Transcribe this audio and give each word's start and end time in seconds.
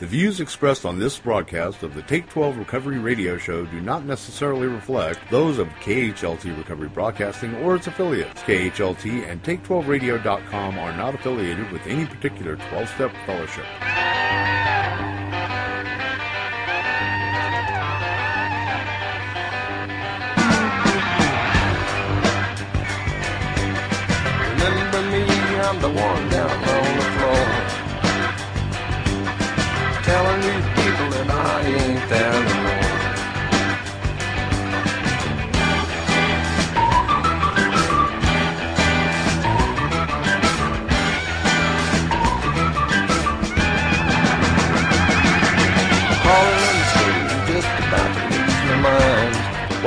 The 0.00 0.06
views 0.06 0.40
expressed 0.40 0.84
on 0.84 0.98
this 0.98 1.16
broadcast 1.20 1.84
of 1.84 1.94
the 1.94 2.02
Take 2.02 2.28
12 2.28 2.58
Recovery 2.58 2.98
Radio 2.98 3.38
Show 3.38 3.64
do 3.64 3.80
not 3.80 4.04
necessarily 4.04 4.66
reflect 4.66 5.20
those 5.30 5.58
of 5.58 5.68
KHLT 5.68 6.58
Recovery 6.58 6.88
Broadcasting 6.88 7.54
or 7.56 7.76
its 7.76 7.86
affiliates. 7.86 8.42
KHLT 8.42 9.30
and 9.30 9.40
Take12Radio.com 9.44 10.80
are 10.80 10.96
not 10.96 11.14
affiliated 11.14 11.70
with 11.70 11.86
any 11.86 12.06
particular 12.06 12.56
12 12.56 12.88
step 12.88 13.12
fellowship. 13.24 13.66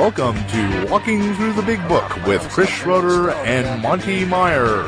Welcome 0.08 0.42
to 0.46 0.86
Walking 0.88 1.34
Through 1.34 1.52
the 1.52 1.60
Big 1.60 1.86
Book 1.86 2.24
with 2.24 2.40
Chris 2.48 2.70
Schroeder 2.70 3.30
and 3.30 3.82
Monty 3.82 4.24
Meyer. 4.24 4.84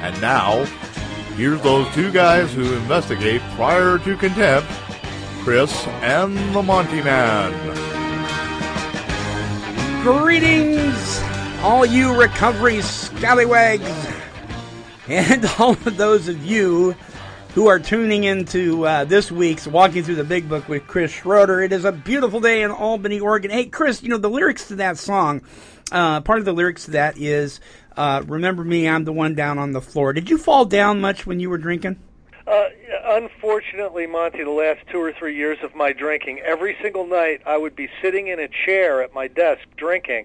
And 0.00 0.18
now, 0.22 0.64
here's 1.36 1.60
those 1.60 1.86
two 1.94 2.10
guys 2.10 2.54
who 2.54 2.62
investigate 2.72 3.42
prior 3.54 3.98
to 3.98 4.16
contempt, 4.16 4.70
Chris 5.42 5.86
and 6.00 6.34
the 6.54 6.62
Monty 6.62 7.02
Man. 7.02 7.52
Greetings, 10.02 11.20
all 11.60 11.84
you 11.84 12.18
recovery 12.18 12.80
scallywags, 12.80 14.08
and 15.08 15.44
all 15.58 15.72
of 15.72 15.98
those 15.98 16.26
of 16.26 16.42
you 16.42 16.96
who 17.54 17.66
are 17.66 17.78
tuning 17.78 18.24
into 18.24 18.86
uh, 18.86 19.04
this 19.04 19.30
week's 19.30 19.66
Walking 19.66 20.02
Through 20.02 20.14
the 20.14 20.24
Big 20.24 20.48
Book 20.48 20.68
with 20.70 20.86
Chris 20.86 21.12
Schroeder. 21.12 21.60
It 21.60 21.70
is 21.70 21.84
a 21.84 21.92
beautiful 21.92 22.40
day 22.40 22.62
in 22.62 22.70
Albany, 22.70 23.20
Oregon. 23.20 23.50
Hey, 23.50 23.66
Chris, 23.66 24.02
you 24.02 24.08
know, 24.08 24.16
the 24.16 24.30
lyrics 24.30 24.68
to 24.68 24.76
that 24.76 24.96
song, 24.96 25.42
uh, 25.90 26.22
part 26.22 26.38
of 26.38 26.46
the 26.46 26.54
lyrics 26.54 26.86
to 26.86 26.92
that 26.92 27.18
is, 27.18 27.60
uh, 27.94 28.22
Remember 28.26 28.64
me, 28.64 28.88
I'm 28.88 29.04
the 29.04 29.12
one 29.12 29.34
down 29.34 29.58
on 29.58 29.72
the 29.72 29.82
floor. 29.82 30.14
Did 30.14 30.30
you 30.30 30.38
fall 30.38 30.64
down 30.64 31.02
much 31.02 31.26
when 31.26 31.40
you 31.40 31.50
were 31.50 31.58
drinking? 31.58 31.98
Uh, 32.46 32.68
unfortunately, 33.04 34.06
Monty, 34.06 34.44
the 34.44 34.50
last 34.50 34.80
two 34.90 34.98
or 34.98 35.12
three 35.12 35.36
years 35.36 35.58
of 35.62 35.74
my 35.74 35.92
drinking, 35.92 36.40
every 36.40 36.74
single 36.80 37.06
night 37.06 37.42
I 37.44 37.58
would 37.58 37.76
be 37.76 37.90
sitting 38.00 38.28
in 38.28 38.40
a 38.40 38.48
chair 38.48 39.02
at 39.02 39.12
my 39.12 39.28
desk 39.28 39.60
drinking, 39.76 40.24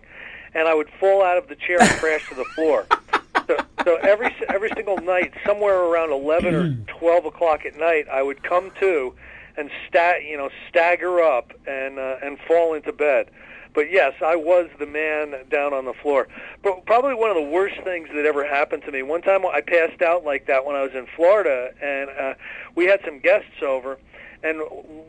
and 0.53 0.66
I 0.66 0.73
would 0.73 0.89
fall 0.98 1.23
out 1.23 1.38
of 1.38 1.50
the 1.50 1.55
chair 1.55 1.78
and 1.81 1.89
crash 2.00 2.30
to 2.30 2.36
the 2.36 2.45
floor. 2.55 2.88
So, 3.48 3.58
so 3.84 3.95
every 3.98 4.36
every 4.50 4.70
single 4.76 4.98
night, 4.98 5.34
somewhere 5.45 5.80
around 5.80 6.12
eleven 6.12 6.53
or 6.53 6.76
twelve 7.00 7.26
o'clock 7.26 7.66
at 7.66 7.78
night, 7.78 8.08
I 8.12 8.22
would 8.22 8.44
come 8.44 8.72
to 8.80 9.14
and 9.58 9.72
sta- 9.88 10.20
you 10.23 10.38
know 10.38 10.50
stagger 10.70 11.22
up 11.22 11.54
and 11.66 12.00
uh, 12.00 12.17
and 12.22 12.38
fall 12.48 12.73
into 12.73 12.92
bed. 12.92 13.30
But 13.73 13.92
yes, 13.92 14.14
I 14.26 14.36
was 14.36 14.70
the 14.80 14.88
man 14.88 15.36
down 15.52 15.72
on 15.72 15.86
the 15.86 15.94
floor. 15.94 16.28
But 16.64 16.86
probably 16.88 17.14
one 17.14 17.30
of 17.30 17.36
the 17.36 17.44
worst 17.44 17.80
things 17.84 18.09
that 18.16 18.26
ever 18.26 18.44
happened 18.44 18.84
to 18.86 18.92
me. 18.92 19.04
One 19.04 19.22
time 19.22 19.45
I 19.45 19.61
passed 19.61 20.02
out 20.02 20.23
like 20.23 20.48
that 20.48 20.66
when 20.66 20.76
I 20.76 20.82
was 20.82 20.94
in 20.95 21.06
Florida, 21.16 21.72
and 21.80 22.09
uh, 22.09 22.34
we 22.73 22.86
had 22.86 23.02
some 23.06 23.20
guests 23.20 23.61
over, 23.61 24.00
and 24.43 24.59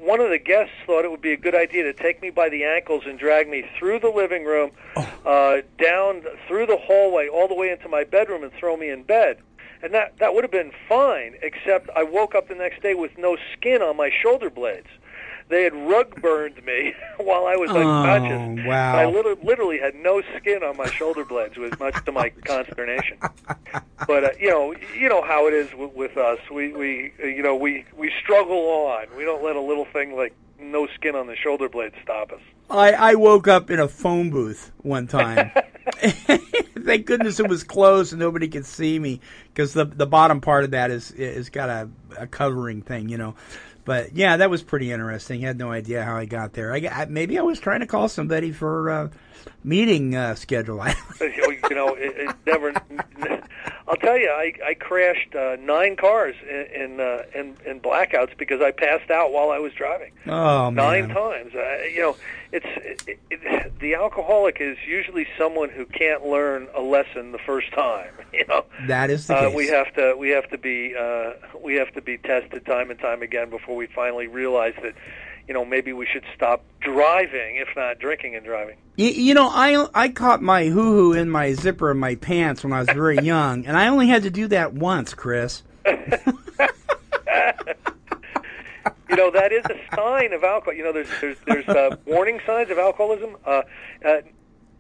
one 0.01 0.21
of 0.21 0.31
the 0.31 0.39
guests 0.39 0.73
thought 0.87 1.05
it 1.05 1.11
would 1.11 1.21
be 1.21 1.33
a 1.33 1.37
good 1.37 1.55
idea 1.55 1.85
to 1.85 1.93
take 1.93 2.23
me 2.23 2.31
by 2.31 2.49
the 2.49 2.65
ankles 2.65 3.05
and 3.07 3.19
drag 3.19 3.49
me 3.49 3.65
through 3.79 4.01
the 4.01 4.09
living 4.09 4.45
room, 4.45 4.71
uh, 5.25 5.59
down 5.79 6.23
through 6.47 6.67
the 6.67 6.77
hallway, 6.77 7.29
all 7.29 7.49
the 7.49 7.55
way 7.55 7.71
into 7.71 7.89
my 7.89 8.05
bedroom, 8.05 8.43
and 8.43 8.53
throw 8.53 8.77
me 8.77 8.89
in 8.89 9.03
bed. 9.03 9.39
And 9.83 9.95
that 9.95 10.19
that 10.19 10.35
would 10.35 10.43
have 10.45 10.51
been 10.51 10.73
fine, 10.89 11.37
except 11.43 11.89
I 11.95 12.03
woke 12.03 12.35
up 12.35 12.49
the 12.49 12.55
next 12.55 12.83
day 12.83 12.95
with 12.95 13.17
no 13.17 13.37
skin 13.53 13.81
on 13.81 13.97
my 13.97 14.11
shoulder 14.11 14.51
blades. 14.51 14.89
They 15.49 15.65
had 15.65 15.75
rug 15.75 16.21
burned 16.21 16.65
me 16.65 16.95
while 17.19 17.47
I 17.47 17.57
was 17.57 17.71
unconscious. 17.71 18.65
Oh, 18.65 18.69
wow. 18.69 18.97
I 18.97 19.07
literally, 19.07 19.41
literally 19.43 19.79
had 19.79 19.95
no 19.95 20.23
skin 20.37 20.63
on 20.63 20.77
my 20.77 20.87
shoulder 20.91 21.25
blades, 21.25 21.57
with 21.57 21.79
much 21.81 22.05
to 22.05 22.13
my 22.13 22.29
consternation. 22.45 23.19
But 24.07 24.25
uh, 24.25 24.31
you 24.39 24.51
know, 24.51 24.75
you 24.95 25.09
know 25.09 25.23
how 25.23 25.47
it 25.47 25.55
is 25.55 25.73
with, 25.75 25.95
with 25.95 26.17
us. 26.17 26.39
We 26.51 26.73
we 26.73 27.13
uh, 27.23 27.27
you 27.27 27.43
know 27.43 27.55
we 27.55 27.85
we 27.97 28.13
struggle 28.23 28.69
on. 28.69 29.07
We 29.17 29.25
don't 29.25 29.43
let 29.43 29.57
a 29.57 29.61
little 29.61 29.87
thing 29.87 30.17
like 30.17 30.35
no 30.61 30.87
skin 30.95 31.15
on 31.15 31.27
the 31.27 31.37
shoulder 31.37 31.69
blade 31.69 31.93
stop 32.03 32.33
us. 32.33 32.41
I, 32.71 32.93
I 32.93 33.15
woke 33.15 33.49
up 33.49 33.71
in 33.71 33.81
a 33.81 33.89
phone 33.89 34.31
booth 34.31 34.73
one 34.79 35.07
time. 35.07 35.51
Thank 35.99 37.07
goodness 37.07 37.41
it 37.41 37.49
was 37.49 37.65
closed 37.65 38.13
and 38.13 38.21
nobody 38.21 38.49
could 38.49 38.67
see 38.67 38.99
me 38.99 39.21
because 39.49 39.73
the 39.73 39.87
the 39.87 40.07
bottom 40.07 40.41
part 40.41 40.65
of 40.65 40.73
that 40.73 40.91
is 40.91 41.11
is 41.13 41.49
got 41.49 41.69
a, 41.71 41.89
a 42.19 42.27
covering 42.27 42.83
thing, 42.83 43.09
you 43.09 43.17
know. 43.17 43.35
But 43.89 44.15
yeah, 44.15 44.37
that 44.37 44.51
was 44.51 44.63
pretty 44.63 44.93
interesting. 44.93 45.43
I 45.43 45.47
had 45.47 45.57
no 45.59 45.73
idea 45.73 46.05
how 46.05 46.15
I 46.15 46.27
got 46.27 46.53
there. 46.53 46.75
I, 46.75 46.81
got- 46.81 47.09
maybe 47.09 47.39
I 47.39 47.43
was 47.43 47.59
trying 47.59 47.81
to 47.81 47.87
call 47.87 48.07
somebody 48.11 48.53
for 48.53 48.91
uh, 48.91 49.09
meeting 49.65 50.15
uh, 50.15 50.35
schedule. 50.35 50.85
you 51.21 51.75
know, 51.75 51.95
it, 51.95 52.29
it 52.29 52.37
never. 52.47 52.73
I'll 53.89 53.97
tell 53.97 54.19
you, 54.19 54.29
I 54.29 54.53
I 54.67 54.75
crashed 54.75 55.35
uh, 55.35 55.57
nine 55.61 55.97
cars 55.97 56.35
in 56.49 56.83
in, 56.83 57.01
uh, 57.01 57.23
in 57.35 57.57
in 57.65 57.81
blackouts 57.81 58.37
because 58.37 58.61
I 58.61 58.71
passed 58.71 59.11
out 59.11 59.33
while 59.33 59.51
I 59.51 59.59
was 59.59 59.73
driving. 59.73 60.13
oh 60.27 60.71
nine 60.71 61.09
man. 61.09 61.09
Nine 61.09 61.17
times. 61.17 61.55
Uh, 61.55 61.85
you 61.85 62.01
know, 62.01 62.17
it's 62.53 62.67
it, 63.07 63.19
it, 63.31 63.79
the 63.81 63.95
alcoholic 63.95 64.59
is 64.61 64.77
usually 64.87 65.27
someone 65.39 65.71
who 65.71 65.87
can't 65.87 66.27
learn 66.27 66.69
a 66.75 66.81
lesson 66.83 67.33
the 67.33 67.39
first 67.39 67.73
time. 67.73 68.11
You 68.31 68.45
know, 68.47 68.67
That 68.87 69.09
is 69.09 69.27
the 69.27 69.35
uh, 69.35 69.41
case. 69.49 69.57
we 69.57 69.67
have 69.69 69.95
to 69.95 70.15
we 70.19 70.29
have 70.31 70.49
to 70.51 70.59
be 70.59 70.95
uh, 70.95 71.33
we 71.65 71.77
have 71.77 71.91
to 71.95 72.03
be 72.03 72.19
tested 72.19 72.67
time 72.67 72.91
and 72.91 73.01
time 73.01 73.23
again 73.23 73.49
before 73.49 73.75
we 73.75 73.87
finally 73.87 74.27
realize 74.27 74.75
that. 74.83 74.95
You 75.49 75.55
know, 75.55 75.65
maybe 75.65 75.93
we 75.95 76.07
should 76.07 76.25
stop 76.35 76.63
driving, 76.81 77.57
if 77.57 77.69
not 77.75 77.99
drinking 77.99 78.37
and 78.37 78.45
driving. 78.45 78.77
You, 78.97 79.09
you 79.09 79.35
know, 79.35 79.49
I 79.49 79.87
I 79.95 80.09
caught 80.11 80.43
my 80.43 80.67
hoo 80.67 80.93
hoo 80.93 81.13
in 81.15 81.31
my 81.31 81.55
zipper 81.55 81.91
of 81.91 81.97
my 81.97 82.15
pants 82.17 82.63
when 82.63 82.73
I 82.73 82.81
was 82.81 82.89
very 82.89 83.19
young, 83.23 83.67
and 83.67 83.77
I 83.77 83.89
only 83.89 84.09
had 84.09 84.23
to 84.25 84.31
do 84.31 84.47
that 84.49 84.75
once, 84.75 85.15
Chris. 85.15 85.63
you 89.09 89.17
know 89.17 89.31
that 89.31 89.53
is 89.53 89.65
a 89.67 89.97
sign 89.97 90.33
of 90.33 90.45
alcohol. 90.45 90.75
You 90.75 90.85
know, 90.85 90.93
there's 90.93 91.09
there's 91.21 91.39
there's 91.47 91.69
uh, 91.69 91.97
warning 92.07 92.41
signs 92.47 92.71
of 92.71 92.79
alcoholism. 92.79 93.37
Uh, 93.45 93.63
uh, 94.05 94.21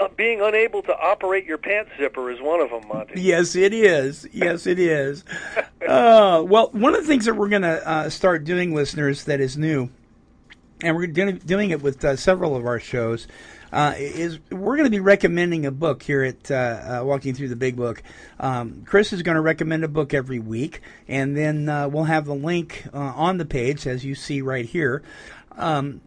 uh, 0.00 0.08
being 0.16 0.40
unable 0.40 0.82
to 0.82 0.96
operate 0.96 1.44
your 1.44 1.58
pants 1.58 1.90
zipper 1.98 2.30
is 2.30 2.40
one 2.40 2.60
of 2.60 2.70
them, 2.70 2.86
Monty. 2.86 3.20
Yes, 3.20 3.56
it 3.56 3.72
is. 3.72 4.28
Yes, 4.32 4.66
it 4.66 4.78
is. 4.78 5.24
Uh, 5.88 6.44
well, 6.46 6.70
one 6.72 6.94
of 6.94 7.00
the 7.00 7.06
things 7.06 7.24
that 7.24 7.34
we're 7.34 7.48
going 7.48 7.62
to 7.62 7.88
uh, 7.88 8.08
start 8.08 8.44
doing, 8.44 8.74
listeners, 8.74 9.24
that 9.24 9.40
is 9.40 9.56
new, 9.56 9.90
and 10.82 10.96
we're 10.96 11.06
doing, 11.06 11.70
it 11.70 11.82
with 11.82 12.04
uh, 12.04 12.16
several 12.16 12.56
of 12.56 12.66
our 12.66 12.78
shows, 12.78 13.26
uh, 13.72 13.94
is 13.96 14.38
we're 14.50 14.76
going 14.76 14.84
to 14.86 14.90
be 14.90 15.00
recommending 15.00 15.66
a 15.66 15.70
book 15.70 16.02
here 16.02 16.22
at 16.22 16.50
uh, 16.50 17.00
uh, 17.00 17.04
Walking 17.04 17.34
Through 17.34 17.48
the 17.48 17.56
Big 17.56 17.76
Book. 17.76 18.02
Um, 18.40 18.82
Chris 18.86 19.12
is 19.12 19.22
going 19.22 19.34
to 19.34 19.40
recommend 19.40 19.84
a 19.84 19.88
book 19.88 20.14
every 20.14 20.38
week, 20.38 20.80
and 21.06 21.36
then 21.36 21.68
uh, 21.68 21.88
we'll 21.88 22.04
have 22.04 22.24
the 22.24 22.34
link 22.34 22.84
uh, 22.94 22.98
on 22.98 23.38
the 23.38 23.44
page, 23.44 23.86
as 23.86 24.04
you 24.04 24.14
see 24.14 24.40
right 24.40 24.64
here. 24.64 25.02
Um, 25.56 26.00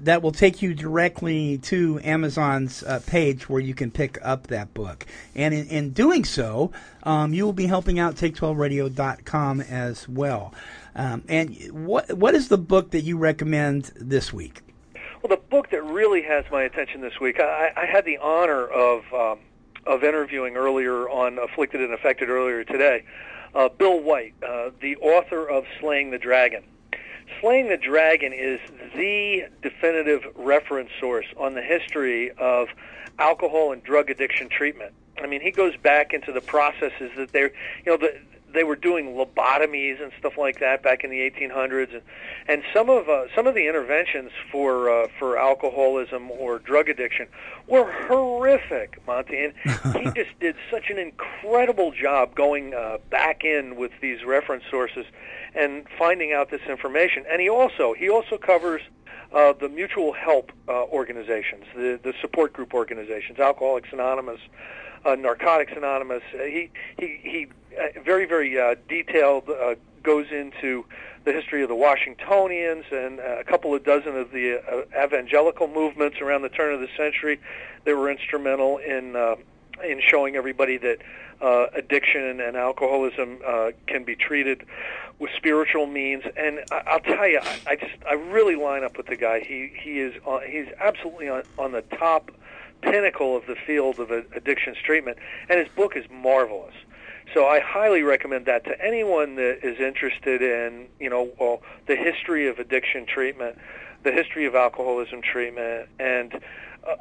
that 0.00 0.22
will 0.22 0.32
take 0.32 0.62
you 0.62 0.74
directly 0.74 1.58
to 1.58 2.00
Amazon's 2.02 2.82
uh, 2.82 3.00
page 3.06 3.48
where 3.48 3.60
you 3.60 3.74
can 3.74 3.90
pick 3.90 4.18
up 4.22 4.48
that 4.48 4.74
book. 4.74 5.06
And 5.34 5.54
in, 5.54 5.66
in 5.68 5.90
doing 5.90 6.24
so, 6.24 6.72
um, 7.02 7.34
you 7.34 7.44
will 7.44 7.52
be 7.52 7.66
helping 7.66 7.98
out 7.98 8.16
Take12Radio.com 8.16 9.60
as 9.60 10.08
well. 10.08 10.54
Um, 10.96 11.24
and 11.28 11.56
what 11.72 12.12
what 12.12 12.34
is 12.34 12.48
the 12.48 12.58
book 12.58 12.90
that 12.92 13.02
you 13.02 13.18
recommend 13.18 13.92
this 13.96 14.32
week? 14.32 14.60
Well, 15.22 15.30
the 15.30 15.42
book 15.48 15.70
that 15.70 15.82
really 15.82 16.22
has 16.22 16.44
my 16.52 16.62
attention 16.62 17.00
this 17.00 17.18
week, 17.18 17.40
I, 17.40 17.72
I 17.76 17.86
had 17.86 18.04
the 18.04 18.18
honor 18.18 18.66
of 18.66 19.04
um, 19.12 19.38
of 19.86 20.04
interviewing 20.04 20.56
earlier 20.56 21.08
on 21.08 21.38
Afflicted 21.38 21.80
and 21.80 21.92
Affected 21.92 22.28
earlier 22.28 22.64
today, 22.64 23.04
uh, 23.54 23.68
Bill 23.68 24.00
White, 24.00 24.34
uh, 24.46 24.70
the 24.80 24.96
author 24.96 25.48
of 25.48 25.64
Slaying 25.80 26.10
the 26.10 26.18
Dragon. 26.18 26.64
Slaying 27.44 27.68
the 27.68 27.76
Dragon 27.76 28.32
is 28.32 28.58
the 28.96 29.44
definitive 29.60 30.22
reference 30.34 30.88
source 30.98 31.26
on 31.36 31.52
the 31.52 31.60
history 31.60 32.30
of 32.38 32.68
alcohol 33.18 33.70
and 33.70 33.82
drug 33.82 34.08
addiction 34.08 34.48
treatment. 34.48 34.94
I 35.22 35.26
mean, 35.26 35.42
he 35.42 35.50
goes 35.50 35.76
back 35.76 36.14
into 36.14 36.32
the 36.32 36.40
processes 36.40 37.10
that 37.18 37.32
they're, 37.32 37.52
you 37.84 37.92
know, 37.92 37.98
the 37.98 38.18
they 38.54 38.64
were 38.64 38.76
doing 38.76 39.14
lobotomies 39.14 40.02
and 40.02 40.12
stuff 40.18 40.38
like 40.38 40.60
that 40.60 40.82
back 40.82 41.04
in 41.04 41.10
the 41.10 41.18
1800s, 41.18 41.92
and 41.92 42.02
and 42.46 42.62
some 42.72 42.88
of 42.88 43.08
uh, 43.08 43.24
some 43.34 43.46
of 43.46 43.54
the 43.54 43.66
interventions 43.68 44.30
for 44.50 44.88
uh, 44.88 45.08
for 45.18 45.36
alcoholism 45.36 46.30
or 46.30 46.58
drug 46.60 46.88
addiction 46.88 47.26
were 47.66 47.90
horrific, 48.06 49.04
Monty. 49.06 49.44
And 49.44 49.54
he 49.96 50.10
just 50.22 50.38
did 50.40 50.56
such 50.70 50.90
an 50.90 50.98
incredible 50.98 51.92
job 51.92 52.34
going 52.34 52.74
uh, 52.74 52.98
back 53.10 53.44
in 53.44 53.76
with 53.76 53.92
these 54.00 54.24
reference 54.24 54.64
sources 54.70 55.04
and 55.54 55.86
finding 55.98 56.32
out 56.32 56.50
this 56.50 56.62
information. 56.68 57.24
And 57.30 57.40
he 57.40 57.48
also 57.48 57.94
he 57.94 58.08
also 58.08 58.38
covers 58.38 58.82
uh, 59.32 59.52
the 59.52 59.68
mutual 59.68 60.12
help 60.12 60.52
uh, 60.68 60.84
organizations, 60.84 61.64
the 61.74 61.98
the 62.02 62.14
support 62.20 62.52
group 62.52 62.72
organizations, 62.72 63.38
Alcoholics 63.38 63.88
Anonymous, 63.92 64.40
uh, 65.04 65.14
Narcotics 65.16 65.72
Anonymous. 65.76 66.22
Uh, 66.34 66.44
he 66.44 66.70
he 66.98 67.18
he 67.22 67.46
very 68.04 68.26
very 68.26 68.58
uh, 68.58 68.74
detailed 68.88 69.48
uh, 69.48 69.74
goes 70.02 70.26
into 70.30 70.84
the 71.24 71.32
history 71.32 71.62
of 71.62 71.68
the 71.68 71.74
Washingtonians 71.74 72.84
and 72.92 73.18
uh, 73.18 73.38
a 73.38 73.44
couple 73.44 73.74
of 73.74 73.82
dozen 73.84 74.16
of 74.16 74.30
the 74.30 74.60
uh, 74.60 75.04
evangelical 75.04 75.68
movements 75.68 76.20
around 76.20 76.42
the 76.42 76.50
turn 76.50 76.74
of 76.74 76.80
the 76.80 76.88
century 76.96 77.40
that 77.84 77.96
were 77.96 78.10
instrumental 78.10 78.78
in 78.78 79.16
uh, 79.16 79.36
in 79.82 80.00
showing 80.00 80.36
everybody 80.36 80.76
that 80.76 80.98
uh, 81.40 81.66
addiction 81.74 82.40
and 82.40 82.56
alcoholism 82.56 83.38
uh, 83.44 83.70
can 83.86 84.04
be 84.04 84.14
treated 84.14 84.64
with 85.18 85.30
spiritual 85.36 85.86
means. 85.86 86.22
And 86.36 86.60
I, 86.70 86.82
I'll 86.86 87.00
tell 87.00 87.26
you, 87.26 87.40
I, 87.42 87.58
I 87.66 87.76
just 87.76 87.94
I 88.08 88.14
really 88.14 88.56
line 88.56 88.84
up 88.84 88.96
with 88.96 89.06
the 89.06 89.16
guy. 89.16 89.40
He 89.40 89.72
he 89.82 90.00
is 90.00 90.14
uh, 90.26 90.40
he's 90.40 90.68
absolutely 90.78 91.28
on, 91.28 91.42
on 91.58 91.72
the 91.72 91.82
top 91.82 92.30
pinnacle 92.82 93.34
of 93.34 93.46
the 93.46 93.56
field 93.66 93.98
of 93.98 94.10
addictions 94.10 94.76
treatment, 94.84 95.16
and 95.48 95.58
his 95.58 95.68
book 95.74 95.96
is 95.96 96.04
marvelous. 96.10 96.74
So 97.32 97.46
I 97.46 97.60
highly 97.60 98.02
recommend 98.02 98.46
that 98.46 98.64
to 98.64 98.80
anyone 98.84 99.36
that 99.36 99.60
is 99.62 99.80
interested 99.80 100.42
in, 100.42 100.88
you 101.00 101.10
know, 101.10 101.30
well, 101.38 101.62
the 101.86 101.96
history 101.96 102.48
of 102.48 102.58
addiction 102.58 103.06
treatment, 103.06 103.58
the 104.02 104.12
history 104.12 104.46
of 104.46 104.54
alcoholism 104.54 105.22
treatment, 105.22 105.88
and 105.98 106.40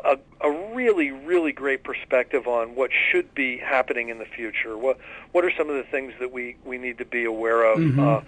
a, 0.05 0.17
a 0.41 0.51
really, 0.73 1.11
really 1.11 1.51
great 1.51 1.83
perspective 1.83 2.47
on 2.47 2.75
what 2.75 2.91
should 3.11 3.33
be 3.35 3.57
happening 3.57 4.09
in 4.09 4.17
the 4.17 4.25
future. 4.25 4.77
What 4.77 4.97
what 5.33 5.43
are 5.43 5.51
some 5.57 5.69
of 5.69 5.75
the 5.75 5.83
things 5.83 6.13
that 6.19 6.31
we, 6.31 6.55
we 6.63 6.77
need 6.77 6.97
to 6.99 7.05
be 7.05 7.25
aware 7.25 7.63
of 7.63 7.79
mm-hmm. 7.79 7.99
uh, 7.99 8.21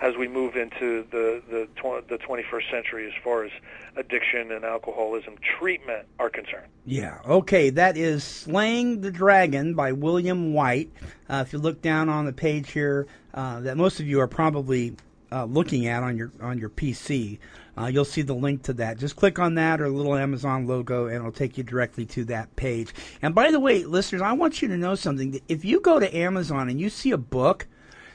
as 0.00 0.16
we 0.16 0.28
move 0.28 0.56
into 0.56 1.04
the 1.10 1.42
the, 1.50 1.66
tw- 1.76 2.06
the 2.08 2.18
21st 2.18 2.70
century 2.70 3.06
as 3.06 3.12
far 3.22 3.44
as 3.44 3.50
addiction 3.96 4.52
and 4.52 4.64
alcoholism 4.64 5.34
treatment 5.58 6.06
are 6.18 6.30
concerned. 6.30 6.66
Yeah. 6.86 7.18
Okay. 7.26 7.70
That 7.70 7.96
is 7.96 8.24
Slaying 8.24 9.00
the 9.00 9.10
Dragon 9.10 9.74
by 9.74 9.92
William 9.92 10.54
White. 10.54 10.90
Uh, 11.28 11.44
if 11.46 11.52
you 11.52 11.58
look 11.58 11.82
down 11.82 12.08
on 12.08 12.24
the 12.24 12.32
page 12.32 12.70
here, 12.70 13.06
uh, 13.34 13.60
that 13.60 13.76
most 13.76 14.00
of 14.00 14.06
you 14.06 14.20
are 14.20 14.28
probably 14.28 14.96
uh, 15.32 15.44
looking 15.44 15.86
at 15.86 16.02
on 16.02 16.16
your 16.16 16.32
on 16.40 16.58
your 16.58 16.70
PC. 16.70 17.38
Uh, 17.78 17.86
you'll 17.86 18.04
see 18.04 18.22
the 18.22 18.34
link 18.34 18.62
to 18.62 18.72
that. 18.74 18.98
Just 18.98 19.16
click 19.16 19.38
on 19.38 19.54
that 19.54 19.80
or 19.80 19.86
a 19.86 19.90
little 19.90 20.16
Amazon 20.16 20.66
logo, 20.66 21.06
and 21.06 21.16
it'll 21.16 21.32
take 21.32 21.56
you 21.56 21.64
directly 21.64 22.04
to 22.04 22.24
that 22.24 22.54
page. 22.56 22.92
And 23.22 23.34
by 23.34 23.50
the 23.50 23.60
way, 23.60 23.84
listeners, 23.84 24.22
I 24.22 24.32
want 24.32 24.60
you 24.60 24.68
to 24.68 24.76
know 24.76 24.94
something. 24.94 25.40
If 25.48 25.64
you 25.64 25.80
go 25.80 25.98
to 25.98 26.16
Amazon 26.16 26.68
and 26.68 26.80
you 26.80 26.90
see 26.90 27.12
a 27.12 27.18
book 27.18 27.68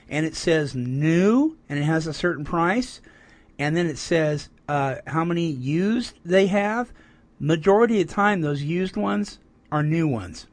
and 0.10 0.26
it 0.26 0.36
says 0.36 0.76
new 0.76 1.58
and 1.70 1.80
it 1.80 1.84
has 1.84 2.08
a 2.08 2.14
certain 2.14 2.46
price, 2.46 3.02
and 3.58 3.76
then 3.76 3.88
it 3.88 3.98
says 3.98 4.50
uh, 4.68 4.96
how 5.08 5.24
many 5.24 5.48
used 5.48 6.20
they 6.24 6.48
have, 6.48 6.92
majority 7.40 8.02
of 8.02 8.08
the 8.08 8.14
time 8.14 8.42
those 8.42 8.64
used 8.64 8.98
ones 8.98 9.40
are 9.72 9.84
new 9.84 10.08
ones. 10.08 10.48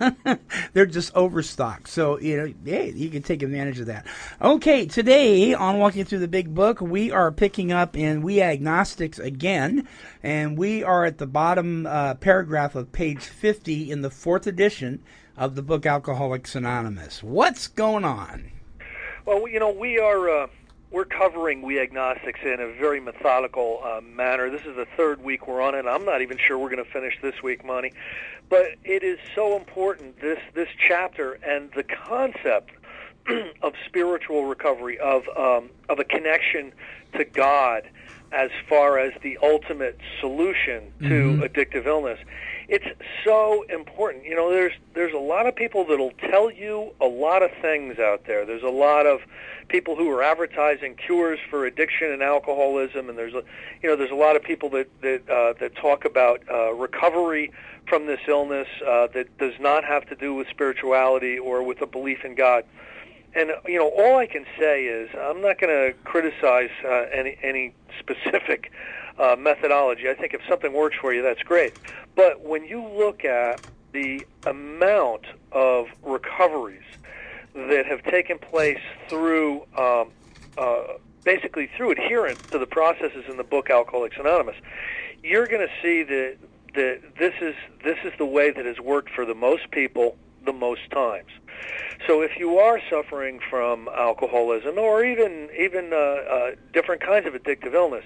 They're 0.72 0.86
just 0.86 1.14
overstocked. 1.14 1.88
So, 1.88 2.18
you 2.18 2.36
know, 2.36 2.54
hey, 2.64 2.90
you 2.90 3.10
can 3.10 3.22
take 3.22 3.42
advantage 3.42 3.80
of 3.80 3.86
that. 3.86 4.06
Okay, 4.42 4.86
today 4.86 5.54
on 5.54 5.78
Walking 5.78 6.04
Through 6.04 6.18
the 6.18 6.28
Big 6.28 6.54
Book, 6.54 6.80
we 6.80 7.10
are 7.10 7.30
picking 7.30 7.72
up 7.72 7.96
in 7.96 8.22
We 8.22 8.42
Agnostics 8.42 9.18
again, 9.18 9.86
and 10.22 10.58
we 10.58 10.82
are 10.82 11.04
at 11.04 11.18
the 11.18 11.26
bottom 11.26 11.86
uh, 11.86 12.14
paragraph 12.14 12.74
of 12.74 12.92
page 12.92 13.20
50 13.20 13.90
in 13.90 14.02
the 14.02 14.10
fourth 14.10 14.46
edition 14.46 15.02
of 15.36 15.54
the 15.54 15.62
book 15.62 15.86
Alcoholics 15.86 16.54
Anonymous. 16.54 17.22
What's 17.22 17.68
going 17.68 18.04
on? 18.04 18.50
Well, 19.24 19.48
you 19.48 19.58
know, 19.58 19.70
we 19.70 19.98
are. 19.98 20.28
Uh 20.28 20.46
we're 20.94 21.04
covering 21.04 21.60
we 21.60 21.80
agnostics 21.80 22.38
in 22.44 22.60
a 22.60 22.68
very 22.68 23.00
methodical 23.00 23.80
uh, 23.84 24.00
manner. 24.00 24.48
This 24.48 24.60
is 24.60 24.76
the 24.76 24.86
third 24.96 25.20
week 25.24 25.48
we're 25.48 25.60
on 25.60 25.74
it. 25.74 25.86
I'm 25.86 26.04
not 26.04 26.22
even 26.22 26.38
sure 26.38 26.56
we're 26.56 26.70
going 26.70 26.84
to 26.84 26.88
finish 26.88 27.18
this 27.20 27.42
week, 27.42 27.64
Monty. 27.64 27.92
But 28.48 28.76
it 28.84 29.02
is 29.02 29.18
so 29.34 29.56
important 29.56 30.20
this 30.20 30.38
this 30.54 30.68
chapter 30.78 31.32
and 31.44 31.72
the 31.72 31.82
concept 31.82 32.70
of 33.62 33.74
spiritual 33.84 34.44
recovery 34.44 34.96
of 35.00 35.24
um, 35.36 35.70
of 35.88 35.98
a 35.98 36.04
connection 36.04 36.72
to 37.14 37.24
God 37.24 37.90
as 38.30 38.50
far 38.68 38.96
as 38.98 39.12
the 39.22 39.36
ultimate 39.42 39.98
solution 40.20 40.92
to 41.00 41.06
mm-hmm. 41.08 41.42
addictive 41.42 41.86
illness. 41.86 42.20
It's 42.68 42.86
so 43.24 43.64
important. 43.68 44.24
You 44.24 44.34
know, 44.34 44.50
there's 44.50 44.72
there's 44.94 45.12
a 45.12 45.18
lot 45.18 45.46
of 45.46 45.54
people 45.54 45.84
that'll 45.84 46.12
tell 46.30 46.50
you 46.50 46.94
a 47.00 47.06
lot 47.06 47.42
of 47.42 47.50
things 47.60 47.98
out 47.98 48.26
there. 48.26 48.46
There's 48.46 48.62
a 48.62 48.68
lot 48.68 49.06
of 49.06 49.20
people 49.68 49.96
who 49.96 50.10
are 50.10 50.22
advertising 50.22 50.94
cures 50.94 51.38
for 51.50 51.66
addiction 51.66 52.10
and 52.10 52.22
alcoholism, 52.22 53.08
and 53.08 53.18
there's 53.18 53.34
a 53.34 53.42
you 53.82 53.88
know 53.88 53.96
there's 53.96 54.10
a 54.10 54.16
lot 54.16 54.36
of 54.36 54.42
people 54.42 54.70
that 54.70 54.88
that 55.02 55.28
uh, 55.28 55.52
that 55.60 55.74
talk 55.76 56.04
about 56.04 56.42
uh, 56.50 56.72
recovery 56.72 57.52
from 57.86 58.06
this 58.06 58.20
illness 58.26 58.68
uh, 58.86 59.08
that 59.08 59.36
does 59.38 59.54
not 59.60 59.84
have 59.84 60.06
to 60.08 60.14
do 60.14 60.34
with 60.34 60.48
spirituality 60.48 61.38
or 61.38 61.62
with 61.62 61.82
a 61.82 61.86
belief 61.86 62.24
in 62.24 62.34
God. 62.34 62.64
And 63.34 63.50
you 63.66 63.78
know, 63.78 63.88
all 63.88 64.18
I 64.18 64.26
can 64.26 64.44
say 64.58 64.84
is 64.84 65.08
I'm 65.18 65.42
not 65.42 65.58
going 65.58 65.72
to 65.72 65.94
criticize 66.04 66.70
uh, 66.84 67.06
any 67.12 67.36
any 67.42 67.74
specific 67.98 68.70
uh, 69.18 69.36
methodology. 69.38 70.08
I 70.08 70.14
think 70.14 70.34
if 70.34 70.40
something 70.48 70.72
works 70.72 70.96
for 71.00 71.12
you, 71.12 71.22
that's 71.22 71.42
great. 71.42 71.74
But 72.14 72.42
when 72.42 72.64
you 72.64 72.86
look 72.86 73.24
at 73.24 73.60
the 73.92 74.26
amount 74.46 75.26
of 75.52 75.86
recoveries 76.02 76.82
that 77.54 77.86
have 77.86 78.02
taken 78.04 78.38
place 78.38 78.80
through 79.08 79.62
um, 79.76 80.12
uh, 80.56 80.84
basically 81.24 81.68
through 81.76 81.90
adherence 81.90 82.40
to 82.52 82.58
the 82.58 82.66
processes 82.66 83.24
in 83.28 83.36
the 83.36 83.44
book 83.44 83.70
Alcoholics 83.70 84.16
Anonymous, 84.18 84.56
you're 85.22 85.48
going 85.48 85.66
to 85.66 85.72
see 85.82 86.02
that 86.02 86.36
that 86.74 87.00
this 87.18 87.34
is 87.40 87.54
this 87.82 87.98
is 88.04 88.12
the 88.18 88.26
way 88.26 88.50
that 88.50 88.66
has 88.66 88.78
worked 88.78 89.10
for 89.10 89.24
the 89.24 89.34
most 89.34 89.70
people 89.70 90.16
the 90.44 90.52
most 90.52 90.90
times. 90.90 91.30
So 92.06 92.20
if 92.20 92.32
you 92.38 92.58
are 92.58 92.80
suffering 92.90 93.40
from 93.50 93.88
alcoholism 93.88 94.78
or 94.78 95.04
even 95.04 95.48
even 95.58 95.92
uh, 95.92 95.96
uh, 95.96 96.50
different 96.72 97.00
kinds 97.00 97.26
of 97.26 97.34
addictive 97.34 97.74
illness, 97.74 98.04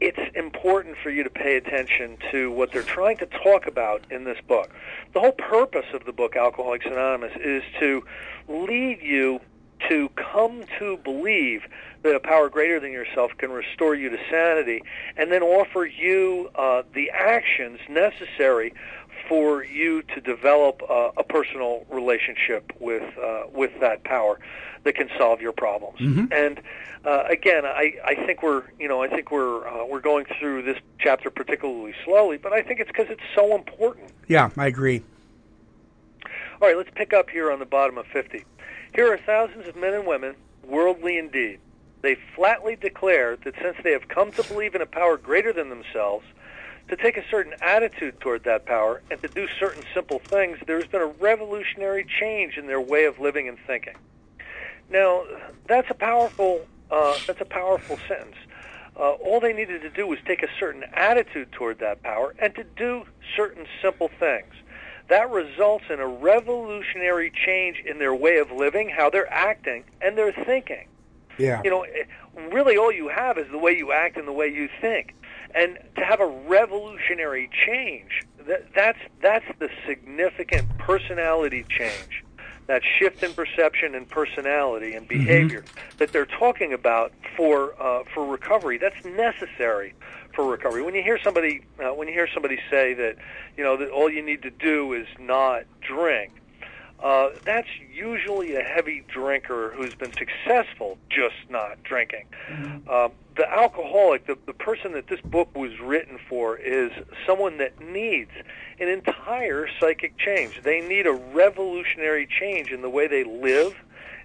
it's 0.00 0.36
important 0.36 0.96
for 1.02 1.10
you 1.10 1.24
to 1.24 1.30
pay 1.30 1.56
attention 1.56 2.16
to 2.30 2.50
what 2.50 2.72
they're 2.72 2.82
trying 2.82 3.16
to 3.18 3.26
talk 3.26 3.66
about 3.66 4.02
in 4.10 4.24
this 4.24 4.38
book. 4.46 4.70
The 5.14 5.20
whole 5.20 5.32
purpose 5.32 5.86
of 5.92 6.04
the 6.04 6.12
book 6.12 6.36
Alcoholics 6.36 6.86
Anonymous 6.86 7.32
is 7.42 7.62
to 7.80 8.04
lead 8.48 9.00
you 9.02 9.40
to 9.88 10.08
come 10.10 10.64
to 10.78 10.96
believe 10.98 11.62
that 12.02 12.14
a 12.14 12.20
power 12.20 12.48
greater 12.48 12.78
than 12.80 12.92
yourself 12.92 13.32
can 13.38 13.50
restore 13.50 13.94
you 13.94 14.08
to 14.08 14.18
sanity 14.30 14.82
and 15.16 15.30
then 15.32 15.42
offer 15.42 15.84
you 15.84 16.50
uh, 16.54 16.82
the 16.94 17.10
actions 17.10 17.80
necessary 17.88 18.72
for 19.28 19.64
you 19.64 20.02
to 20.02 20.20
develop 20.20 20.82
uh, 20.88 21.10
a 21.16 21.22
personal 21.24 21.84
relationship 21.90 22.72
with 22.80 23.02
uh, 23.18 23.44
with 23.52 23.72
that 23.80 24.04
power 24.04 24.38
that 24.84 24.94
can 24.94 25.10
solve 25.18 25.40
your 25.40 25.52
problems. 25.52 25.98
Mm-hmm. 25.98 26.32
And 26.32 26.60
uh, 27.04 27.24
again, 27.28 27.66
I, 27.66 27.94
I 28.04 28.14
think 28.14 28.42
we're 28.42 28.64
you 28.78 28.88
know 28.88 29.02
I 29.02 29.08
think 29.08 29.30
we're 29.30 29.66
uh, 29.68 29.84
we're 29.84 30.00
going 30.00 30.26
through 30.38 30.62
this 30.62 30.78
chapter 30.98 31.30
particularly 31.30 31.94
slowly, 32.04 32.38
but 32.38 32.52
I 32.52 32.62
think 32.62 32.80
it's 32.80 32.88
because 32.90 33.08
it's 33.10 33.20
so 33.34 33.54
important. 33.54 34.10
Yeah, 34.28 34.50
I 34.56 34.66
agree. 34.66 35.02
All 36.60 36.66
right, 36.66 36.76
let's 36.76 36.90
pick 36.94 37.12
up 37.12 37.30
here 37.30 37.52
on 37.52 37.60
the 37.60 37.66
bottom 37.66 37.98
of 37.98 38.06
50. 38.06 38.44
Here 38.94 39.12
are 39.12 39.18
thousands 39.18 39.66
of 39.66 39.76
men 39.76 39.94
and 39.94 40.06
women, 40.06 40.34
worldly 40.64 41.18
indeed. 41.18 41.60
They 42.02 42.16
flatly 42.34 42.76
declare 42.76 43.36
that 43.36 43.54
since 43.60 43.76
they 43.82 43.92
have 43.92 44.08
come 44.08 44.32
to 44.32 44.42
believe 44.44 44.74
in 44.74 44.82
a 44.82 44.86
power 44.86 45.16
greater 45.16 45.52
than 45.52 45.68
themselves, 45.68 46.24
to 46.88 46.96
take 46.96 47.16
a 47.16 47.28
certain 47.28 47.54
attitude 47.60 48.18
toward 48.20 48.44
that 48.44 48.64
power, 48.64 49.02
and 49.10 49.20
to 49.20 49.28
do 49.28 49.46
certain 49.60 49.82
simple 49.92 50.20
things, 50.20 50.58
there's 50.66 50.86
been 50.86 51.02
a 51.02 51.06
revolutionary 51.06 52.06
change 52.18 52.56
in 52.56 52.66
their 52.66 52.80
way 52.80 53.04
of 53.04 53.18
living 53.18 53.46
and 53.48 53.58
thinking. 53.66 53.94
Now, 54.90 55.24
that's 55.66 55.90
a 55.90 55.94
powerful 55.94 56.66
uh, 56.90 57.18
that's 57.26 57.40
a 57.40 57.44
powerful 57.44 57.98
sentence. 58.08 58.36
Uh, 58.96 59.12
all 59.12 59.40
they 59.40 59.52
needed 59.52 59.82
to 59.82 59.90
do 59.90 60.06
was 60.06 60.18
take 60.26 60.42
a 60.42 60.48
certain 60.58 60.84
attitude 60.94 61.52
toward 61.52 61.78
that 61.78 62.02
power 62.02 62.34
and 62.38 62.54
to 62.54 62.64
do 62.64 63.04
certain 63.36 63.66
simple 63.82 64.10
things. 64.18 64.52
That 65.08 65.30
results 65.30 65.84
in 65.90 66.00
a 66.00 66.06
revolutionary 66.06 67.30
change 67.30 67.82
in 67.84 67.98
their 67.98 68.14
way 68.14 68.38
of 68.38 68.50
living, 68.50 68.90
how 68.90 69.10
they're 69.10 69.32
acting, 69.32 69.84
and 70.00 70.18
their 70.18 70.32
thinking. 70.32 70.86
Yeah. 71.38 71.62
You 71.64 71.70
know, 71.70 71.86
really 72.52 72.76
all 72.76 72.92
you 72.92 73.08
have 73.08 73.38
is 73.38 73.50
the 73.50 73.58
way 73.58 73.76
you 73.76 73.92
act 73.92 74.16
and 74.16 74.28
the 74.28 74.32
way 74.32 74.48
you 74.48 74.68
think. 74.80 75.14
And 75.54 75.78
to 75.96 76.04
have 76.04 76.20
a 76.20 76.26
revolutionary 76.26 77.48
change, 77.66 78.26
that, 78.46 78.66
that's 78.74 78.98
that's 79.22 79.46
the 79.58 79.70
significant 79.86 80.76
personality 80.78 81.64
change 81.68 82.24
that 82.66 82.82
shift 82.98 83.22
in 83.22 83.32
perception 83.32 83.94
and 83.94 84.08
personality 84.08 84.94
and 84.94 85.08
behavior 85.08 85.64
that 85.96 86.12
they're 86.12 86.26
talking 86.26 86.74
about 86.74 87.12
for 87.34 87.74
uh, 87.82 88.04
for 88.14 88.26
recovery. 88.26 88.78
That's 88.78 89.04
necessary 89.04 89.94
for 90.38 90.48
recovery. 90.48 90.82
When 90.82 90.94
you 90.94 91.02
hear 91.02 91.18
somebody 91.18 91.62
uh, 91.80 91.88
when 91.88 92.06
you 92.06 92.14
hear 92.14 92.28
somebody 92.32 92.60
say 92.70 92.94
that 92.94 93.16
you 93.56 93.64
know 93.64 93.76
that 93.76 93.90
all 93.90 94.08
you 94.08 94.22
need 94.22 94.42
to 94.42 94.52
do 94.52 94.92
is 94.92 95.08
not 95.18 95.64
drink, 95.80 96.30
uh, 97.02 97.30
that's 97.44 97.66
usually 97.92 98.54
a 98.54 98.62
heavy 98.62 99.02
drinker 99.08 99.72
who's 99.76 99.96
been 99.96 100.12
successful 100.16 100.96
just 101.10 101.34
not 101.50 101.82
drinking. 101.82 102.26
Uh, 102.88 103.08
the 103.36 103.50
alcoholic, 103.52 104.28
the, 104.28 104.38
the 104.46 104.52
person 104.52 104.92
that 104.92 105.08
this 105.08 105.20
book 105.20 105.56
was 105.56 105.80
written 105.80 106.20
for, 106.28 106.56
is 106.56 106.92
someone 107.26 107.58
that 107.58 107.80
needs 107.80 108.30
an 108.78 108.86
entire 108.86 109.68
psychic 109.80 110.16
change. 110.18 110.60
They 110.62 110.80
need 110.80 111.08
a 111.08 111.12
revolutionary 111.12 112.28
change 112.28 112.70
in 112.70 112.82
the 112.82 112.90
way 112.90 113.08
they 113.08 113.24
live 113.24 113.74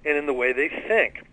and 0.05 0.15
in 0.15 0.27
the 0.27 0.34
way 0.34 0.53
they 0.53 0.70
think. 0.70 1.24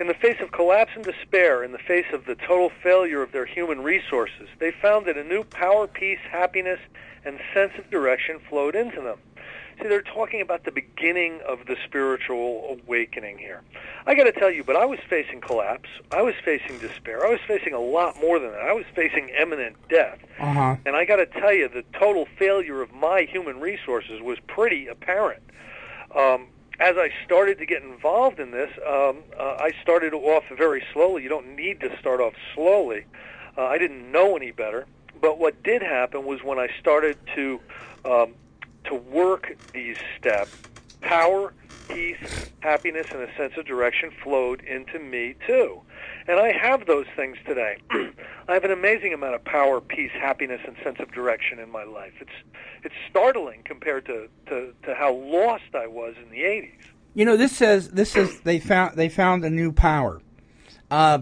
In 0.00 0.08
the 0.08 0.14
face 0.14 0.40
of 0.40 0.50
collapse 0.50 0.90
and 0.94 1.04
despair, 1.04 1.62
in 1.62 1.72
the 1.72 1.78
face 1.78 2.06
of 2.12 2.24
the 2.26 2.34
total 2.34 2.70
failure 2.82 3.22
of 3.22 3.32
their 3.32 3.46
human 3.46 3.82
resources, 3.82 4.48
they 4.58 4.72
found 4.72 5.06
that 5.06 5.16
a 5.16 5.24
new 5.24 5.44
power, 5.44 5.86
peace, 5.86 6.18
happiness, 6.30 6.80
and 7.24 7.38
sense 7.52 7.72
of 7.78 7.88
direction 7.90 8.40
flowed 8.48 8.74
into 8.74 9.00
them. 9.00 9.18
See, 9.80 9.88
they're 9.88 10.02
talking 10.02 10.40
about 10.40 10.64
the 10.64 10.70
beginning 10.70 11.40
of 11.48 11.66
the 11.66 11.76
spiritual 11.84 12.78
awakening 12.86 13.38
here. 13.38 13.62
I 14.06 14.14
got 14.14 14.24
to 14.24 14.32
tell 14.32 14.50
you, 14.50 14.62
but 14.62 14.76
I 14.76 14.84
was 14.84 15.00
facing 15.08 15.40
collapse. 15.40 15.88
I 16.12 16.22
was 16.22 16.34
facing 16.44 16.78
despair. 16.78 17.26
I 17.26 17.30
was 17.30 17.40
facing 17.46 17.72
a 17.72 17.80
lot 17.80 18.20
more 18.20 18.38
than 18.38 18.52
that. 18.52 18.60
I 18.60 18.72
was 18.72 18.84
facing 18.94 19.30
imminent 19.30 19.76
death. 19.88 20.18
Uh-huh. 20.38 20.76
And 20.86 20.94
I 20.94 21.04
got 21.04 21.16
to 21.16 21.26
tell 21.26 21.52
you, 21.52 21.68
the 21.68 21.84
total 21.98 22.26
failure 22.38 22.82
of 22.82 22.92
my 22.92 23.22
human 23.22 23.60
resources 23.60 24.20
was 24.22 24.38
pretty 24.46 24.86
apparent. 24.86 25.42
Um, 26.16 26.46
as 26.80 26.96
I 26.96 27.10
started 27.24 27.58
to 27.58 27.66
get 27.66 27.82
involved 27.82 28.40
in 28.40 28.50
this, 28.50 28.70
um, 28.86 29.18
uh, 29.38 29.56
I 29.60 29.72
started 29.82 30.12
off 30.12 30.44
very 30.56 30.84
slowly. 30.92 31.22
You 31.22 31.28
don't 31.28 31.54
need 31.54 31.80
to 31.80 31.96
start 31.98 32.20
off 32.20 32.34
slowly. 32.54 33.04
Uh, 33.56 33.66
I 33.66 33.78
didn't 33.78 34.10
know 34.10 34.36
any 34.36 34.50
better. 34.50 34.86
But 35.20 35.38
what 35.38 35.62
did 35.62 35.82
happen 35.82 36.24
was 36.24 36.42
when 36.42 36.58
I 36.58 36.68
started 36.80 37.16
to 37.34 37.60
um, 38.04 38.34
to 38.84 38.94
work 38.94 39.56
these 39.72 39.96
steps, 40.18 40.54
power, 41.00 41.54
peace, 41.88 42.50
happiness, 42.60 43.06
and 43.10 43.22
a 43.22 43.34
sense 43.36 43.56
of 43.56 43.64
direction 43.64 44.10
flowed 44.22 44.60
into 44.62 44.98
me 44.98 45.34
too. 45.46 45.80
And 46.26 46.40
I 46.40 46.52
have 46.52 46.86
those 46.86 47.06
things 47.16 47.36
today. 47.46 47.76
I 47.90 48.54
have 48.54 48.64
an 48.64 48.70
amazing 48.70 49.12
amount 49.12 49.34
of 49.34 49.44
power, 49.44 49.80
peace, 49.80 50.10
happiness, 50.12 50.60
and 50.66 50.76
sense 50.82 50.96
of 50.98 51.12
direction 51.12 51.58
in 51.58 51.70
my 51.70 51.84
life. 51.84 52.14
It's 52.20 52.30
it's 52.82 52.94
startling 53.10 53.62
compared 53.64 54.06
to, 54.06 54.28
to, 54.46 54.74
to 54.84 54.94
how 54.94 55.14
lost 55.14 55.74
I 55.74 55.86
was 55.86 56.14
in 56.22 56.30
the 56.30 56.42
80s. 56.42 56.72
You 57.14 57.24
know, 57.24 57.36
this 57.36 57.56
says 57.56 57.90
this 57.90 58.12
says 58.12 58.40
they 58.40 58.58
found 58.58 58.96
they 58.96 59.08
found 59.08 59.44
a 59.44 59.50
new 59.50 59.72
power. 59.72 60.20
Uh, 60.90 61.20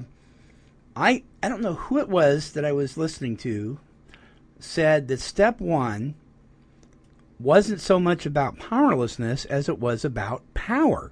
I 0.96 1.24
I 1.42 1.48
don't 1.48 1.62
know 1.62 1.74
who 1.74 1.98
it 1.98 2.08
was 2.08 2.52
that 2.52 2.64
I 2.64 2.72
was 2.72 2.96
listening 2.96 3.36
to 3.38 3.78
said 4.58 5.08
that 5.08 5.20
step 5.20 5.60
one 5.60 6.14
wasn't 7.40 7.80
so 7.80 7.98
much 7.98 8.24
about 8.24 8.58
powerlessness 8.58 9.44
as 9.46 9.68
it 9.68 9.78
was 9.78 10.04
about 10.04 10.42
power. 10.54 11.10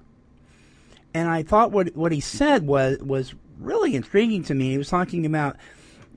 And 1.13 1.29
I 1.29 1.43
thought 1.43 1.71
what 1.71 1.95
what 1.95 2.11
he 2.11 2.21
said 2.21 2.65
was 2.65 2.97
was 2.99 3.35
really 3.61 3.95
intriguing 3.95 4.43
to 4.43 4.53
me. 4.53 4.71
He 4.71 4.77
was 4.77 4.89
talking 4.89 5.25
about 5.25 5.57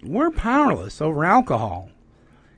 we're 0.03 0.31
powerless 0.31 1.01
over 1.01 1.25
alcohol. 1.25 1.91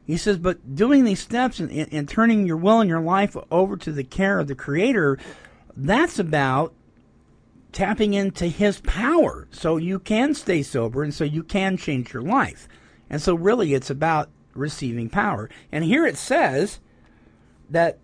He 0.06 0.16
says, 0.16 0.38
but 0.38 0.76
doing 0.76 1.04
these 1.04 1.20
steps 1.20 1.58
and, 1.58 1.70
and, 1.70 2.08
turning 2.08 2.46
your 2.46 2.56
will 2.56 2.80
and 2.80 2.88
your 2.88 3.00
life 3.00 3.36
over 3.50 3.76
to 3.78 3.90
the 3.90 4.04
care 4.04 4.38
of 4.38 4.46
the 4.46 4.54
Creator, 4.54 5.18
that's 5.76 6.20
about 6.20 6.72
tapping 7.72 8.14
into 8.14 8.46
His 8.46 8.80
power. 8.80 9.48
So 9.50 9.76
you 9.76 9.98
can 9.98 10.34
stay 10.34 10.62
sober 10.62 11.02
and 11.02 11.12
so 11.12 11.24
you 11.24 11.42
can 11.42 11.76
change 11.76 12.12
your 12.12 12.22
life. 12.22 12.68
And 13.10 13.20
so, 13.20 13.34
really, 13.34 13.74
it's 13.74 13.90
about 13.90 14.30
receiving 14.54 15.08
power. 15.08 15.50
And 15.70 15.84
here 15.84 16.06
it 16.06 16.16
says 16.16 16.80
that 17.70 17.98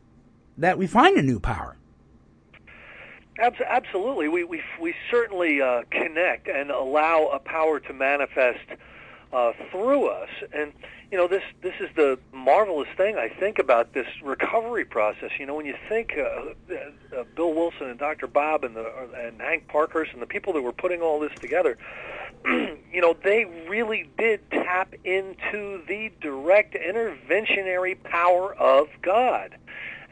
that 0.59 0.79
we 0.79 0.87
find 0.87 1.17
a 1.17 1.23
new 1.23 1.41
power. 1.41 1.77
Abs- 3.39 3.61
absolutely, 3.67 4.29
we 4.29 4.45
we 4.45 4.62
we 4.81 4.95
certainly 5.11 5.62
uh, 5.62 5.83
connect 5.91 6.49
and 6.49 6.71
allow 6.71 7.29
a 7.29 7.39
power 7.39 7.81
to 7.81 7.93
manifest 7.93 8.67
uh, 9.33 9.53
through 9.71 10.09
us. 10.09 10.29
And 10.53 10.73
you 11.11 11.17
know, 11.19 11.29
this 11.29 11.43
this 11.62 11.75
is 11.81 11.89
the 11.97 12.19
marvelous 12.33 12.89
thing 12.97 13.17
I 13.17 13.29
think 13.29 13.59
about 13.59 13.95
this 13.95 14.07
recovery 14.23 14.85
process. 14.85 15.31
You 15.39 15.47
know, 15.47 15.55
when 15.55 15.67
you 15.67 15.77
think 15.89 16.15
uh, 16.19 16.75
uh, 16.75 17.25
Bill 17.35 17.55
Wilson 17.55 17.89
and 17.89 17.99
Dr. 17.99 18.27
Bob 18.27 18.65
and 18.65 18.77
the 18.77 18.91
and 19.17 19.41
Hank 19.41 19.69
Parkhurst 19.69 20.12
and 20.12 20.21
the 20.21 20.27
people 20.27 20.53
that 20.53 20.62
were 20.62 20.73
putting 20.73 21.01
all 21.01 21.19
this 21.19 21.33
together, 21.41 21.79
you 22.45 23.01
know, 23.01 23.17
they 23.25 23.47
really 23.69 24.11
did 24.19 24.51
tap 24.51 24.95
into 25.05 25.83
the 25.87 26.11
direct 26.21 26.75
interventionary 26.75 28.03
power 28.03 28.55
of 28.55 28.89
God. 29.01 29.57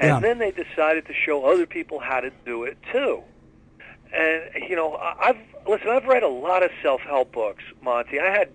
And 0.01 0.09
Yeah. 0.09 0.21
then 0.21 0.39
they 0.39 0.51
decided 0.51 1.07
to 1.07 1.13
show 1.15 1.45
other 1.45 1.67
people 1.67 2.01
how 2.01 2.21
to 2.21 2.31
do 2.45 2.65
it 2.65 2.79
too. 2.91 3.23
And 4.13 4.43
you 4.69 4.75
know, 4.75 4.97
I've 5.21 5.37
listen. 5.69 5.89
I've 5.89 6.07
read 6.07 6.23
a 6.23 6.29
lot 6.29 6.63
of 6.63 6.71
self-help 6.83 7.33
books, 7.33 7.63
Monty. 7.83 8.19
I 8.19 8.31
had 8.31 8.49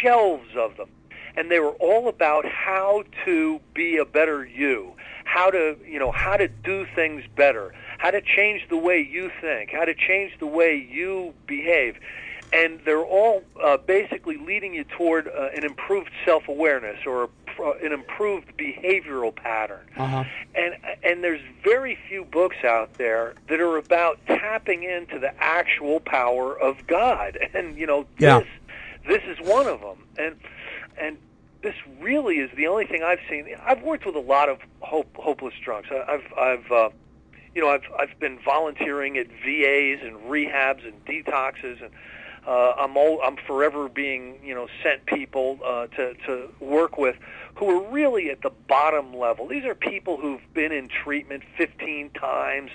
shelves 0.00 0.56
of 0.56 0.76
them, 0.76 0.88
and 1.36 1.50
they 1.50 1.58
were 1.60 1.76
all 1.80 2.08
about 2.08 2.46
how 2.46 3.04
to 3.26 3.60
be 3.74 3.98
a 3.98 4.04
better 4.06 4.46
you, 4.46 4.94
how 5.24 5.50
to 5.50 5.76
you 5.86 5.98
know 5.98 6.12
how 6.12 6.36
to 6.38 6.48
do 6.48 6.86
things 6.94 7.24
better, 7.36 7.74
how 7.98 8.10
to 8.10 8.22
change 8.22 8.62
the 8.70 8.78
way 8.78 9.00
you 9.00 9.30
think, 9.40 9.70
how 9.72 9.84
to 9.84 9.94
change 9.94 10.32
the 10.38 10.46
way 10.46 10.74
you 10.76 11.34
behave, 11.46 11.96
and 12.52 12.80
they're 12.84 13.04
all 13.04 13.42
uh, 13.62 13.76
basically 13.78 14.36
leading 14.36 14.74
you 14.74 14.84
toward 14.84 15.28
uh, 15.28 15.48
an 15.56 15.64
improved 15.64 16.10
self-awareness 16.24 16.98
or 17.06 17.24
a, 17.24 17.28
pro- 17.54 17.72
an 17.78 17.92
improved 17.92 18.48
behavioral 18.58 19.34
pattern 19.34 19.84
Uh-huh. 19.96 20.24
and 20.54 20.74
and 21.02 21.24
there's 21.24 21.40
very 21.64 21.96
few 22.08 22.24
books 22.24 22.56
out 22.64 22.94
there 22.94 23.34
that 23.48 23.60
are 23.60 23.76
about 23.78 24.18
tapping 24.26 24.82
into 24.82 25.18
the 25.18 25.32
actual 25.42 26.00
power 26.00 26.58
of 26.58 26.86
God. 26.86 27.38
And 27.54 27.76
you 27.76 27.86
know, 27.86 28.06
Yeah. 28.18 28.40
this 28.40 28.48
this 29.06 29.22
is 29.38 29.38
one 29.48 29.66
of 29.66 29.80
them. 29.80 29.98
And 30.18 30.36
and 31.00 31.16
this 31.62 31.74
really 32.00 32.38
is 32.38 32.50
the 32.56 32.66
only 32.66 32.86
thing 32.86 33.02
I've 33.02 33.20
seen. 33.30 33.46
I've 33.64 33.82
worked 33.82 34.04
with 34.04 34.16
a 34.16 34.20
lot 34.34 34.48
of 34.48 34.58
hope, 34.80 35.14
hopeless 35.16 35.54
drunks. 35.64 35.88
I- 35.90 36.04
I've 36.14 36.32
I've 36.38 36.72
uh, 36.72 36.88
you 37.54 37.62
know 37.62 37.68
I've 37.70 37.84
I've 37.98 38.18
been 38.20 38.38
volunteering 38.44 39.16
at 39.18 39.28
VAs 39.28 40.00
and 40.06 40.16
rehabs 40.30 40.84
and 40.86 41.02
detoxes 41.06 41.80
and. 41.82 41.90
Uh, 42.46 42.72
I'm 42.76 42.96
I'm 42.96 43.36
forever 43.46 43.88
being 43.88 44.40
you 44.44 44.54
know 44.54 44.66
sent 44.82 45.06
people 45.06 45.60
uh, 45.64 45.86
to 45.88 46.14
to 46.26 46.48
work 46.60 46.98
with 46.98 47.16
who 47.54 47.68
are 47.70 47.90
really 47.90 48.30
at 48.30 48.42
the 48.42 48.50
bottom 48.68 49.14
level. 49.14 49.46
These 49.46 49.64
are 49.64 49.74
people 49.74 50.16
who've 50.16 50.42
been 50.52 50.72
in 50.72 50.88
treatment 50.88 51.44
15 51.56 52.10
times, 52.10 52.70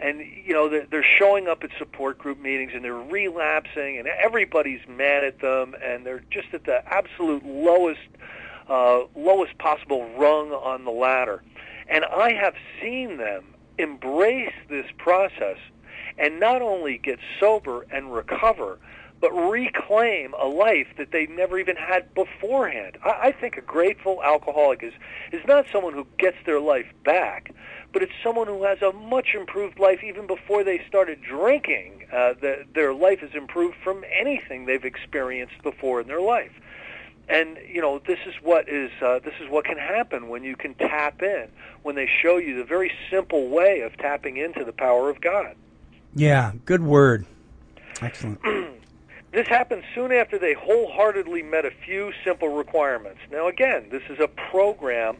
and 0.00 0.20
you 0.20 0.52
know 0.52 0.68
they're, 0.68 0.86
they're 0.90 1.06
showing 1.18 1.48
up 1.48 1.64
at 1.64 1.70
support 1.78 2.18
group 2.18 2.38
meetings 2.38 2.72
and 2.74 2.84
they're 2.84 2.94
relapsing, 2.94 3.98
and 3.98 4.06
everybody's 4.06 4.86
mad 4.86 5.24
at 5.24 5.40
them, 5.40 5.74
and 5.82 6.04
they're 6.04 6.22
just 6.30 6.48
at 6.52 6.64
the 6.64 6.82
absolute 6.86 7.44
lowest 7.44 8.00
uh, 8.68 9.00
lowest 9.14 9.56
possible 9.58 10.06
rung 10.18 10.52
on 10.52 10.84
the 10.84 10.90
ladder. 10.90 11.42
And 11.88 12.04
I 12.04 12.32
have 12.34 12.54
seen 12.82 13.16
them 13.16 13.44
embrace 13.78 14.52
this 14.68 14.86
process 14.98 15.58
and 16.18 16.40
not 16.40 16.62
only 16.62 16.98
get 16.98 17.18
sober 17.38 17.86
and 17.90 18.12
recover, 18.12 18.78
but 19.20 19.32
reclaim 19.32 20.34
a 20.34 20.46
life 20.46 20.88
that 20.98 21.10
they 21.10 21.26
never 21.26 21.58
even 21.58 21.76
had 21.76 22.12
beforehand. 22.14 22.98
I, 23.04 23.28
I 23.28 23.32
think 23.32 23.56
a 23.56 23.60
grateful 23.62 24.22
alcoholic 24.22 24.82
is, 24.82 24.92
is 25.32 25.44
not 25.46 25.66
someone 25.72 25.94
who 25.94 26.06
gets 26.18 26.36
their 26.44 26.60
life 26.60 26.86
back, 27.04 27.52
but 27.92 28.02
it's 28.02 28.12
someone 28.22 28.46
who 28.46 28.64
has 28.64 28.82
a 28.82 28.92
much 28.92 29.28
improved 29.34 29.78
life 29.78 30.00
even 30.04 30.26
before 30.26 30.64
they 30.64 30.82
started 30.86 31.22
drinking. 31.22 32.06
Uh, 32.12 32.34
the, 32.40 32.64
their 32.74 32.92
life 32.92 33.22
is 33.22 33.34
improved 33.34 33.76
from 33.82 34.04
anything 34.12 34.66
they've 34.66 34.84
experienced 34.84 35.62
before 35.62 36.00
in 36.00 36.06
their 36.06 36.20
life. 36.20 36.52
And 37.28 37.58
you 37.68 37.80
know 37.80 38.00
this 38.06 38.20
is 38.24 38.34
what 38.40 38.68
is 38.68 38.92
uh, 39.02 39.18
this 39.18 39.34
is 39.40 39.50
what 39.50 39.64
can 39.64 39.78
happen 39.78 40.28
when 40.28 40.44
you 40.44 40.54
can 40.54 40.74
tap 40.74 41.22
in 41.22 41.48
when 41.82 41.96
they 41.96 42.08
show 42.22 42.36
you 42.36 42.56
the 42.56 42.64
very 42.64 42.92
simple 43.10 43.48
way 43.48 43.80
of 43.80 43.96
tapping 43.96 44.36
into 44.36 44.64
the 44.64 44.72
power 44.72 45.10
of 45.10 45.20
God. 45.20 45.56
Yeah, 46.14 46.52
good 46.66 46.84
word. 46.84 47.26
Excellent. 48.00 48.40
This 49.32 49.48
happened 49.48 49.82
soon 49.94 50.12
after 50.12 50.38
they 50.38 50.54
wholeheartedly 50.54 51.42
met 51.42 51.64
a 51.64 51.70
few 51.70 52.12
simple 52.24 52.48
requirements. 52.48 53.20
Now, 53.30 53.48
again, 53.48 53.88
this 53.90 54.02
is 54.08 54.18
a 54.20 54.28
program 54.28 55.18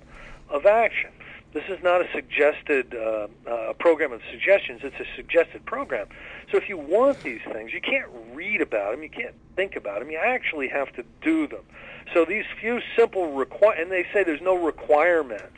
of 0.48 0.64
action. 0.64 1.10
This 1.52 1.64
is 1.68 1.82
not 1.82 2.02
a 2.02 2.12
suggested 2.12 2.94
uh, 2.94 3.28
uh, 3.50 3.72
program 3.74 4.12
of 4.12 4.20
suggestions. 4.30 4.80
It's 4.84 5.00
a 5.00 5.16
suggested 5.16 5.64
program. 5.64 6.06
So 6.50 6.58
if 6.58 6.68
you 6.68 6.76
want 6.76 7.22
these 7.22 7.40
things, 7.50 7.72
you 7.72 7.80
can't 7.80 8.08
read 8.34 8.60
about 8.60 8.92
them. 8.92 9.02
You 9.02 9.08
can't 9.08 9.34
think 9.54 9.74
about 9.74 10.00
them. 10.00 10.10
You 10.10 10.18
actually 10.18 10.68
have 10.68 10.92
to 10.94 11.04
do 11.22 11.46
them. 11.46 11.62
So 12.12 12.24
these 12.24 12.44
few 12.60 12.80
simple 12.94 13.32
require, 13.32 13.72
and 13.80 13.90
they 13.90 14.06
say 14.12 14.22
there's 14.22 14.42
no 14.42 14.54
requirements 14.54 15.56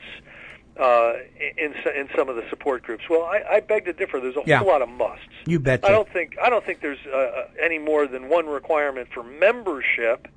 uh, 0.79 1.15
in 1.57 1.75
in 1.97 2.09
some 2.17 2.29
of 2.29 2.37
the 2.37 2.45
support 2.51 2.83
groups. 2.83 3.05
Well, 3.11 3.23
I, 3.25 3.43
I 3.57 3.61
beg 3.61 3.85
to 3.87 3.93
differ. 3.93 4.21
There's 4.21 4.37
a 4.37 4.43
Yeah. 4.47 4.59
whole 4.59 4.69
lot 4.69 4.83
of 4.83 4.89
musts. 4.89 5.25
You 5.47 5.59
bet. 5.59 5.85
I 5.85 5.89
don't 5.91 6.09
think 6.13 6.37
I 6.43 6.49
don't 6.51 6.65
think 6.65 6.81
there's 6.81 7.05
uh, 7.07 7.49
any 7.63 7.79
more 7.79 8.07
than 8.07 8.29
one 8.29 8.47
requirement 8.47 9.09
for 9.13 9.23
membership 9.23 10.29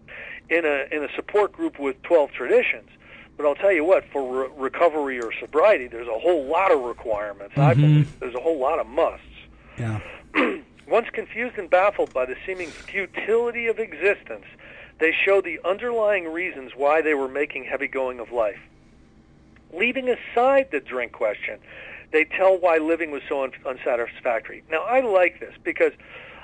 in 0.50 0.66
a 0.66 0.86
in 0.92 1.04
a 1.04 1.08
support 1.16 1.52
group 1.54 1.80
with 1.80 2.02
12 2.04 2.32
traditions. 2.32 2.90
But 3.38 3.46
I'll 3.48 3.56
tell 3.56 3.72
you 3.72 3.86
what, 3.86 4.04
for 4.12 4.44
re- 4.44 4.50
recovery 4.58 5.20
or 5.20 5.32
sobriety, 5.40 5.88
there's 5.88 6.08
a 6.08 6.20
whole 6.20 6.44
lot 6.46 6.72
of 6.72 6.82
requirements. 6.82 7.56
Mm-hmm. 7.56 7.82
believe 7.82 8.20
there's 8.20 8.36
a 8.36 8.40
whole 8.42 8.60
lot 8.60 8.80
of 8.80 8.88
musts. 8.88 9.26
Yeah. 9.80 10.00
Once 10.88 11.08
confused 11.14 11.58
and 11.58 11.70
baffled 11.70 12.14
by 12.14 12.26
the 12.26 12.36
seeming 12.46 12.68
futility 12.70 13.68
of 13.68 13.80
existence, 13.80 14.44
they 15.00 15.14
show 15.26 15.40
the 15.42 15.60
underlying 15.64 16.26
reasons 16.32 16.74
why 16.76 17.02
they 17.02 17.14
were 17.14 17.30
making 17.30 17.64
heavy 17.64 17.88
going 17.88 18.20
of 18.20 18.32
life. 18.32 18.60
Leaving 19.74 20.10
aside 20.10 20.68
the 20.72 20.80
drink 20.80 21.12
question, 21.12 21.60
they 22.12 22.26
tell 22.26 22.58
why 22.58 22.78
living 22.78 23.12
was 23.12 23.22
so 23.28 23.44
un- 23.44 23.52
unsatisfactory. 23.66 24.64
Now, 24.70 24.84
I 24.84 25.02
like 25.02 25.40
this 25.40 25.54
because 25.64 25.94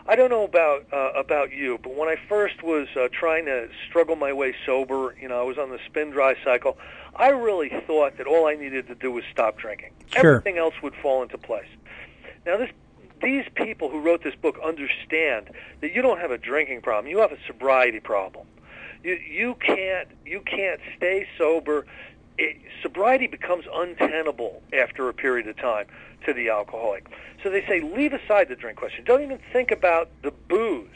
I 0.07 0.15
don't 0.15 0.29
know 0.29 0.46
about 0.46 0.86
uh, 0.93 1.12
about 1.15 1.51
you, 1.51 1.77
but 1.84 1.96
when 1.96 2.07
I 2.07 2.15
first 2.29 2.63
was 2.63 2.88
uh, 2.96 3.10
trying 3.12 3.46
to 3.46 3.67
struggle 3.89 4.15
my 4.15 4.31
way 4.31 4.55
sober, 4.65 5.15
you 5.22 5.27
know, 5.27 5.39
I 5.39 5.43
was 5.43 5.57
on 5.57 5.69
the 5.69 5.79
spin 5.86 6.12
dry 6.12 6.36
cycle. 6.46 6.77
I 7.15 7.29
really 7.29 7.72
thought 7.86 8.17
that 8.17 8.27
all 8.27 8.48
I 8.48 8.55
needed 8.55 8.88
to 8.88 8.96
do 8.96 9.12
was 9.12 9.25
stop 9.31 9.57
drinking. 9.57 9.91
Sure. 10.07 10.36
Everything 10.36 10.57
else 10.57 10.75
would 10.81 10.96
fall 10.96 11.24
into 11.24 11.38
place. 11.38 11.67
Now, 12.46 12.57
this 12.57 12.72
these 13.22 13.46
people 13.55 13.89
who 13.89 14.00
wrote 14.00 14.24
this 14.24 14.36
book 14.36 14.57
understand 14.63 15.50
that 15.81 15.91
you 15.93 16.01
don't 16.01 16.19
have 16.19 16.31
a 16.31 16.38
drinking 16.38 16.81
problem; 16.81 17.12
you 17.12 17.17
have 17.19 17.34
a 17.34 17.39
sobriety 17.46 18.00
problem. 18.00 18.48
You 19.03 19.15
you 19.15 19.55
can't 19.55 20.07
you 20.25 20.39
can't 20.41 20.79
stay 20.96 21.27
sober. 21.38 21.86
It, 22.38 22.58
sobriety 22.82 23.27
becomes 23.27 23.65
untenable 23.74 24.62
after 24.74 25.10
a 25.10 25.13
period 25.13 25.48
of 25.48 25.58
time 25.58 25.86
to 26.25 26.34
the 26.34 26.50
alcoholic. 26.50 27.08
So 27.44 27.50
they 27.50 27.65
say 27.67 27.82
leave 27.82 28.13
aside 28.13 28.50
the 28.50 28.56
drink 28.56 28.77
question. 28.77 29.03
Don't 29.06 29.22
even 29.22 29.39
think 29.51 29.72
about 29.72 30.10
the 30.24 30.32
booze. 30.48 30.89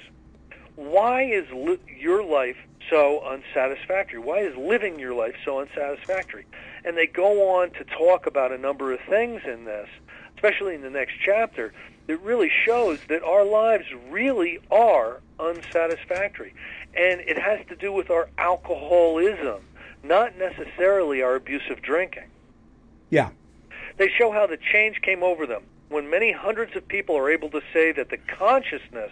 Why 0.76 1.24
is 1.24 1.46
li- 1.54 1.80
your 2.00 2.24
life 2.24 2.58
so 2.90 3.22
unsatisfactory? 3.28 4.20
Why 4.20 4.40
is 4.40 4.56
living 4.58 5.00
your 5.00 5.14
life 5.14 5.36
so 5.46 5.60
unsatisfactory? 5.60 6.46
And 6.84 6.98
they 6.98 7.08
go 7.08 7.56
on 7.56 7.72
to 7.72 7.84
talk 7.84 8.26
about 8.26 8.52
a 8.52 8.58
number 8.58 8.92
of 8.92 9.00
things 9.08 9.42
in 9.46 9.66
this, 9.66 9.88
especially 10.36 10.76
in 10.76 10.82
the 10.82 10.90
next 10.90 11.14
chapter, 11.24 11.74
that 12.08 12.18
really 12.22 12.52
shows 12.66 13.00
that 13.10 13.24
our 13.24 13.46
lives 13.46 13.86
really 14.10 14.60
are 14.72 15.22
unsatisfactory. 15.40 16.54
And 16.98 17.22
it 17.22 17.38
has 17.38 17.60
to 17.68 17.76
do 17.76 17.94
with 17.94 18.10
our 18.10 18.30
alcoholism, 18.38 19.62
not 20.04 20.38
necessarily 20.38 21.22
our 21.22 21.36
abusive 21.36 21.82
drinking. 21.82 22.30
Yeah. 23.10 23.30
They 23.98 24.10
show 24.10 24.32
how 24.32 24.48
the 24.48 24.58
change 24.58 25.02
came 25.02 25.24
over 25.24 25.46
them 25.46 25.64
when 25.90 26.10
many 26.10 26.32
hundreds 26.32 26.76
of 26.76 26.88
people 26.88 27.18
are 27.18 27.30
able 27.30 27.50
to 27.50 27.62
say 27.74 27.92
that 27.92 28.10
the 28.10 28.18
consciousness 28.18 29.12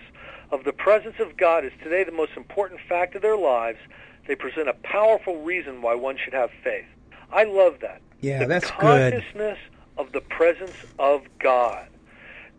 of 0.52 0.64
the 0.64 0.74
presence 0.74 1.20
of 1.20 1.38
God 1.38 1.66
is 1.66 1.72
today 1.84 2.04
the 2.04 2.12
most 2.12 2.32
important 2.36 2.80
fact 2.88 3.16
of 3.16 3.22
their 3.22 3.38
lives. 3.38 3.80
They 4.28 4.36
present 4.36 4.70
a 4.70 4.74
powerful 4.74 5.42
reason 5.42 5.82
why 5.82 5.96
one 5.96 6.18
should 6.18 6.34
have 6.34 6.50
faith. 6.64 6.86
I 7.32 7.44
love 7.44 7.80
that. 7.82 8.02
Yeah, 8.22 8.40
the 8.40 8.48
that's 8.48 8.72
good. 8.72 9.14
consciousness 9.14 9.60
of 9.98 10.12
the 10.12 10.22
presence 10.22 10.74
of 10.98 11.24
God. 11.40 11.88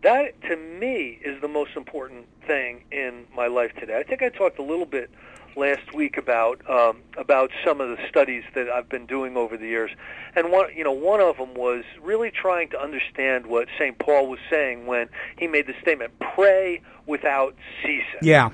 That 0.03 0.39
to 0.43 0.55
me 0.55 1.19
is 1.23 1.41
the 1.41 1.47
most 1.47 1.75
important 1.75 2.25
thing 2.47 2.83
in 2.91 3.25
my 3.35 3.47
life 3.47 3.73
today. 3.75 3.97
I 3.97 4.03
think 4.03 4.21
I 4.21 4.29
talked 4.29 4.57
a 4.59 4.63
little 4.63 4.85
bit 4.85 5.11
last 5.55 5.93
week 5.93 6.17
about 6.17 6.67
um, 6.69 6.97
about 7.17 7.51
some 7.65 7.81
of 7.81 7.89
the 7.89 7.97
studies 8.07 8.43
that 8.55 8.69
I've 8.69 8.89
been 8.89 9.05
doing 9.05 9.37
over 9.37 9.57
the 9.57 9.67
years, 9.67 9.91
and 10.35 10.51
one 10.51 10.67
you 10.75 10.83
know 10.83 10.91
one 10.91 11.21
of 11.21 11.37
them 11.37 11.53
was 11.53 11.83
really 12.01 12.31
trying 12.31 12.69
to 12.69 12.81
understand 12.81 13.47
what 13.47 13.67
Saint 13.77 13.99
Paul 13.99 14.27
was 14.27 14.39
saying 14.49 14.85
when 14.85 15.09
he 15.37 15.47
made 15.47 15.67
the 15.67 15.75
statement, 15.81 16.13
"Pray 16.19 16.81
without 17.05 17.55
ceasing." 17.81 18.21
Yeah. 18.21 18.49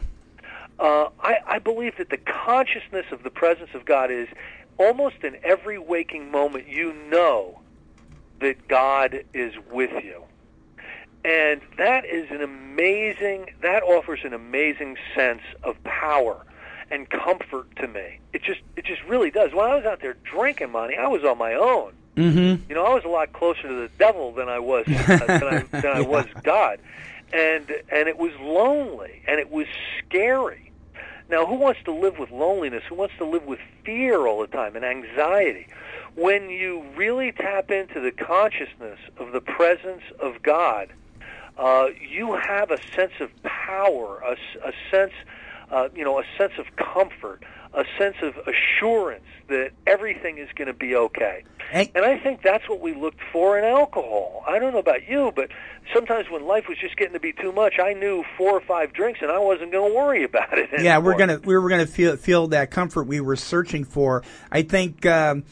Uh, 0.80 1.10
I, 1.22 1.38
I 1.48 1.60
believe 1.60 1.98
that 1.98 2.10
the 2.10 2.18
consciousness 2.18 3.08
of 3.12 3.24
the 3.24 3.32
presence 3.32 3.72
of 3.74 3.86
God 3.86 4.12
is 4.12 4.27
almost 4.77 5.24
in 5.24 5.38
every 5.44 5.80
waking 5.80 6.30
moment. 6.30 6.68
You 6.68 6.94
know 7.10 7.60
that 8.39 8.68
God 8.68 9.24
is 9.34 9.54
with 9.72 9.92
you. 10.04 10.24
And 11.25 11.62
that 11.77 12.06
is 12.06 12.30
an 12.32 12.42
amazing, 12.42 13.50
that 13.62 13.84
offers 13.84 14.20
an 14.24 14.34
amazing 14.34 14.98
sense 15.16 15.42
of 15.63 15.82
power 15.84 16.45
and 16.89 17.10
comfort 17.10 17.76
to 17.78 17.88
me. 17.88 18.19
It 18.34 18.43
just, 18.43 18.62
it 18.76 18.86
just 18.86 19.04
really 19.04 19.32
does. 19.32 19.54
When 19.54 19.65
I 19.65 19.76
was 19.76 19.86
out 19.86 20.02
there 20.02 20.15
drinking, 20.23 20.71
Monty, 20.71 20.95
I 20.95 21.08
was 21.08 21.23
on 21.23 21.38
my 21.38 21.54
own. 21.54 21.93
Mm-hmm. 22.17 22.69
You 22.69 22.76
know, 22.76 22.84
I 22.84 22.95
was 22.95 23.04
a 23.04 23.10
lot 23.10 23.32
closer 23.32 23.63
to 23.63 23.73
the 23.73 23.89
devil 24.00 24.32
than 24.32 24.50
I 24.50 24.58
was 24.58 24.88
uh, 24.88 25.26
than 25.28 25.43
I, 25.43 25.60
than 25.82 25.86
I 25.86 26.02
was 26.02 26.26
God, 26.41 26.80
and 27.32 27.69
and 27.89 28.10
it 28.10 28.17
was 28.17 28.32
lonely 28.39 29.21
and 29.28 29.39
it 29.39 29.52
was 29.52 29.67
scary. 30.00 30.71
Now, 31.30 31.45
who 31.45 31.56
wants 31.56 31.82
to 31.84 31.91
live 31.91 32.17
with 32.17 32.32
loneliness? 32.32 32.84
Who 32.89 32.95
wants 32.95 33.13
to 33.17 33.26
live 33.26 33.45
with 33.45 33.60
fear 33.84 34.26
all 34.26 34.39
the 34.41 34.47
time 34.47 34.76
and 34.76 34.86
anxiety? 34.86 35.67
When 36.15 36.50
you 36.50 36.84
really 36.95 37.32
tap 37.34 37.69
into 37.69 38.00
the 38.00 38.12
consciousness 38.12 38.97
of 39.17 39.34
the 39.34 39.41
presence 39.41 40.04
of 40.19 40.41
God, 40.41 40.89
uh, 41.58 41.89
you 42.02 42.34
have 42.34 42.71
a 42.71 42.80
sense 42.95 43.13
of 43.19 43.30
power, 43.43 44.21
a, 44.21 44.38
a 44.67 44.71
sense, 44.89 45.13
uh, 45.71 45.89
you 45.95 46.03
know, 46.03 46.19
a 46.19 46.23
sense 46.38 46.53
of 46.58 46.65
comfort, 46.75 47.43
a 47.73 47.84
sense 47.97 48.15
of 48.21 48.36
assurance 48.47 49.23
that 49.49 49.71
everything 49.86 50.38
is 50.38 50.49
going 50.56 50.67
to 50.67 50.73
be 50.73 50.95
okay. 50.95 51.43
And- 51.71 51.89
And 51.95 52.06
I 52.06 52.17
think 52.17 52.41
that's 52.41 52.67
what 52.69 52.80
we 52.80 52.93
looked 52.93 53.19
for 53.32 53.58
in 53.60 53.65
alcohol. 53.65 54.43
I 54.47 54.60
don't 54.60 54.71
know 54.73 54.80
about 54.80 55.08
you, 55.08 55.32
but 55.36 55.49
sometimes 55.93 56.30
when 56.30 56.45
life 56.45 56.67
was 56.69 56.77
just 56.77 56.95
getting 56.95 57.13
to 57.13 57.19
be 57.19 57.34
too 57.34 57.51
much, 57.51 57.80
I 57.80 57.93
knew 57.93 58.23
four 58.38 58.51
or 58.51 58.62
five 58.62 58.93
drinks 58.93 59.19
and 59.21 59.30
I 59.32 59.39
wasn't 59.39 59.71
going 59.73 59.91
to 59.91 59.95
worry 59.97 60.23
about 60.23 60.58
it. 60.58 60.69
Yeah, 60.82 60.97
we're 60.99 61.17
gonna 61.17 61.39
we 61.43 61.58
were 61.58 61.69
gonna 61.69 61.86
feel 61.88 62.15
feel 62.15 62.47
that 62.47 62.71
comfort 62.71 63.03
we 63.08 63.19
were 63.19 63.36
searching 63.36 63.84
for. 63.84 64.23
I 64.51 64.62
think 64.63 65.06
um, 65.06 65.43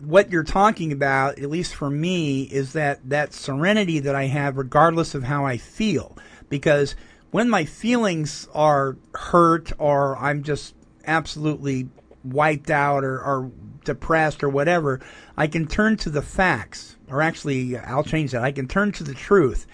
what 0.00 0.30
you're 0.30 0.44
talking 0.44 0.92
about, 0.92 1.38
at 1.38 1.50
least 1.50 1.74
for 1.74 1.90
me, 1.90 2.42
is 2.42 2.74
that 2.74 3.00
that 3.08 3.32
serenity 3.32 4.00
that 4.00 4.14
I 4.14 4.24
have, 4.26 4.56
regardless 4.58 5.14
of 5.14 5.24
how 5.24 5.44
I 5.46 5.56
feel, 5.56 6.16
because 6.48 6.94
when 7.30 7.50
my 7.50 7.64
feelings 7.64 8.48
are 8.54 8.96
hurt 9.14 9.72
or 9.78 10.16
I'm 10.16 10.42
just 10.42 10.74
absolutely 11.06 11.88
wiped 12.24 12.70
out 12.70 13.04
or, 13.04 13.20
or 13.20 13.50
depressed 13.84 14.42
or 14.42 14.48
whatever, 14.48 15.00
I 15.36 15.46
can 15.46 15.66
turn 15.66 15.96
to 15.98 16.10
the 16.10 16.22
facts, 16.22 16.96
or 17.08 17.22
actually, 17.22 17.76
I'll 17.76 18.04
change 18.04 18.32
that. 18.32 18.42
I 18.42 18.52
can 18.52 18.68
turn 18.68 18.92
to 18.92 19.04
the 19.04 19.14
truth 19.14 19.66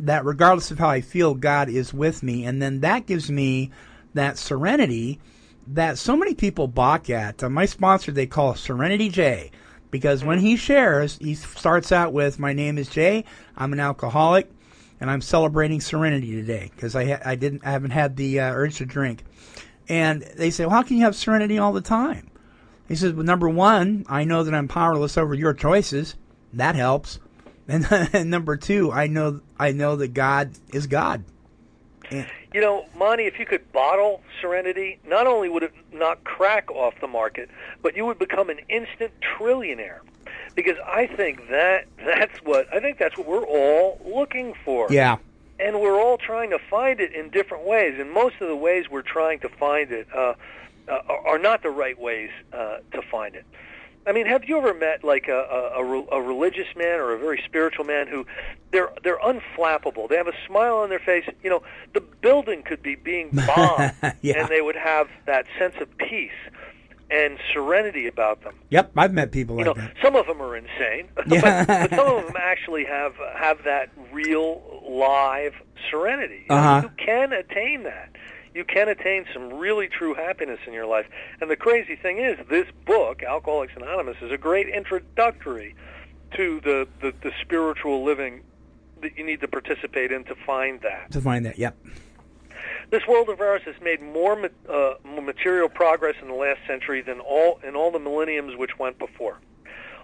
that 0.00 0.24
regardless 0.24 0.70
of 0.70 0.78
how 0.78 0.88
I 0.88 1.00
feel, 1.00 1.34
God 1.34 1.68
is 1.68 1.94
with 1.94 2.22
me. 2.22 2.44
And 2.44 2.60
then 2.60 2.80
that 2.80 3.06
gives 3.06 3.30
me 3.30 3.70
that 4.14 4.36
serenity 4.36 5.20
that 5.66 5.96
so 5.96 6.16
many 6.16 6.34
people 6.34 6.66
balk 6.66 7.08
at. 7.08 7.42
Uh, 7.42 7.48
my 7.48 7.66
sponsor, 7.66 8.10
they 8.10 8.26
call 8.26 8.54
Serenity 8.54 9.08
J. 9.08 9.50
Because 9.90 10.24
when 10.24 10.38
he 10.38 10.56
shares, 10.56 11.18
he 11.18 11.34
starts 11.34 11.92
out 11.92 12.12
with, 12.14 12.38
"My 12.38 12.54
name 12.54 12.78
is 12.78 12.88
Jay. 12.88 13.24
I'm 13.56 13.74
an 13.74 13.80
alcoholic, 13.80 14.50
and 15.02 15.10
I'm 15.10 15.20
celebrating 15.20 15.80
serenity 15.80 16.30
today 16.30 16.70
because 16.74 16.94
I 16.94 17.04
ha- 17.04 17.22
I 17.24 17.34
didn't 17.34 17.66
I 17.66 17.72
haven't 17.72 17.90
had 17.90 18.16
the 18.16 18.38
uh, 18.38 18.52
urge 18.52 18.76
to 18.78 18.86
drink." 18.86 19.24
And 19.88 20.22
they 20.36 20.50
say, 20.50 20.64
"Well, 20.64 20.76
how 20.76 20.84
can 20.84 20.96
you 20.96 21.02
have 21.02 21.16
serenity 21.16 21.58
all 21.58 21.72
the 21.72 21.80
time?" 21.80 22.30
He 22.86 22.94
says, 22.94 23.12
"Well, 23.12 23.26
number 23.26 23.48
one, 23.48 24.06
I 24.08 24.22
know 24.22 24.44
that 24.44 24.54
I'm 24.54 24.68
powerless 24.68 25.18
over 25.18 25.34
your 25.34 25.54
choices. 25.54 26.14
That 26.52 26.76
helps. 26.76 27.18
And, 27.66 27.84
and 28.12 28.30
number 28.30 28.56
two, 28.56 28.92
I 28.92 29.08
know 29.08 29.40
I 29.58 29.72
know 29.72 29.96
that 29.96 30.14
God 30.14 30.52
is 30.72 30.86
God. 30.86 31.24
You 32.10 32.60
know, 32.60 32.86
Monty, 32.96 33.24
if 33.24 33.38
you 33.38 33.46
could 33.46 33.70
bottle 33.72 34.22
Serenity, 34.40 34.98
not 35.06 35.26
only 35.26 35.48
would 35.48 35.62
it 35.62 35.72
knock 35.92 36.22
crack 36.24 36.70
off 36.70 36.94
the 37.00 37.06
market, 37.06 37.48
but 37.82 37.96
you 37.96 38.04
would 38.06 38.18
become 38.18 38.50
an 38.50 38.60
instant 38.68 39.12
trillionaire. 39.20 40.00
Because 40.54 40.76
I 40.86 41.06
think 41.06 41.48
that 41.48 41.86
that's 41.96 42.38
what 42.44 42.72
I 42.74 42.80
think 42.80 42.98
that's 42.98 43.16
what 43.16 43.26
we're 43.26 43.46
all 43.46 44.00
looking 44.04 44.54
for. 44.64 44.86
Yeah, 44.90 45.16
and 45.58 45.80
we're 45.80 45.98
all 46.00 46.18
trying 46.18 46.50
to 46.50 46.58
find 46.58 47.00
it 47.00 47.14
in 47.14 47.30
different 47.30 47.64
ways. 47.64 47.98
And 47.98 48.10
most 48.10 48.34
of 48.40 48.48
the 48.48 48.56
ways 48.56 48.90
we're 48.90 49.02
trying 49.02 49.40
to 49.40 49.48
find 49.48 49.90
it 49.90 50.06
uh, 50.14 50.34
uh, 50.88 50.98
are 51.08 51.26
are 51.26 51.38
not 51.38 51.62
the 51.62 51.70
right 51.70 51.98
ways 51.98 52.30
uh, 52.52 52.78
to 52.92 53.02
find 53.10 53.34
it. 53.34 53.46
I 54.06 54.12
mean, 54.12 54.26
have 54.26 54.44
you 54.44 54.58
ever 54.58 54.74
met 54.74 55.04
like 55.04 55.28
a, 55.28 55.32
a, 55.76 55.84
a, 55.84 56.06
a 56.18 56.22
religious 56.22 56.66
man 56.76 56.98
or 56.98 57.12
a 57.12 57.18
very 57.18 57.40
spiritual 57.44 57.84
man 57.84 58.06
who 58.08 58.26
they're 58.72 58.90
they're 59.04 59.18
unflappable. 59.18 60.08
They 60.08 60.16
have 60.16 60.26
a 60.28 60.32
smile 60.46 60.78
on 60.78 60.88
their 60.88 60.98
face. 60.98 61.24
You 61.42 61.50
know, 61.50 61.62
the 61.94 62.00
building 62.00 62.62
could 62.62 62.82
be 62.82 62.94
being 62.96 63.30
bombed, 63.46 63.92
Yeah. 64.22 64.40
and 64.40 64.48
they 64.48 64.60
would 64.60 64.76
have 64.76 65.08
that 65.26 65.46
sense 65.58 65.74
of 65.80 65.96
peace 65.98 66.30
and 67.10 67.38
serenity 67.52 68.06
about 68.06 68.42
them. 68.42 68.54
yep. 68.70 68.90
I've 68.96 69.12
met 69.12 69.32
people 69.32 69.58
You 69.58 69.66
like 69.66 69.76
know, 69.76 69.82
that. 69.82 69.92
some 70.02 70.16
of 70.16 70.26
them 70.26 70.40
are 70.40 70.56
insane, 70.56 71.08
Yeah. 71.26 71.64
but, 71.66 71.90
but 71.90 71.90
some 71.96 72.16
of 72.16 72.24
them 72.26 72.36
actually 72.38 72.84
have 72.86 73.14
have 73.36 73.64
that 73.64 73.90
real 74.10 74.62
live 74.88 75.52
serenity. 75.90 76.46
Uh-huh. 76.48 76.80
you 76.84 76.90
can 77.04 77.32
attain 77.32 77.82
that. 77.84 78.10
You 78.54 78.64
can 78.64 78.88
attain 78.88 79.26
some 79.32 79.54
really 79.54 79.88
true 79.88 80.14
happiness 80.14 80.60
in 80.66 80.72
your 80.72 80.86
life. 80.86 81.06
And 81.40 81.50
the 81.50 81.56
crazy 81.56 81.96
thing 81.96 82.18
is, 82.18 82.38
this 82.48 82.66
book, 82.84 83.22
Alcoholics 83.22 83.72
Anonymous, 83.76 84.16
is 84.20 84.30
a 84.30 84.36
great 84.36 84.68
introductory 84.68 85.74
to 86.36 86.60
the, 86.60 86.86
the, 87.00 87.14
the 87.22 87.32
spiritual 87.40 88.04
living 88.04 88.42
that 89.00 89.16
you 89.16 89.24
need 89.24 89.40
to 89.40 89.48
participate 89.48 90.12
in 90.12 90.24
to 90.24 90.34
find 90.34 90.80
that. 90.82 91.10
To 91.12 91.20
find 91.20 91.46
that, 91.46 91.58
yep. 91.58 91.76
This 92.90 93.06
world 93.06 93.30
of 93.30 93.40
ours 93.40 93.62
has 93.64 93.74
made 93.80 94.02
more 94.02 94.50
uh, 94.68 94.94
material 95.04 95.68
progress 95.68 96.14
in 96.20 96.28
the 96.28 96.34
last 96.34 96.60
century 96.66 97.00
than 97.00 97.20
all 97.20 97.58
in 97.66 97.74
all 97.74 97.90
the 97.90 97.98
millenniums 97.98 98.54
which 98.56 98.78
went 98.78 98.98
before. 98.98 99.38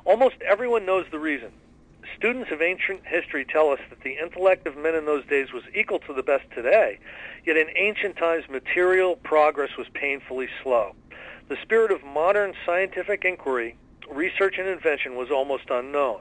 Almost 0.06 0.36
everyone 0.40 0.86
knows 0.86 1.04
the 1.10 1.18
reason. 1.18 1.52
Students 2.16 2.50
of 2.50 2.62
ancient 2.62 3.06
history 3.06 3.44
tell 3.44 3.70
us 3.70 3.80
that 3.90 4.00
the 4.02 4.18
intellect 4.18 4.66
of 4.66 4.76
men 4.76 4.94
in 4.94 5.06
those 5.06 5.24
days 5.26 5.52
was 5.52 5.62
equal 5.74 5.98
to 6.00 6.12
the 6.12 6.22
best 6.22 6.44
today, 6.54 6.98
yet 7.44 7.56
in 7.56 7.68
ancient 7.76 8.16
times 8.16 8.48
material 8.48 9.16
progress 9.16 9.76
was 9.76 9.86
painfully 9.94 10.48
slow. 10.62 10.94
The 11.48 11.56
spirit 11.62 11.92
of 11.92 12.04
modern 12.04 12.54
scientific 12.66 13.24
inquiry, 13.24 13.76
research 14.10 14.56
and 14.58 14.68
invention 14.68 15.16
was 15.16 15.30
almost 15.30 15.70
unknown. 15.70 16.20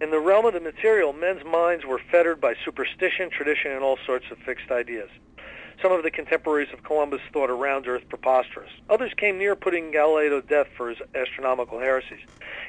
In 0.00 0.10
the 0.10 0.20
realm 0.20 0.44
of 0.44 0.52
the 0.52 0.60
material, 0.60 1.12
men's 1.12 1.44
minds 1.44 1.84
were 1.84 2.00
fettered 2.10 2.40
by 2.40 2.54
superstition, 2.64 3.30
tradition, 3.30 3.72
and 3.72 3.82
all 3.82 3.98
sorts 4.04 4.26
of 4.30 4.38
fixed 4.38 4.70
ideas. 4.70 5.08
Some 5.82 5.92
of 5.92 6.02
the 6.02 6.10
contemporaries 6.10 6.72
of 6.72 6.82
Columbus 6.82 7.20
thought 7.32 7.50
a 7.50 7.54
round 7.54 7.86
earth 7.86 8.08
preposterous. 8.08 8.70
Others 8.88 9.12
came 9.16 9.38
near 9.38 9.54
putting 9.54 9.90
Galileo 9.90 10.40
to 10.40 10.46
death 10.46 10.68
for 10.76 10.88
his 10.88 10.98
astronomical 11.14 11.78
heresies. 11.78 12.20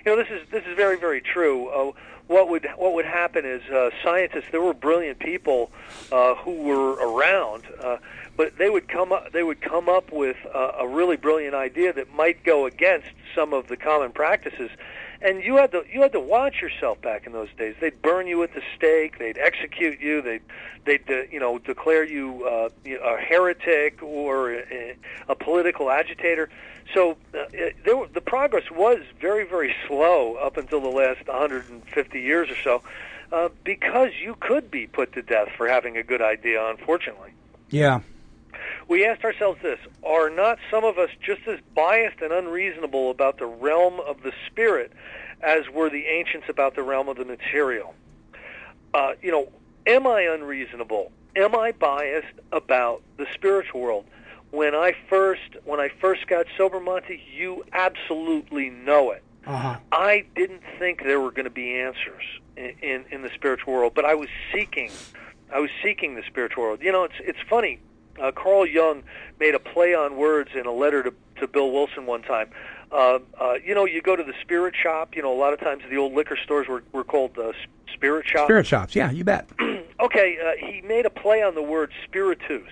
You 0.05 0.11
know, 0.11 0.17
this 0.17 0.27
is 0.29 0.47
this 0.49 0.65
is 0.65 0.75
very 0.75 0.97
very 0.97 1.21
true. 1.21 1.69
Uh, 1.69 1.91
what 2.27 2.49
would 2.49 2.67
what 2.77 2.93
would 2.93 3.05
happen 3.05 3.45
is 3.45 3.61
uh, 3.69 3.89
scientists. 4.03 4.45
There 4.51 4.61
were 4.61 4.73
brilliant 4.73 5.19
people 5.19 5.71
uh, 6.11 6.35
who 6.35 6.63
were 6.63 6.93
around, 6.93 7.63
uh, 7.81 7.97
but 8.35 8.57
they 8.57 8.69
would 8.69 8.87
come 8.87 9.11
up 9.11 9.31
they 9.31 9.43
would 9.43 9.61
come 9.61 9.89
up 9.89 10.11
with 10.11 10.37
uh, 10.53 10.73
a 10.79 10.87
really 10.87 11.17
brilliant 11.17 11.55
idea 11.55 11.93
that 11.93 12.13
might 12.13 12.43
go 12.43 12.65
against 12.65 13.07
some 13.33 13.53
of 13.53 13.67
the 13.67 13.77
common 13.77 14.11
practices 14.11 14.69
and 15.21 15.43
you 15.43 15.55
had 15.55 15.71
to 15.71 15.83
you 15.91 16.01
had 16.01 16.11
to 16.11 16.19
watch 16.19 16.61
yourself 16.61 17.01
back 17.01 17.25
in 17.25 17.33
those 17.33 17.49
days. 17.57 17.75
They'd 17.79 18.01
burn 18.01 18.27
you 18.27 18.43
at 18.43 18.53
the 18.53 18.61
stake. 18.75 19.17
They'd 19.17 19.37
execute 19.37 19.99
you. 19.99 20.21
They'd 20.21 20.43
they'd 20.85 21.09
uh, 21.09 21.23
you 21.31 21.39
know 21.39 21.57
declare 21.59 22.03
you 22.03 22.45
uh, 22.45 22.69
a 22.85 23.17
heretic 23.17 24.01
or 24.03 24.53
a, 24.53 24.95
a 25.27 25.35
political 25.35 25.89
agitator. 25.89 26.49
So 26.93 27.17
uh, 27.33 27.45
there, 27.51 28.07
the 28.13 28.21
progress 28.21 28.69
was 28.71 28.99
very 29.19 29.45
very 29.45 29.75
slow 29.87 30.35
up 30.35 30.57
until 30.57 30.81
the 30.81 30.89
last 30.89 31.27
150 31.27 32.21
years 32.21 32.49
or 32.49 32.55
so, 32.63 32.81
uh, 33.31 33.49
because 33.63 34.11
you 34.21 34.35
could 34.39 34.71
be 34.71 34.87
put 34.87 35.13
to 35.13 35.21
death 35.21 35.49
for 35.57 35.67
having 35.67 35.97
a 35.97 36.03
good 36.03 36.21
idea. 36.21 36.65
Unfortunately. 36.69 37.31
Yeah 37.69 38.01
we 38.87 39.05
asked 39.05 39.23
ourselves 39.23 39.61
this 39.61 39.79
are 40.03 40.29
not 40.29 40.57
some 40.71 40.83
of 40.83 40.97
us 40.97 41.09
just 41.21 41.41
as 41.47 41.59
biased 41.75 42.21
and 42.21 42.31
unreasonable 42.31 43.11
about 43.11 43.37
the 43.37 43.45
realm 43.45 43.99
of 43.99 44.21
the 44.23 44.31
spirit 44.47 44.91
as 45.41 45.69
were 45.69 45.89
the 45.89 46.05
ancients 46.05 46.47
about 46.49 46.75
the 46.75 46.83
realm 46.83 47.09
of 47.09 47.17
the 47.17 47.25
material? 47.25 47.93
Uh, 48.93 49.13
you 49.21 49.31
know, 49.31 49.49
am 49.85 50.07
I 50.07 50.21
unreasonable? 50.21 51.11
Am 51.35 51.55
I 51.55 51.71
biased 51.71 52.33
about 52.51 53.03
the 53.17 53.27
spiritual 53.33 53.81
world? 53.81 54.05
When 54.51 54.73
I 54.75 54.95
first 55.09 55.57
when 55.65 55.79
I 55.79 55.89
first 55.99 56.27
got 56.27 56.45
sober, 56.57 56.79
Monty, 56.79 57.21
you 57.33 57.65
absolutely 57.73 58.69
know 58.69 59.11
it. 59.11 59.23
Uh-huh. 59.45 59.77
I 59.91 60.25
didn't 60.35 60.61
think 60.77 61.03
there 61.03 61.21
were 61.21 61.31
going 61.31 61.45
to 61.45 61.49
be 61.49 61.79
answers 61.79 62.23
in, 62.55 62.73
in 62.81 63.05
in 63.11 63.21
the 63.21 63.29
spiritual 63.33 63.73
world, 63.73 63.93
but 63.93 64.05
I 64.05 64.15
was 64.15 64.29
seeking 64.53 64.91
I 65.53 65.59
was 65.59 65.69
seeking 65.83 66.15
the 66.15 66.23
spiritual 66.27 66.63
world. 66.63 66.81
You 66.81 66.91
know, 66.91 67.03
it's 67.03 67.15
it's 67.19 67.39
funny 67.49 67.79
uh, 68.21 68.31
Carl 68.31 68.65
Jung 68.65 69.03
made 69.39 69.55
a 69.55 69.59
play 69.59 69.93
on 69.93 70.17
words 70.17 70.51
in 70.55 70.65
a 70.65 70.71
letter 70.71 71.03
to, 71.03 71.13
to 71.39 71.47
Bill 71.47 71.71
Wilson 71.71 72.05
one 72.05 72.21
time. 72.21 72.49
Uh, 72.91 73.19
uh, 73.39 73.55
you 73.63 73.75
know, 73.75 73.85
you 73.85 74.01
go 74.01 74.15
to 74.15 74.23
the 74.23 74.33
spirit 74.41 74.75
shop. 74.75 75.15
You 75.15 75.21
know, 75.21 75.33
a 75.33 75.37
lot 75.37 75.53
of 75.53 75.59
times 75.59 75.83
the 75.89 75.97
old 75.97 76.13
liquor 76.13 76.37
stores 76.41 76.67
were, 76.67 76.83
were 76.93 77.03
called 77.03 77.37
uh, 77.37 77.51
spirit 77.93 78.25
shops. 78.25 78.47
Spirit 78.47 78.65
shops, 78.65 78.95
yeah, 78.95 79.11
you 79.11 79.23
bet. 79.23 79.49
okay, 79.99 80.37
uh, 80.39 80.65
he 80.65 80.81
made 80.81 81.05
a 81.05 81.09
play 81.09 81.43
on 81.43 81.55
the 81.55 81.61
word 81.61 81.91
spiritus. 82.05 82.69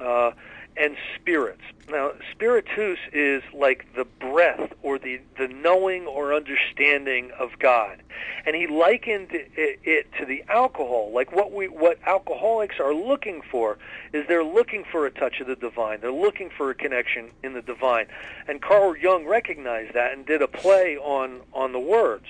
Uh, 0.00 0.32
and 0.76 0.96
spirits. 1.14 1.62
Now, 1.90 2.12
spiritus 2.30 2.98
is 3.12 3.42
like 3.52 3.86
the 3.94 4.04
breath 4.04 4.72
or 4.82 4.98
the, 4.98 5.20
the 5.36 5.48
knowing 5.48 6.06
or 6.06 6.32
understanding 6.32 7.30
of 7.38 7.58
God. 7.58 8.02
And 8.46 8.56
he 8.56 8.66
likened 8.66 9.28
it, 9.32 9.80
it, 9.84 10.06
to 10.18 10.24
the 10.24 10.44
alcohol. 10.48 11.10
Like 11.12 11.32
what 11.32 11.52
we 11.52 11.68
what 11.68 11.98
alcoholics 12.06 12.80
are 12.80 12.94
looking 12.94 13.42
for 13.42 13.78
is 14.12 14.26
they're 14.26 14.44
looking 14.44 14.84
for 14.90 15.06
a 15.06 15.10
touch 15.10 15.40
of 15.40 15.46
the 15.46 15.56
divine. 15.56 16.00
They're 16.00 16.12
looking 16.12 16.50
for 16.50 16.70
a 16.70 16.74
connection 16.74 17.30
in 17.42 17.52
the 17.52 17.62
divine. 17.62 18.06
And 18.48 18.62
Carl 18.62 18.96
Jung 18.96 19.26
recognized 19.26 19.94
that 19.94 20.12
and 20.12 20.24
did 20.24 20.40
a 20.40 20.48
play 20.48 20.96
on 20.96 21.40
on 21.52 21.72
the 21.72 21.80
words. 21.80 22.26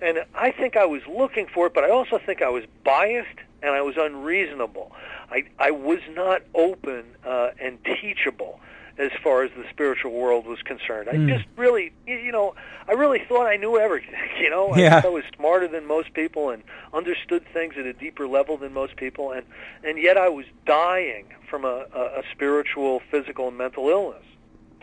And 0.00 0.24
I 0.34 0.50
think 0.50 0.76
I 0.76 0.84
was 0.84 1.02
looking 1.06 1.46
for 1.46 1.66
it, 1.66 1.74
but 1.74 1.84
I 1.84 1.90
also 1.90 2.18
think 2.18 2.42
I 2.42 2.50
was 2.50 2.64
biased 2.84 3.38
and 3.64 3.74
I 3.74 3.82
was 3.82 3.96
unreasonable. 3.96 4.92
I, 5.30 5.44
I 5.58 5.70
was 5.70 6.00
not 6.10 6.42
open 6.54 7.04
uh, 7.24 7.50
and 7.60 7.78
teachable 7.84 8.60
as 8.98 9.10
far 9.22 9.42
as 9.42 9.50
the 9.56 9.64
spiritual 9.70 10.12
world 10.12 10.46
was 10.46 10.60
concerned. 10.62 11.08
I 11.08 11.14
mm. 11.14 11.28
just 11.28 11.46
really, 11.56 11.92
you 12.06 12.30
know, 12.30 12.54
I 12.86 12.92
really 12.92 13.20
thought 13.26 13.46
I 13.46 13.56
knew 13.56 13.78
everything. 13.78 14.14
You 14.34 14.50
know, 14.50 14.76
yeah. 14.76 15.00
I, 15.02 15.06
I 15.06 15.10
was 15.10 15.24
smarter 15.36 15.66
than 15.68 15.86
most 15.86 16.12
people 16.12 16.50
and 16.50 16.62
understood 16.92 17.46
things 17.54 17.74
at 17.78 17.86
a 17.86 17.94
deeper 17.94 18.28
level 18.28 18.58
than 18.58 18.74
most 18.74 18.96
people, 18.96 19.30
and 19.30 19.46
and 19.82 19.96
yet 19.96 20.18
I 20.18 20.28
was 20.28 20.44
dying 20.66 21.32
from 21.48 21.64
a, 21.64 21.86
a, 21.94 22.00
a 22.00 22.22
spiritual, 22.32 23.00
physical, 23.10 23.48
and 23.48 23.56
mental 23.56 23.88
illness. 23.88 24.24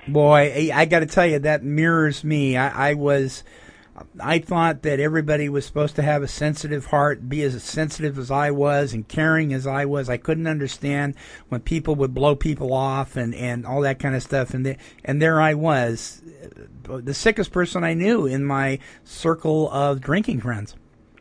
Boy, 0.08 0.72
I, 0.74 0.82
I 0.82 0.86
got 0.86 1.02
to 1.02 1.06
tell 1.06 1.28
you 1.28 1.38
that 1.40 1.64
mirrors 1.64 2.24
me. 2.24 2.58
I, 2.58 2.92
I 2.92 2.94
was 2.96 3.44
I 4.20 4.40
thought 4.40 4.84
that 4.84 5.00
everybody 5.00 5.50
was 5.50 5.66
supposed 5.66 5.96
to 5.96 6.02
have 6.02 6.24
a 6.24 6.28
sensitive 6.28 6.88
heart, 6.88 7.30
be 7.30 7.42
as 7.44 7.62
sensitive 7.64 8.18
as 8.18 8.32
I 8.32 8.52
was 8.52 8.94
and 8.94 9.08
caring 9.08 9.54
as 9.54 9.68
I 9.68 9.86
was. 9.86 10.10
I 10.10 10.18
couldn't 10.18 10.48
understand 10.48 11.16
when 11.50 11.62
people 11.62 11.96
would 11.96 12.14
blow 12.14 12.36
people 12.36 12.74
off 12.74 13.16
and, 13.16 13.34
and 13.36 13.66
all 13.66 13.82
that 13.82 14.00
kind 14.00 14.16
of 14.16 14.24
stuff. 14.24 14.54
And 14.54 14.66
the, 14.66 14.78
and 15.04 15.22
there 15.22 15.42
I 15.42 15.54
was, 15.54 16.22
uh, 16.90 17.00
the 17.04 17.14
sickest 17.14 17.52
person 17.52 17.84
I 17.84 17.94
knew 17.94 18.26
in 18.26 18.44
my 18.44 18.80
circle 19.04 19.70
of 19.72 20.02
drinking 20.02 20.42
friends. 20.42 20.76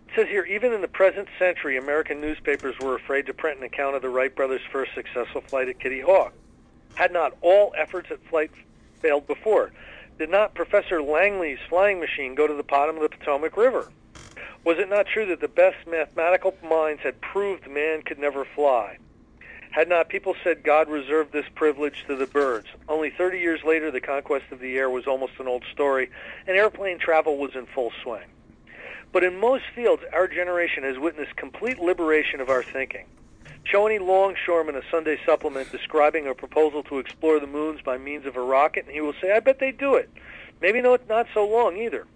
It 0.08 0.14
says 0.16 0.28
here, 0.28 0.44
even 0.44 0.72
in 0.72 0.80
the 0.80 0.88
present 0.88 1.28
century, 1.38 1.76
American 1.76 2.20
newspapers 2.20 2.74
were 2.80 2.96
afraid 2.96 3.26
to 3.26 3.34
print 3.34 3.58
an 3.58 3.64
account 3.64 3.94
of 3.94 4.02
the 4.02 4.08
Wright 4.08 4.34
brothers' 4.34 4.60
first 4.72 4.92
successful 4.94 5.40
flight 5.40 5.68
at 5.68 5.78
Kitty 5.78 6.00
Hawk. 6.00 6.32
Had 6.94 7.12
not 7.12 7.36
all 7.42 7.72
efforts 7.76 8.10
at 8.10 8.20
flight 8.24 8.50
failed 9.00 9.26
before? 9.26 9.70
Did 10.20 10.28
not 10.28 10.54
Professor 10.54 11.02
Langley's 11.02 11.58
flying 11.70 11.98
machine 11.98 12.34
go 12.34 12.46
to 12.46 12.52
the 12.52 12.62
bottom 12.62 12.96
of 12.96 13.02
the 13.02 13.08
Potomac 13.08 13.56
River? 13.56 13.88
Was 14.66 14.76
it 14.78 14.90
not 14.90 15.06
true 15.06 15.24
that 15.24 15.40
the 15.40 15.48
best 15.48 15.78
mathematical 15.86 16.54
minds 16.62 17.00
had 17.02 17.22
proved 17.22 17.66
man 17.66 18.02
could 18.02 18.18
never 18.18 18.44
fly? 18.54 18.98
Had 19.70 19.88
not 19.88 20.10
people 20.10 20.34
said 20.44 20.62
God 20.62 20.90
reserved 20.90 21.32
this 21.32 21.46
privilege 21.54 22.04
to 22.06 22.16
the 22.16 22.26
birds? 22.26 22.66
Only 22.86 23.08
30 23.08 23.38
years 23.38 23.60
later, 23.64 23.90
the 23.90 24.02
conquest 24.02 24.44
of 24.50 24.60
the 24.60 24.76
air 24.76 24.90
was 24.90 25.06
almost 25.06 25.32
an 25.38 25.48
old 25.48 25.64
story, 25.72 26.10
and 26.46 26.54
airplane 26.54 26.98
travel 26.98 27.38
was 27.38 27.52
in 27.54 27.64
full 27.64 27.90
swing. 28.02 28.28
But 29.12 29.24
in 29.24 29.40
most 29.40 29.64
fields, 29.74 30.02
our 30.12 30.28
generation 30.28 30.82
has 30.82 30.98
witnessed 30.98 31.34
complete 31.36 31.78
liberation 31.78 32.42
of 32.42 32.50
our 32.50 32.62
thinking. 32.62 33.06
Show 33.64 33.86
any 33.86 33.98
longshoreman 33.98 34.74
a 34.74 34.82
Sunday 34.90 35.18
supplement 35.24 35.70
describing 35.70 36.26
a 36.26 36.34
proposal 36.34 36.82
to 36.84 36.98
explore 36.98 37.38
the 37.38 37.46
moons 37.46 37.80
by 37.82 37.98
means 37.98 38.26
of 38.26 38.36
a 38.36 38.40
rocket, 38.40 38.86
and 38.86 38.94
he 38.94 39.00
will 39.00 39.14
say, 39.20 39.32
I 39.32 39.40
bet 39.40 39.58
they 39.58 39.70
do 39.70 39.94
it. 39.94 40.10
Maybe 40.60 40.80
no, 40.80 40.98
not 41.08 41.26
so 41.32 41.46
long 41.46 41.76
either. 41.76 42.06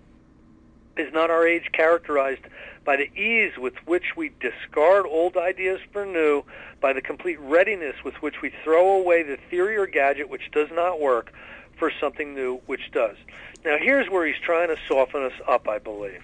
Is 0.96 1.12
not 1.12 1.30
our 1.30 1.46
age 1.46 1.70
characterized 1.72 2.42
by 2.84 2.96
the 2.96 3.12
ease 3.18 3.56
with 3.58 3.74
which 3.86 4.16
we 4.16 4.30
discard 4.40 5.06
old 5.06 5.36
ideas 5.36 5.80
for 5.92 6.06
new, 6.06 6.44
by 6.80 6.92
the 6.92 7.00
complete 7.00 7.40
readiness 7.40 7.96
with 8.04 8.14
which 8.22 8.42
we 8.42 8.52
throw 8.62 8.98
away 8.98 9.22
the 9.22 9.38
theory 9.50 9.76
or 9.76 9.86
gadget 9.86 10.28
which 10.28 10.50
does 10.52 10.68
not 10.72 11.00
work 11.00 11.32
for 11.78 11.90
something 12.00 12.34
new 12.34 12.60
which 12.66 12.92
does? 12.92 13.16
Now, 13.64 13.78
here's 13.78 14.08
where 14.10 14.26
he's 14.26 14.38
trying 14.40 14.68
to 14.68 14.76
soften 14.86 15.24
us 15.24 15.32
up, 15.48 15.68
I 15.68 15.78
believe. 15.78 16.22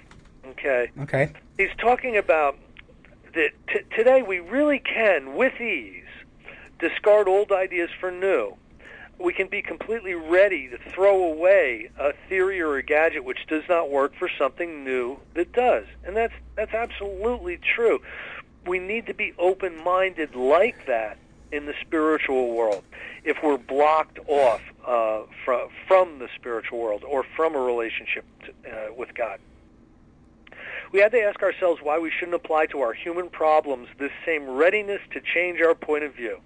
Okay? 0.50 0.90
Okay. 1.00 1.32
He's 1.56 1.74
talking 1.78 2.16
about 2.16 2.56
that 3.34 3.50
t- 3.68 3.80
today 3.96 4.22
we 4.22 4.40
really 4.40 4.78
can, 4.78 5.34
with 5.34 5.60
ease, 5.60 6.04
discard 6.78 7.28
old 7.28 7.52
ideas 7.52 7.90
for 7.98 8.10
new. 8.10 8.56
We 9.18 9.34
can 9.34 9.48
be 9.48 9.60
completely 9.60 10.14
ready 10.14 10.68
to 10.68 10.78
throw 10.90 11.24
away 11.24 11.90
a 11.98 12.12
theory 12.28 12.60
or 12.60 12.76
a 12.76 12.82
gadget 12.82 13.24
which 13.24 13.46
does 13.48 13.64
not 13.68 13.90
work 13.90 14.14
for 14.18 14.30
something 14.38 14.82
new 14.82 15.18
that 15.34 15.52
does. 15.52 15.84
And 16.04 16.16
that's 16.16 16.32
that's 16.56 16.72
absolutely 16.72 17.58
true. 17.58 18.00
We 18.66 18.78
need 18.78 19.06
to 19.06 19.14
be 19.14 19.34
open-minded 19.38 20.34
like 20.34 20.86
that 20.86 21.18
in 21.52 21.66
the 21.66 21.74
spiritual 21.80 22.54
world. 22.54 22.82
If 23.24 23.38
we're 23.42 23.58
blocked 23.58 24.18
off 24.26 24.62
uh, 24.86 25.22
from 25.44 25.68
from 25.86 26.18
the 26.18 26.28
spiritual 26.34 26.78
world 26.78 27.04
or 27.06 27.24
from 27.36 27.54
a 27.54 27.60
relationship 27.60 28.24
to, 28.44 28.70
uh, 28.70 28.92
with 28.94 29.14
God 29.14 29.38
we 30.92 31.00
had 31.00 31.12
to 31.12 31.20
ask 31.20 31.42
ourselves 31.42 31.80
why 31.82 31.98
we 31.98 32.10
shouldn't 32.10 32.34
apply 32.34 32.66
to 32.66 32.80
our 32.80 32.92
human 32.92 33.28
problems 33.28 33.88
this 33.98 34.10
same 34.24 34.48
readiness 34.48 35.00
to 35.12 35.20
change 35.20 35.60
our 35.60 35.74
point 35.74 36.04
of 36.04 36.14
view. 36.14 36.40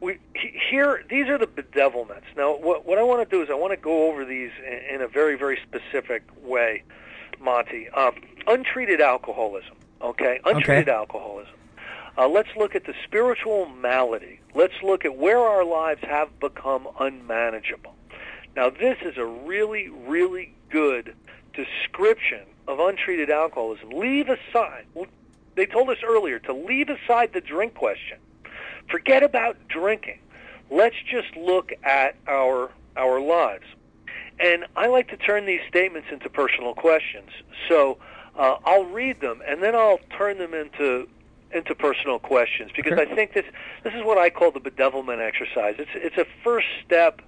We 0.00 0.18
here 0.34 1.04
these 1.08 1.28
are 1.28 1.38
the 1.38 1.46
bedevilments. 1.46 2.24
Now, 2.36 2.56
what 2.56 2.84
what 2.84 2.98
I 2.98 3.02
want 3.02 3.28
to 3.28 3.36
do 3.36 3.42
is 3.42 3.48
I 3.50 3.54
want 3.54 3.72
to 3.72 3.76
go 3.76 4.08
over 4.08 4.24
these 4.24 4.50
in, 4.66 4.96
in 4.96 5.00
a 5.02 5.08
very 5.08 5.36
very 5.36 5.58
specific 5.62 6.22
way, 6.42 6.82
Monty. 7.40 7.88
Um, 7.90 8.14
untreated 8.46 9.00
alcoholism. 9.00 9.76
Okay, 10.02 10.40
untreated 10.44 10.88
alcoholism. 10.88 11.54
Uh, 12.16 12.28
let's 12.28 12.50
look 12.56 12.74
at 12.74 12.84
the 12.84 12.94
spiritual 13.04 13.66
malady. 13.66 14.40
Let's 14.54 14.74
look 14.82 15.04
at 15.04 15.16
where 15.16 15.38
our 15.38 15.64
lives 15.64 16.00
have 16.02 16.38
become 16.38 16.86
unmanageable. 17.00 17.94
Now, 18.54 18.70
this 18.70 18.98
is 19.02 19.16
a 19.16 19.24
really, 19.24 19.88
really 19.88 20.54
good 20.70 21.14
description 21.54 22.42
of 22.66 22.80
untreated 22.80 23.30
alcoholism. 23.30 23.90
Leave 23.90 24.28
aside, 24.28 24.86
they 25.54 25.66
told 25.66 25.88
us 25.90 25.98
earlier 26.04 26.38
to 26.40 26.52
leave 26.52 26.88
aside 26.88 27.32
the 27.32 27.40
drink 27.40 27.74
question. 27.74 28.18
Forget 28.90 29.22
about 29.22 29.56
drinking. 29.68 30.18
Let's 30.70 30.96
just 31.08 31.36
look 31.36 31.72
at 31.82 32.16
our 32.26 32.70
our 32.96 33.20
lives. 33.20 33.64
And 34.38 34.66
I 34.76 34.86
like 34.86 35.08
to 35.08 35.16
turn 35.16 35.46
these 35.46 35.60
statements 35.68 36.08
into 36.10 36.28
personal 36.28 36.74
questions. 36.74 37.30
So 37.68 37.98
uh, 38.36 38.56
I'll 38.64 38.84
read 38.84 39.20
them 39.20 39.42
and 39.46 39.62
then 39.62 39.74
I'll 39.74 40.00
turn 40.16 40.38
them 40.38 40.54
into 40.54 41.08
into 41.52 41.74
personal 41.74 42.18
questions 42.18 42.72
because 42.74 42.98
I 42.98 43.04
think 43.04 43.32
this 43.32 43.44
this 43.84 43.94
is 43.94 44.02
what 44.02 44.18
I 44.18 44.30
call 44.30 44.50
the 44.50 44.60
bedevilment 44.60 45.20
exercise. 45.20 45.76
It's 45.78 45.90
it's 45.94 46.16
a 46.16 46.26
first 46.42 46.66
step 46.84 47.22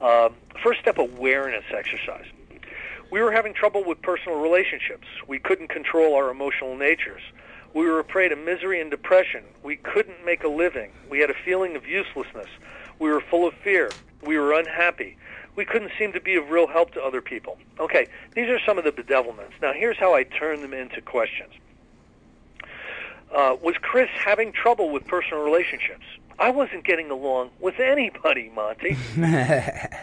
um, 0.00 0.34
first 0.62 0.80
step 0.80 0.98
awareness 0.98 1.64
exercise. 1.70 2.26
We 3.10 3.20
were 3.22 3.32
having 3.32 3.54
trouble 3.54 3.84
with 3.84 4.02
personal 4.02 4.40
relationships. 4.40 5.06
We 5.28 5.38
couldn't 5.38 5.68
control 5.68 6.14
our 6.14 6.30
emotional 6.30 6.76
natures. 6.76 7.22
We 7.74 7.86
were 7.86 7.98
a 7.98 8.04
prey 8.04 8.28
to 8.28 8.36
misery 8.36 8.80
and 8.80 8.90
depression. 8.90 9.44
We 9.62 9.76
couldn't 9.76 10.24
make 10.24 10.42
a 10.44 10.48
living. 10.48 10.90
We 11.10 11.20
had 11.20 11.30
a 11.30 11.34
feeling 11.44 11.76
of 11.76 11.86
uselessness. 11.86 12.48
We 12.98 13.10
were 13.10 13.20
full 13.20 13.46
of 13.46 13.54
fear. 13.62 13.96
We 14.22 14.38
were 14.38 14.52
unhappy. 14.52 15.16
We 15.56 15.64
couldn't 15.64 15.92
seem 15.98 16.12
to 16.12 16.20
be 16.20 16.36
of 16.36 16.50
real 16.50 16.66
help 16.66 16.92
to 16.92 17.02
other 17.02 17.20
people. 17.20 17.58
Okay, 17.78 18.08
these 18.34 18.48
are 18.48 18.58
some 18.66 18.78
of 18.78 18.84
the 18.84 18.92
bedevilments. 18.92 19.60
Now, 19.62 19.72
here's 19.72 19.98
how 19.98 20.14
I 20.14 20.24
turn 20.24 20.62
them 20.62 20.74
into 20.74 21.00
questions. 21.00 21.52
Uh, 23.34 23.56
was 23.62 23.74
Chris 23.80 24.08
having 24.14 24.52
trouble 24.52 24.90
with 24.90 25.06
personal 25.06 25.42
relationships? 25.42 26.04
I 26.38 26.50
wasn't 26.50 26.84
getting 26.84 27.10
along 27.10 27.50
with 27.60 27.80
anybody, 27.80 28.50
Monty. 28.54 28.96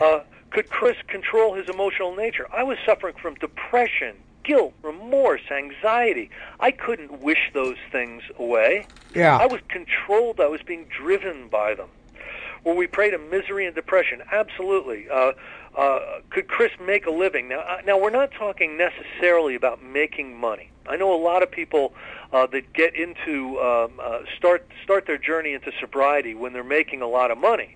uh, 0.02 0.22
could 0.54 0.70
Chris 0.70 0.96
control 1.08 1.56
his 1.56 1.68
emotional 1.68 2.16
nature? 2.16 2.48
I 2.54 2.64
was 2.64 2.78
suffering 2.86 3.16
from 3.20 3.34
depression, 3.36 4.16
guilt, 4.44 4.74
remorse, 4.84 5.42
anxiety. 5.52 6.30
I 6.60 6.70
couldn't 6.72 7.22
wish 7.22 7.50
those 7.54 7.78
things 7.92 8.22
away. 8.38 8.86
Yeah. 9.16 9.36
I 9.38 9.48
was 9.48 9.62
controlled. 9.68 10.40
I 10.40 10.48
was 10.48 10.62
being 10.62 10.86
driven 10.86 11.48
by 11.48 11.74
them. 11.74 11.90
Were 12.64 12.76
we 12.76 12.86
prey 12.86 13.10
to 13.10 13.18
misery 13.18 13.66
and 13.66 13.76
depression? 13.76 14.22
Absolutely. 14.32 15.10
Uh, 15.10 15.34
uh, 15.76 16.00
could 16.30 16.48
Chris 16.48 16.72
make 16.80 17.08
a 17.08 17.12
living? 17.12 17.50
Now, 17.50 17.62
uh, 17.62 17.82
now 17.84 17.98
we're 17.98 18.12
not 18.12 18.32
talking 18.32 18.78
necessarily 18.78 19.56
about 19.56 19.84
making 19.84 20.40
money. 20.40 20.70
I 20.88 20.98
know 20.98 21.14
a 21.14 21.22
lot 21.22 21.42
of 21.42 21.50
people 21.50 21.94
uh, 22.32 22.46
that 22.48 22.72
get 22.74 22.96
into 22.96 23.60
um, 23.60 23.94
uh, 24.00 24.20
start 24.38 24.68
start 24.84 25.08
their 25.08 25.18
journey 25.18 25.54
into 25.54 25.72
sobriety 25.80 26.36
when 26.36 26.54
they're 26.54 26.64
making 26.64 27.02
a 27.02 27.08
lot 27.08 27.32
of 27.32 27.38
money. 27.38 27.76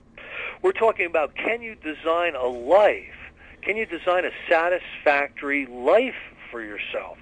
We're 0.61 0.71
talking 0.71 1.05
about 1.05 1.35
can 1.35 1.61
you 1.61 1.75
design 1.75 2.35
a 2.35 2.45
life? 2.45 3.13
Can 3.61 3.77
you 3.77 3.85
design 3.85 4.25
a 4.25 4.31
satisfactory 4.49 5.65
life 5.65 6.15
for 6.51 6.61
yourself? 6.61 7.17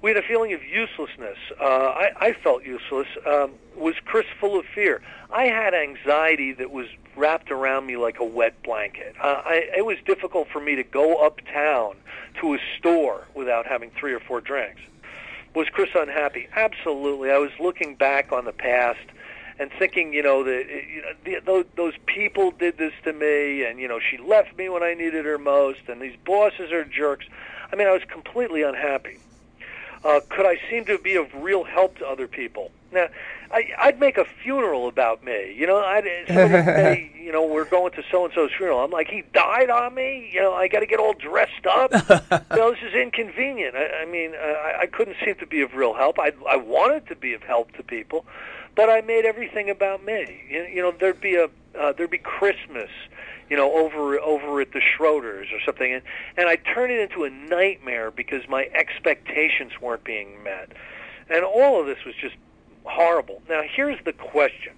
We 0.00 0.10
had 0.10 0.16
a 0.16 0.26
feeling 0.26 0.52
of 0.52 0.62
uselessness. 0.62 1.38
Uh, 1.60 1.64
I, 1.64 2.10
I 2.16 2.32
felt 2.32 2.64
useless. 2.64 3.08
Um, 3.26 3.54
was 3.76 3.94
Chris 4.04 4.26
full 4.38 4.58
of 4.58 4.64
fear? 4.72 5.02
I 5.30 5.44
had 5.44 5.74
anxiety 5.74 6.52
that 6.52 6.70
was 6.70 6.86
wrapped 7.16 7.50
around 7.50 7.86
me 7.86 7.96
like 7.96 8.20
a 8.20 8.24
wet 8.24 8.62
blanket. 8.62 9.16
Uh, 9.20 9.42
I, 9.44 9.68
it 9.76 9.84
was 9.84 9.98
difficult 10.06 10.48
for 10.52 10.60
me 10.60 10.76
to 10.76 10.84
go 10.84 11.24
uptown 11.24 11.96
to 12.40 12.54
a 12.54 12.58
store 12.78 13.26
without 13.34 13.66
having 13.66 13.90
three 13.90 14.12
or 14.12 14.20
four 14.20 14.40
drinks. 14.40 14.80
Was 15.54 15.68
Chris 15.70 15.90
unhappy? 15.94 16.46
Absolutely. 16.54 17.32
I 17.32 17.38
was 17.38 17.50
looking 17.58 17.96
back 17.96 18.30
on 18.30 18.44
the 18.44 18.52
past 18.52 19.00
and 19.58 19.70
thinking, 19.78 20.12
you 20.12 20.22
know, 20.22 20.44
that 20.44 20.66
you 20.68 21.02
know, 21.02 21.12
the, 21.24 21.40
those, 21.44 21.64
those 21.76 21.94
people 22.06 22.50
did 22.52 22.78
this 22.78 22.92
to 23.04 23.12
me, 23.12 23.64
and 23.64 23.78
you 23.78 23.88
know, 23.88 23.98
she 23.98 24.18
left 24.18 24.56
me 24.56 24.68
when 24.68 24.82
I 24.82 24.94
needed 24.94 25.24
her 25.24 25.38
most, 25.38 25.80
and 25.88 26.00
these 26.00 26.16
bosses 26.24 26.70
are 26.72 26.84
jerks. 26.84 27.26
I 27.72 27.76
mean, 27.76 27.86
I 27.86 27.92
was 27.92 28.02
completely 28.08 28.62
unhappy. 28.62 29.18
Uh, 30.04 30.20
could 30.28 30.46
I 30.46 30.58
seem 30.70 30.84
to 30.86 30.98
be 30.98 31.16
of 31.16 31.26
real 31.34 31.64
help 31.64 31.98
to 31.98 32.06
other 32.06 32.28
people? 32.28 32.70
Now, 32.92 33.08
I, 33.50 33.70
I'd 33.78 34.00
make 34.00 34.16
a 34.16 34.24
funeral 34.24 34.88
about 34.88 35.24
me. 35.24 35.54
You 35.56 35.66
know, 35.66 35.78
I'd 35.78 36.04
say, 36.28 37.12
you 37.20 37.32
know, 37.32 37.44
we're 37.44 37.64
going 37.64 37.92
to 37.92 38.02
so 38.10 38.24
and 38.24 38.32
so's 38.32 38.50
funeral. 38.56 38.80
I'm 38.80 38.90
like, 38.90 39.08
he 39.08 39.24
died 39.32 39.70
on 39.70 39.94
me. 39.94 40.30
You 40.32 40.40
know, 40.40 40.54
I 40.54 40.68
got 40.68 40.80
to 40.80 40.86
get 40.86 40.98
all 41.00 41.14
dressed 41.14 41.66
up. 41.66 41.90
you 42.50 42.56
know, 42.56 42.70
this 42.72 42.82
is 42.82 42.94
inconvenient. 42.94 43.74
I, 43.74 44.02
I 44.02 44.04
mean, 44.06 44.34
I, 44.34 44.80
I 44.82 44.86
couldn't 44.86 45.16
seem 45.24 45.34
to 45.36 45.46
be 45.46 45.60
of 45.62 45.74
real 45.74 45.94
help. 45.94 46.18
I, 46.18 46.32
I 46.48 46.56
wanted 46.56 47.06
to 47.08 47.16
be 47.16 47.34
of 47.34 47.42
help 47.42 47.72
to 47.72 47.82
people, 47.82 48.24
but 48.78 48.88
I 48.88 49.00
made 49.00 49.24
everything 49.24 49.70
about 49.70 50.04
me. 50.04 50.40
You, 50.48 50.80
know, 50.80 50.92
there'd 50.92 51.20
be 51.20 51.34
a 51.34 51.50
uh, 51.76 51.92
there'd 51.92 52.10
be 52.10 52.18
Christmas 52.18 52.88
you 53.50 53.56
know, 53.56 53.72
over 53.76 54.20
over 54.20 54.60
at 54.60 54.72
the 54.72 54.80
Schroeders 54.80 55.52
or 55.52 55.58
something, 55.66 55.92
and 55.92 56.02
and 56.36 56.48
I 56.48 56.56
turned 56.56 56.92
it 56.92 57.00
into 57.00 57.24
a 57.24 57.30
nightmare 57.30 58.12
because 58.12 58.48
my 58.48 58.70
expectations 58.74 59.72
weren't 59.80 60.04
being 60.04 60.44
met, 60.44 60.70
and 61.28 61.44
all 61.44 61.80
of 61.80 61.86
this 61.86 61.98
was 62.06 62.14
just 62.14 62.36
horrible. 62.84 63.42
Now, 63.48 63.62
here's 63.68 63.98
the 64.04 64.12
question: 64.12 64.74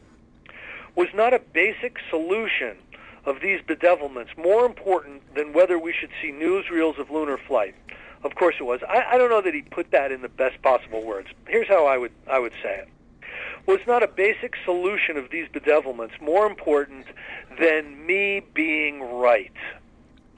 Was 0.94 1.08
not 1.12 1.34
a 1.34 1.38
basic 1.38 1.98
solution 2.08 2.78
of 3.26 3.42
these 3.42 3.60
bedevilments 3.60 4.34
more 4.38 4.64
important 4.64 5.34
than 5.34 5.52
whether 5.52 5.78
we 5.78 5.92
should 5.92 6.10
see 6.22 6.32
newsreels 6.32 6.98
of 6.98 7.10
lunar 7.10 7.36
flight? 7.36 7.74
Of 8.22 8.34
course, 8.34 8.54
it 8.60 8.64
was. 8.64 8.80
I, 8.88 9.02
I 9.10 9.18
don't 9.18 9.28
know 9.28 9.42
that 9.42 9.52
he 9.52 9.60
put 9.60 9.90
that 9.90 10.10
in 10.10 10.22
the 10.22 10.28
best 10.30 10.62
possible 10.62 11.04
words. 11.04 11.28
Here's 11.48 11.68
how 11.68 11.84
I 11.86 11.98
would 11.98 12.12
I 12.26 12.38
would 12.38 12.54
say 12.62 12.76
it 12.76 12.88
was 13.70 13.80
not 13.86 14.02
a 14.02 14.08
basic 14.08 14.54
solution 14.64 15.16
of 15.16 15.30
these 15.30 15.48
bedevilments 15.48 16.20
more 16.20 16.46
important 16.46 17.06
than 17.58 18.04
me 18.04 18.40
being 18.52 19.00
right? 19.00 19.52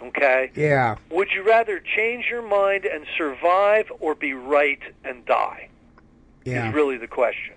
Okay? 0.02 0.50
Yeah. 0.54 0.96
Would 1.10 1.30
you 1.32 1.42
rather 1.42 1.80
change 1.80 2.26
your 2.28 2.42
mind 2.42 2.84
and 2.84 3.06
survive 3.16 3.90
or 4.00 4.14
be 4.14 4.34
right 4.34 4.80
and 5.04 5.24
die? 5.24 5.68
Yeah. 6.44 6.68
Is 6.68 6.74
really 6.74 6.98
the 6.98 7.06
question. 7.06 7.54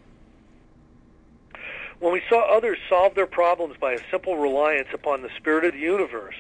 When 2.00 2.14
we 2.14 2.22
saw 2.30 2.42
others 2.56 2.78
solve 2.88 3.16
their 3.16 3.26
problems 3.26 3.76
by 3.80 3.94
a 3.94 4.00
simple 4.12 4.38
reliance 4.38 4.90
upon 4.94 5.24
the 5.24 5.30
spirit 5.38 5.66
of 5.66 5.74
the 5.74 5.80
universe, 5.80 6.36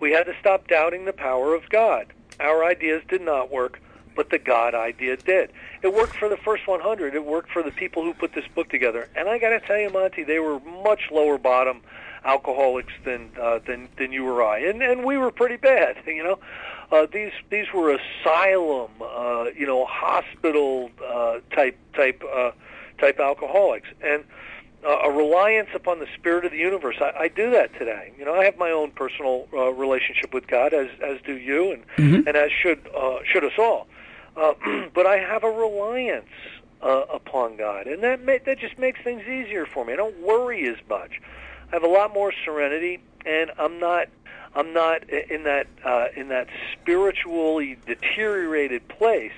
we 0.00 0.12
had 0.12 0.26
to 0.26 0.34
stop 0.38 0.68
doubting 0.68 1.04
the 1.04 1.12
power 1.12 1.54
of 1.54 1.68
God. 1.70 2.06
Our 2.38 2.64
ideas 2.64 3.02
did 3.08 3.22
not 3.22 3.50
work, 3.50 3.80
but 4.18 4.30
the 4.30 4.38
God 4.38 4.74
idea 4.74 5.16
did. 5.16 5.52
It 5.80 5.94
worked 5.94 6.16
for 6.16 6.28
the 6.28 6.36
first 6.36 6.66
100. 6.66 7.14
It 7.14 7.24
worked 7.24 7.52
for 7.52 7.62
the 7.62 7.70
people 7.70 8.02
who 8.02 8.12
put 8.12 8.34
this 8.34 8.44
book 8.52 8.68
together. 8.68 9.08
And 9.14 9.28
I 9.28 9.38
got 9.38 9.50
to 9.50 9.60
tell 9.60 9.78
you, 9.78 9.90
Monty, 9.90 10.24
they 10.24 10.40
were 10.40 10.58
much 10.58 11.02
lower 11.12 11.38
bottom 11.38 11.82
alcoholics 12.24 12.92
than 13.04 13.30
uh, 13.40 13.60
than 13.64 13.88
than 13.96 14.10
you 14.10 14.26
or 14.26 14.42
I, 14.42 14.58
and 14.58 14.82
and 14.82 15.04
we 15.04 15.16
were 15.16 15.30
pretty 15.30 15.56
bad. 15.56 15.96
You 16.18 16.24
know, 16.24 16.38
uh, 16.90 17.06
these 17.12 17.30
these 17.48 17.66
were 17.72 17.96
asylum, 17.96 18.90
uh, 19.00 19.44
you 19.56 19.66
know, 19.66 19.84
hospital 19.84 20.90
uh, 21.06 21.38
type 21.54 21.78
type 21.94 22.20
uh, 22.34 22.50
type 22.98 23.20
alcoholics, 23.20 23.88
and 24.02 24.24
uh, 24.84 24.98
a 25.08 25.10
reliance 25.12 25.68
upon 25.74 26.00
the 26.00 26.08
spirit 26.18 26.44
of 26.44 26.50
the 26.50 26.58
universe. 26.58 26.96
I, 27.00 27.12
I 27.24 27.28
do 27.28 27.50
that 27.52 27.72
today. 27.78 28.12
You 28.18 28.24
know, 28.24 28.34
I 28.34 28.44
have 28.44 28.58
my 28.58 28.70
own 28.72 28.90
personal 28.90 29.46
uh, 29.52 29.72
relationship 29.74 30.34
with 30.34 30.48
God, 30.48 30.74
as 30.74 30.88
as 31.00 31.18
do 31.24 31.36
you, 31.36 31.70
and 31.70 31.82
Mhm. 31.96 32.26
and 32.26 32.36
as 32.36 32.50
should 32.50 32.80
uh, 32.96 33.18
should 33.24 33.44
us 33.44 33.56
all. 33.58 33.86
Uh, 34.38 34.54
but 34.94 35.06
I 35.06 35.18
have 35.18 35.44
a 35.44 35.50
reliance 35.50 36.26
uh, 36.82 37.04
upon 37.12 37.56
God, 37.56 37.86
and 37.86 38.02
that 38.02 38.24
ma- 38.24 38.38
that 38.46 38.58
just 38.58 38.78
makes 38.78 39.00
things 39.02 39.22
easier 39.22 39.66
for 39.66 39.84
me. 39.84 39.92
I 39.92 39.96
don't 39.96 40.18
worry 40.20 40.68
as 40.68 40.76
much. 40.88 41.20
I 41.70 41.74
have 41.74 41.82
a 41.82 41.88
lot 41.88 42.14
more 42.14 42.32
serenity, 42.44 43.00
and 43.26 43.50
I'm 43.58 43.80
not 43.80 44.08
I'm 44.54 44.72
not 44.72 45.08
in 45.10 45.44
that 45.44 45.66
uh, 45.84 46.06
in 46.14 46.28
that 46.28 46.48
spiritually 46.72 47.78
deteriorated 47.86 48.86
place 48.88 49.32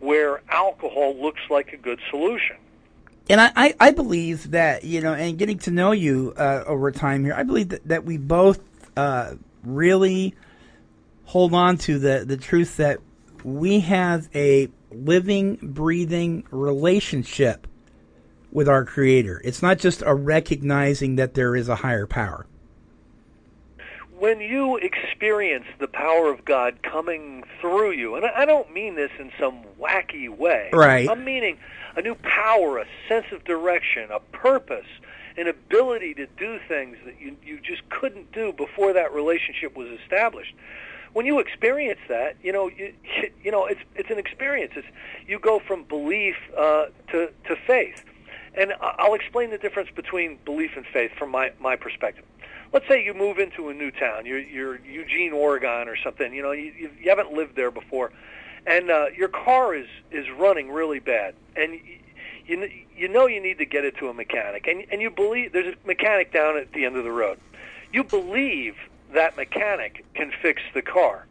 where 0.00 0.40
alcohol 0.48 1.20
looks 1.20 1.42
like 1.50 1.72
a 1.72 1.76
good 1.76 2.00
solution. 2.10 2.56
And 3.28 3.40
I, 3.40 3.52
I, 3.54 3.74
I 3.78 3.90
believe 3.92 4.50
that, 4.52 4.82
you 4.82 5.02
know, 5.02 5.14
and 5.14 5.38
getting 5.38 5.58
to 5.60 5.70
know 5.70 5.92
you 5.92 6.32
uh, 6.36 6.64
over 6.66 6.90
time 6.90 7.24
here, 7.24 7.34
I 7.34 7.44
believe 7.44 7.68
that, 7.68 7.86
that 7.86 8.04
we 8.04 8.16
both 8.16 8.58
uh, 8.96 9.34
really 9.62 10.34
hold 11.26 11.54
on 11.54 11.76
to 11.78 11.98
the, 11.98 12.24
the 12.26 12.36
truth 12.36 12.78
that 12.78 12.98
we 13.44 13.80
have 13.80 14.28
a 14.34 14.68
living, 14.90 15.56
breathing 15.62 16.44
relationship 16.50 17.66
with 18.52 18.68
our 18.68 18.84
Creator. 18.84 19.40
It's 19.44 19.62
not 19.62 19.78
just 19.78 20.02
a 20.04 20.14
recognizing 20.14 21.16
that 21.16 21.34
there 21.34 21.54
is 21.54 21.68
a 21.68 21.76
higher 21.76 22.06
power. 22.06 22.46
when 24.18 24.38
you 24.40 24.76
experience 24.76 25.64
the 25.78 25.88
power 25.88 26.30
of 26.30 26.44
God 26.44 26.82
coming 26.82 27.42
through 27.60 27.92
you, 27.92 28.16
and 28.16 28.26
I 28.26 28.44
don't 28.44 28.70
mean 28.72 28.94
this 28.94 29.10
in 29.18 29.32
some 29.40 29.62
wacky 29.80 30.28
way. 30.28 30.68
Right. 30.74 31.08
I'm 31.08 31.24
meaning 31.24 31.56
a 31.96 32.02
new 32.02 32.14
power, 32.16 32.78
a 32.78 32.84
sense 33.08 33.26
of 33.32 33.44
direction, 33.44 34.10
a 34.10 34.20
purpose, 34.20 34.86
an 35.38 35.48
ability 35.48 36.12
to 36.14 36.26
do 36.38 36.58
things 36.68 36.98
that 37.06 37.18
you, 37.18 37.34
you 37.42 37.60
just 37.60 37.88
couldn't 37.88 38.30
do 38.32 38.52
before 38.52 38.92
that 38.92 39.14
relationship 39.14 39.74
was 39.74 39.88
established. 40.02 40.54
When 41.12 41.26
you 41.26 41.38
experience 41.38 42.00
that, 42.08 42.36
you 42.42 42.52
know, 42.52 42.68
you, 42.68 42.92
you 43.42 43.50
know, 43.50 43.66
it's 43.66 43.80
it's 43.94 44.10
an 44.10 44.18
experience. 44.18 44.72
It's 44.76 44.88
you 45.26 45.38
go 45.38 45.58
from 45.58 45.84
belief 45.84 46.36
uh, 46.56 46.86
to 47.08 47.30
to 47.46 47.56
faith, 47.66 48.02
and 48.54 48.74
I'll 48.80 49.14
explain 49.14 49.50
the 49.50 49.58
difference 49.58 49.90
between 49.94 50.38
belief 50.44 50.72
and 50.76 50.86
faith 50.86 51.12
from 51.18 51.30
my 51.30 51.52
my 51.60 51.76
perspective. 51.76 52.24
Let's 52.72 52.86
say 52.86 53.04
you 53.04 53.14
move 53.14 53.38
into 53.38 53.68
a 53.68 53.74
new 53.74 53.90
town. 53.90 54.26
You're 54.26 54.38
you're 54.38 54.80
Eugene, 54.84 55.32
Oregon, 55.32 55.88
or 55.88 55.96
something. 55.96 56.32
You 56.32 56.42
know, 56.42 56.52
you 56.52 56.72
you 56.78 56.90
you 57.00 57.10
haven't 57.10 57.32
lived 57.32 57.56
there 57.56 57.70
before, 57.70 58.12
and 58.66 58.90
uh, 58.90 59.06
your 59.16 59.28
car 59.28 59.74
is 59.74 59.88
is 60.10 60.26
running 60.30 60.70
really 60.70 61.00
bad, 61.00 61.34
and 61.56 61.72
y- 61.72 62.00
you 62.46 62.70
you 62.96 63.08
know 63.08 63.26
you 63.26 63.40
need 63.40 63.58
to 63.58 63.66
get 63.66 63.84
it 63.84 63.96
to 63.98 64.08
a 64.08 64.14
mechanic, 64.14 64.68
and 64.68 64.84
and 64.92 65.02
you 65.02 65.10
believe 65.10 65.52
there's 65.52 65.74
a 65.74 65.86
mechanic 65.86 66.32
down 66.32 66.56
at 66.56 66.72
the 66.72 66.84
end 66.84 66.96
of 66.96 67.04
the 67.04 67.10
road. 67.10 67.38
You 67.92 68.04
believe 68.04 68.76
that 69.14 69.36
mechanic 69.36 70.04
can 70.14 70.32
fix 70.42 70.62
the 70.74 70.82
car. 70.82 71.26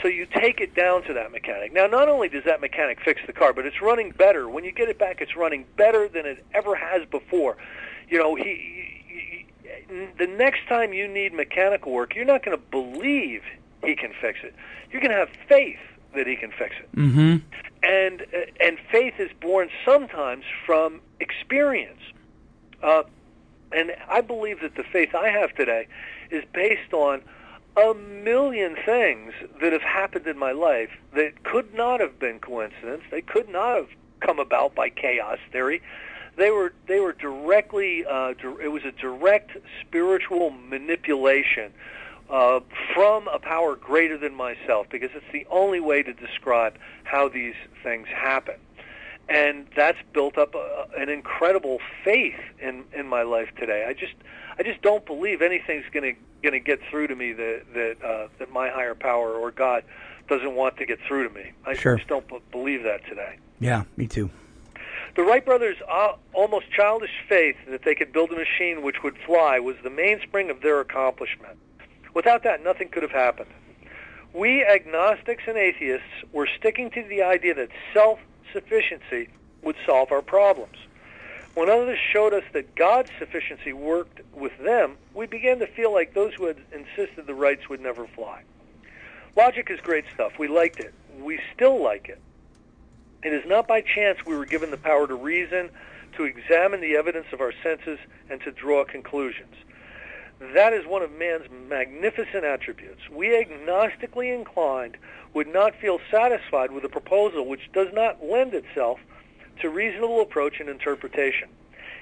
So 0.00 0.08
you 0.08 0.26
take 0.26 0.60
it 0.60 0.74
down 0.74 1.02
to 1.04 1.12
that 1.14 1.32
mechanic. 1.32 1.72
Now, 1.72 1.86
not 1.86 2.08
only 2.08 2.28
does 2.28 2.44
that 2.44 2.60
mechanic 2.60 3.00
fix 3.04 3.20
the 3.26 3.32
car, 3.32 3.52
but 3.52 3.66
it's 3.66 3.82
running 3.82 4.10
better. 4.10 4.48
When 4.48 4.64
you 4.64 4.72
get 4.72 4.88
it 4.88 4.98
back, 4.98 5.20
it's 5.20 5.36
running 5.36 5.66
better 5.76 6.08
than 6.08 6.24
it 6.24 6.44
ever 6.54 6.74
has 6.74 7.06
before. 7.10 7.56
You 8.08 8.18
know, 8.18 8.34
he, 8.34 8.44
he, 9.06 9.46
he 9.88 10.06
the 10.18 10.26
next 10.26 10.66
time 10.68 10.92
you 10.92 11.06
need 11.06 11.34
mechanical 11.34 11.92
work, 11.92 12.14
you're 12.14 12.24
not 12.24 12.44
going 12.44 12.56
to 12.56 12.62
believe 12.70 13.42
he 13.84 13.94
can 13.94 14.12
fix 14.18 14.38
it. 14.42 14.54
You're 14.90 15.00
going 15.00 15.10
to 15.10 15.16
have 15.16 15.30
faith 15.48 15.78
that 16.14 16.26
he 16.26 16.36
can 16.36 16.52
fix 16.52 16.74
it. 16.78 16.90
Mm-hmm. 16.96 17.36
And 17.82 18.22
uh, 18.22 18.64
and 18.64 18.78
faith 18.90 19.14
is 19.18 19.30
born 19.40 19.68
sometimes 19.84 20.44
from 20.64 21.00
experience. 21.20 22.00
Uh, 22.82 23.02
and 23.72 23.94
I 24.08 24.20
believe 24.20 24.60
that 24.60 24.76
the 24.76 24.84
faith 24.84 25.14
I 25.14 25.28
have 25.28 25.54
today 25.54 25.86
is 26.32 26.44
based 26.52 26.92
on 26.92 27.22
a 27.76 27.94
million 27.94 28.76
things 28.84 29.32
that 29.60 29.72
have 29.72 29.82
happened 29.82 30.26
in 30.26 30.38
my 30.38 30.52
life 30.52 30.90
that 31.14 31.42
could 31.44 31.72
not 31.74 32.00
have 32.00 32.18
been 32.18 32.38
coincidence. 32.38 33.02
They 33.10 33.22
could 33.22 33.48
not 33.48 33.76
have 33.76 33.88
come 34.20 34.38
about 34.38 34.74
by 34.74 34.90
chaos 34.90 35.38
theory. 35.50 35.82
They 36.36 36.50
were 36.50 36.72
they 36.86 37.00
were 37.00 37.12
directly. 37.12 38.04
Uh, 38.06 38.34
it 38.62 38.72
was 38.72 38.84
a 38.84 38.92
direct 38.92 39.56
spiritual 39.80 40.50
manipulation 40.50 41.72
uh, 42.30 42.60
from 42.94 43.28
a 43.28 43.38
power 43.38 43.76
greater 43.76 44.16
than 44.16 44.34
myself, 44.34 44.86
because 44.90 45.10
it's 45.14 45.32
the 45.32 45.46
only 45.50 45.80
way 45.80 46.02
to 46.02 46.12
describe 46.12 46.78
how 47.04 47.28
these 47.28 47.54
things 47.82 48.08
happen 48.08 48.54
and 49.28 49.66
that's 49.76 49.98
built 50.12 50.36
up 50.36 50.54
a, 50.54 50.86
an 50.96 51.08
incredible 51.08 51.78
faith 52.04 52.38
in 52.60 52.84
in 52.92 53.06
my 53.06 53.22
life 53.22 53.48
today. 53.58 53.86
I 53.88 53.92
just 53.92 54.14
I 54.58 54.62
just 54.62 54.82
don't 54.82 55.04
believe 55.06 55.42
anything's 55.42 55.84
going 55.92 56.14
to 56.14 56.20
going 56.42 56.52
to 56.52 56.60
get 56.60 56.80
through 56.90 57.06
to 57.06 57.14
me 57.14 57.32
that 57.32 57.62
that 57.74 57.96
uh, 58.04 58.28
that 58.38 58.50
my 58.52 58.68
higher 58.68 58.94
power 58.94 59.32
or 59.32 59.50
God 59.50 59.84
doesn't 60.28 60.54
want 60.54 60.76
to 60.78 60.86
get 60.86 60.98
through 61.06 61.28
to 61.28 61.34
me. 61.34 61.52
I 61.66 61.74
Sure. 61.74 61.96
just 61.96 62.08
don't 62.08 62.26
b- 62.28 62.38
believe 62.50 62.82
that 62.84 63.04
today. 63.06 63.36
Yeah, 63.60 63.84
me 63.96 64.06
too. 64.06 64.30
The 65.14 65.22
Wright 65.22 65.44
brothers' 65.44 65.76
uh, 65.90 66.14
almost 66.32 66.70
childish 66.70 67.10
faith 67.28 67.56
that 67.68 67.82
they 67.84 67.94
could 67.94 68.12
build 68.12 68.30
a 68.32 68.36
machine 68.36 68.82
which 68.82 69.02
would 69.02 69.16
fly 69.26 69.58
was 69.58 69.76
the 69.82 69.90
mainspring 69.90 70.48
of 70.50 70.62
their 70.62 70.80
accomplishment. 70.80 71.58
Without 72.14 72.42
that, 72.44 72.62
nothing 72.64 72.88
could 72.88 73.02
have 73.02 73.12
happened. 73.12 73.50
We 74.32 74.64
agnostics 74.64 75.42
and 75.46 75.58
atheists 75.58 76.06
were 76.32 76.48
sticking 76.58 76.90
to 76.92 77.02
the 77.02 77.22
idea 77.22 77.54
that 77.54 77.68
self-sufficiency 77.92 79.28
would 79.62 79.76
solve 79.86 80.10
our 80.12 80.22
problems. 80.22 80.76
When 81.54 81.68
others 81.68 81.98
showed 82.12 82.32
us 82.32 82.44
that 82.54 82.74
God's 82.74 83.10
sufficiency 83.18 83.72
worked 83.72 84.20
with 84.32 84.56
them, 84.58 84.96
we 85.14 85.26
began 85.26 85.58
to 85.58 85.66
feel 85.66 85.92
like 85.92 86.14
those 86.14 86.32
who 86.34 86.46
had 86.46 86.56
insisted 86.72 87.26
the 87.26 87.34
Wrights 87.34 87.68
would 87.68 87.80
never 87.80 88.06
fly. 88.06 88.42
Logic 89.36 89.68
is 89.70 89.80
great 89.80 90.04
stuff. 90.14 90.38
We 90.38 90.48
liked 90.48 90.80
it. 90.80 90.94
We 91.20 91.40
still 91.54 91.82
like 91.82 92.08
it. 92.08 92.20
It 93.22 93.32
is 93.32 93.44
not 93.46 93.68
by 93.68 93.82
chance 93.82 94.18
we 94.26 94.36
were 94.36 94.46
given 94.46 94.70
the 94.70 94.76
power 94.78 95.06
to 95.06 95.14
reason, 95.14 95.70
to 96.16 96.24
examine 96.24 96.80
the 96.80 96.96
evidence 96.96 97.26
of 97.32 97.40
our 97.40 97.52
senses, 97.62 97.98
and 98.30 98.40
to 98.42 98.50
draw 98.50 98.84
conclusions. 98.84 99.54
That 100.54 100.72
is 100.72 100.84
one 100.86 101.02
of 101.02 101.12
man's 101.12 101.46
magnificent 101.68 102.44
attributes. 102.44 103.08
We 103.10 103.28
agnostically 103.28 104.34
inclined 104.34 104.96
would 105.34 105.46
not 105.46 105.76
feel 105.76 106.00
satisfied 106.10 106.72
with 106.72 106.84
a 106.84 106.88
proposal 106.88 107.46
which 107.46 107.70
does 107.72 107.88
not 107.92 108.24
lend 108.24 108.54
itself 108.54 108.98
to 109.60 109.68
reasonable 109.70 110.20
approach 110.20 110.60
and 110.60 110.68
interpretation. 110.68 111.48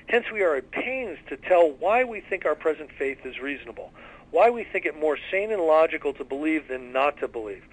Hence, 0.09 0.27
we 0.33 0.43
are 0.43 0.57
at 0.57 0.71
pains 0.71 1.19
to 1.29 1.37
tell 1.37 1.71
why 1.71 2.05
we 2.05 2.21
think 2.21 2.45
our 2.45 2.55
present 2.55 2.91
faith 2.99 3.25
is 3.25 3.39
reasonable, 3.39 3.93
why 4.31 4.51
we 4.51 4.65
think 4.65 4.87
it 4.87 4.99
more 4.99 5.19
sane 5.31 5.53
and 5.53 5.63
logical 5.63 6.13
to 6.15 6.25
believe 6.25 6.69
than 6.69 6.93
not 6.93 7.19
to 7.19 7.29
believe, 7.29 7.65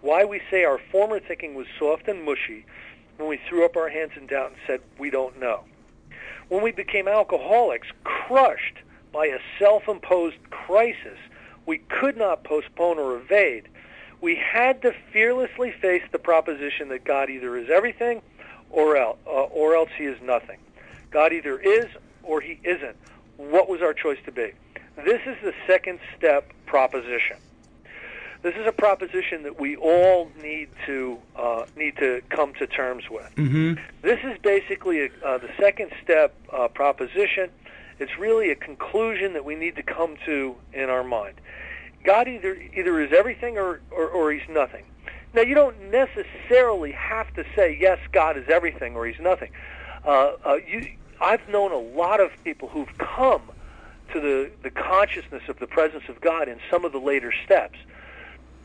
why 0.00 0.24
we 0.24 0.40
say 0.50 0.64
our 0.64 0.80
former 0.90 1.20
thinking 1.20 1.54
was 1.54 1.66
soft 1.78 2.08
and 2.08 2.24
mushy 2.24 2.64
when 3.16 3.28
we 3.28 3.40
threw 3.48 3.64
up 3.64 3.76
our 3.76 3.88
hands 3.88 4.12
in 4.16 4.26
doubt 4.26 4.48
and 4.48 4.56
said, 4.66 4.80
we 4.98 5.10
don't 5.10 5.38
know. 5.38 5.64
When 6.48 6.62
we 6.62 6.72
became 6.72 7.06
alcoholics, 7.06 7.88
crushed 8.04 8.78
by 9.12 9.26
a 9.26 9.38
self-imposed 9.58 10.50
crisis 10.50 11.18
we 11.66 11.78
could 11.78 12.16
not 12.16 12.44
postpone 12.44 12.98
or 12.98 13.16
evade, 13.16 13.68
we 14.20 14.34
had 14.34 14.82
to 14.82 14.94
fearlessly 15.12 15.70
face 15.70 16.02
the 16.12 16.18
proposition 16.18 16.88
that 16.88 17.04
God 17.04 17.30
either 17.30 17.56
is 17.56 17.68
everything 17.70 18.22
or 18.70 18.96
else, 18.96 19.18
uh, 19.26 19.30
or 19.30 19.74
else 19.74 19.90
he 19.96 20.04
is 20.04 20.20
nothing. 20.22 20.58
God 21.10 21.32
either 21.32 21.58
is 21.58 21.86
or 22.22 22.40
he 22.40 22.58
isn't. 22.62 22.96
What 23.36 23.68
was 23.68 23.82
our 23.82 23.94
choice 23.94 24.18
to 24.26 24.32
be? 24.32 24.52
This 24.96 25.20
is 25.26 25.36
the 25.42 25.54
second 25.66 25.98
step 26.16 26.52
proposition. 26.66 27.36
This 28.42 28.54
is 28.54 28.66
a 28.66 28.72
proposition 28.72 29.42
that 29.42 29.60
we 29.60 29.76
all 29.76 30.30
need 30.42 30.68
to 30.86 31.18
uh, 31.36 31.66
need 31.76 31.96
to 31.98 32.22
come 32.30 32.54
to 32.54 32.66
terms 32.66 33.04
with. 33.10 33.30
Mm-hmm. 33.36 33.74
This 34.02 34.18
is 34.24 34.38
basically 34.42 35.02
a, 35.02 35.10
uh, 35.24 35.38
the 35.38 35.50
second 35.58 35.90
step 36.02 36.34
uh, 36.50 36.68
proposition. 36.68 37.50
It's 37.98 38.18
really 38.18 38.50
a 38.50 38.54
conclusion 38.54 39.34
that 39.34 39.44
we 39.44 39.56
need 39.56 39.76
to 39.76 39.82
come 39.82 40.16
to 40.24 40.56
in 40.72 40.88
our 40.88 41.04
mind. 41.04 41.34
God 42.04 42.28
either 42.28 42.54
either 42.74 43.00
is 43.00 43.12
everything 43.12 43.58
or, 43.58 43.80
or, 43.90 44.08
or 44.08 44.32
he's 44.32 44.48
nothing. 44.48 44.84
Now 45.32 45.42
you 45.42 45.54
don't 45.54 45.90
necessarily 45.90 46.92
have 46.92 47.32
to 47.34 47.44
say 47.54 47.76
yes, 47.80 47.98
God 48.12 48.36
is 48.36 48.48
everything 48.48 48.96
or 48.96 49.06
he's 49.06 49.20
nothing. 49.20 49.50
Uh, 50.04 50.32
uh, 50.44 50.56
you, 50.66 50.86
I've 51.20 51.46
known 51.48 51.72
a 51.72 51.96
lot 51.96 52.20
of 52.20 52.30
people 52.44 52.68
who've 52.68 52.96
come 52.98 53.42
to 54.12 54.20
the, 54.20 54.50
the 54.62 54.70
consciousness 54.70 55.42
of 55.48 55.58
the 55.58 55.66
presence 55.66 56.04
of 56.08 56.20
God 56.20 56.48
in 56.48 56.58
some 56.70 56.84
of 56.84 56.92
the 56.92 56.98
later 56.98 57.32
steps. 57.44 57.78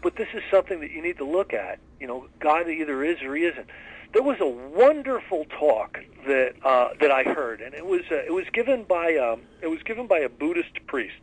But 0.02 0.16
this 0.16 0.28
is 0.34 0.42
something 0.50 0.80
that 0.82 0.92
you 0.92 1.02
need 1.02 1.18
to 1.18 1.26
look 1.26 1.54
at. 1.54 1.80
You 2.00 2.08
know, 2.08 2.28
God 2.40 2.70
either 2.70 3.04
is 3.04 3.22
or 3.22 3.36
he 3.36 3.46
isn't. 3.46 3.68
There 4.14 4.24
was 4.24 4.40
a 4.40 4.48
wonderful 4.48 5.46
talk 5.60 6.00
that 6.26 6.54
uh, 6.64 6.90
that 7.02 7.12
I 7.12 7.24
heard, 7.24 7.60
and 7.60 7.74
it 7.74 7.86
was 7.86 8.02
uh, 8.10 8.16
it 8.16 8.34
was 8.34 8.46
given 8.54 8.84
by 8.84 9.18
um, 9.18 9.42
it 9.62 9.68
was 9.68 9.84
given 9.84 10.08
by 10.08 10.20
a 10.20 10.30
Buddhist 10.30 10.86
priest, 10.88 11.16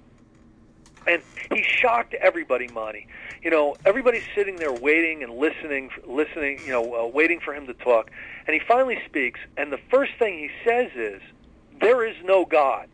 and 1.06 1.22
he 1.52 1.62
shocked 1.62 2.14
everybody, 2.20 2.68
Monty. 2.68 3.06
You 3.42 3.50
know, 3.50 3.76
everybody's 3.84 4.22
sitting 4.34 4.58
there 4.58 4.72
waiting 4.72 5.22
and 5.22 5.34
listening, 5.36 5.90
listening. 6.06 6.62
You 6.64 6.72
know, 6.72 6.94
uh, 7.04 7.06
waiting 7.08 7.40
for 7.40 7.54
him 7.54 7.66
to 7.66 7.74
talk, 7.74 8.10
and 8.46 8.54
he 8.54 8.60
finally 8.66 8.98
speaks, 9.06 9.40
and 9.56 9.72
the 9.72 9.80
first 9.90 10.12
thing 10.18 10.38
he 10.38 10.50
says 10.68 10.90
is, 10.94 11.20
"There 11.80 12.04
is 12.06 12.16
no 12.24 12.44
God." 12.44 12.88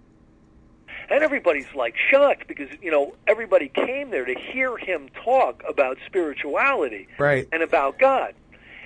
And 1.11 1.23
everybody's 1.25 1.66
like 1.75 1.94
shocked 2.11 2.49
because 2.49 2.68
you 2.83 2.90
know 2.90 3.14
everybody 3.27 3.68
came 3.68 4.11
there 4.11 4.25
to 4.27 4.35
hear 4.35 4.77
him 4.77 5.09
talk 5.25 5.62
about 5.68 5.97
spirituality 6.07 7.09
Right. 7.18 7.49
and 7.53 7.62
about 7.62 7.99
God. 7.99 8.35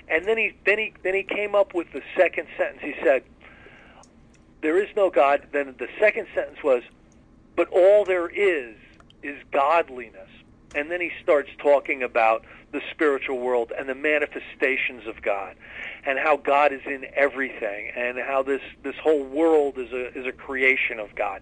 And 0.07 0.25
then 0.25 0.37
he 0.37 0.53
then 0.65 0.77
he 0.79 0.93
then 1.03 1.15
he 1.15 1.23
came 1.23 1.55
up 1.55 1.73
with 1.73 1.91
the 1.91 2.01
second 2.17 2.47
sentence. 2.57 2.79
He 2.81 2.93
said, 3.03 3.23
"There 4.61 4.77
is 4.81 4.89
no 4.95 5.09
God." 5.09 5.47
Then 5.51 5.75
the 5.77 5.87
second 5.99 6.27
sentence 6.33 6.63
was, 6.63 6.83
"But 7.55 7.67
all 7.69 8.05
there 8.05 8.27
is 8.27 8.75
is 9.23 9.37
godliness." 9.51 10.29
And 10.75 10.89
then 10.89 10.99
he 11.01 11.11
starts 11.21 11.49
talking 11.59 12.01
about 12.03 12.43
the 12.71 12.81
spiritual 12.91 13.37
world 13.39 13.71
and 13.77 13.87
the 13.87 13.93
manifestations 13.93 15.05
of 15.07 15.21
God, 15.21 15.55
and 16.05 16.17
how 16.17 16.37
God 16.37 16.73
is 16.73 16.81
in 16.85 17.05
everything, 17.15 17.91
and 17.95 18.17
how 18.17 18.41
this 18.43 18.61
this 18.81 18.95
whole 18.97 19.23
world 19.23 19.77
is 19.77 19.91
a 19.91 20.17
is 20.17 20.25
a 20.25 20.31
creation 20.31 20.99
of 20.99 21.13
God. 21.15 21.41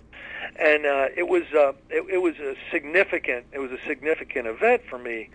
And 0.58 0.86
uh, 0.86 1.08
it 1.16 1.30
was 1.30 1.44
uh, 1.56 1.72
it, 1.90 2.04
it 2.12 2.18
was 2.18 2.36
a 2.40 2.56
significant 2.72 3.46
it 3.54 3.60
was 3.60 3.72
a 3.72 3.80
significant 3.88 4.48
event 4.48 4.82
for 4.90 4.98
me 5.00 5.30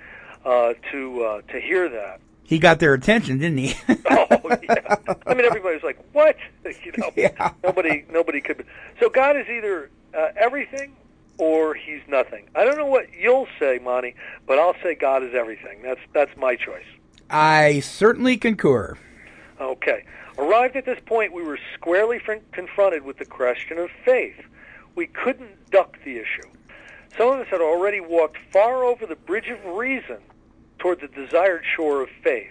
uh, 0.44 0.74
to 0.92 1.22
uh, 1.24 1.40
to 1.52 1.60
hear 1.60 1.88
that. 1.88 2.20
He 2.42 2.58
got 2.58 2.78
their 2.78 2.92
attention, 2.94 3.38
didn't 3.38 3.58
he? 3.58 3.74
oh 4.10 4.26
yeah. 4.62 4.96
I 5.26 5.34
mean, 5.34 5.46
everybody 5.46 5.74
was 5.74 5.82
like, 5.82 5.98
"What?" 6.12 6.36
You 6.84 6.92
know, 6.98 7.10
Yeah. 7.16 7.52
nobody 7.64 8.04
nobody 8.10 8.40
could. 8.42 8.66
So 9.00 9.08
God 9.08 9.36
is 9.38 9.48
either 9.48 9.88
uh, 10.12 10.28
everything 10.36 10.94
or 11.38 11.74
He's 11.74 12.00
nothing. 12.08 12.48
I 12.54 12.64
don't 12.64 12.78
know 12.78 12.86
what 12.86 13.12
you'll 13.12 13.48
say, 13.58 13.78
Monty, 13.82 14.14
but 14.46 14.58
I'll 14.58 14.76
say 14.82 14.94
God 14.94 15.22
is 15.22 15.34
everything. 15.34 15.82
That's 15.82 16.00
that's 16.12 16.36
my 16.36 16.56
choice. 16.56 16.84
I 17.30 17.80
certainly 17.80 18.36
concur. 18.36 18.96
Okay. 19.60 20.04
Arrived 20.38 20.76
at 20.76 20.84
this 20.84 20.98
point, 21.06 21.32
we 21.32 21.42
were 21.42 21.58
squarely 21.74 22.18
fr- 22.18 22.34
confronted 22.52 23.04
with 23.04 23.18
the 23.18 23.24
question 23.24 23.78
of 23.78 23.88
faith. 24.04 24.36
We 24.94 25.06
couldn't 25.06 25.70
duck 25.70 25.96
the 26.04 26.18
issue. 26.18 26.48
Some 27.16 27.28
of 27.28 27.40
us 27.40 27.46
had 27.48 27.62
already 27.62 28.00
walked 28.00 28.36
far 28.52 28.84
over 28.84 29.06
the 29.06 29.16
bridge 29.16 29.48
of 29.48 29.64
reason 29.74 30.18
toward 30.78 31.00
the 31.00 31.08
desired 31.08 31.64
shore 31.74 32.02
of 32.02 32.10
faith. 32.22 32.50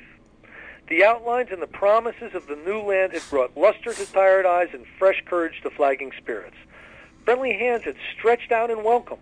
The 0.87 1.03
outlines 1.03 1.49
and 1.51 1.61
the 1.61 1.67
promises 1.67 2.33
of 2.33 2.47
the 2.47 2.55
new 2.55 2.79
land 2.81 3.13
had 3.13 3.23
brought 3.29 3.55
luster 3.55 3.93
to 3.93 4.11
tired 4.11 4.45
eyes 4.45 4.69
and 4.73 4.85
fresh 4.97 5.23
courage 5.25 5.61
to 5.61 5.69
flagging 5.69 6.11
spirits. 6.17 6.57
Friendly 7.25 7.53
hands 7.53 7.83
had 7.83 7.95
stretched 8.15 8.51
out 8.51 8.69
in 8.69 8.83
welcome. 8.83 9.17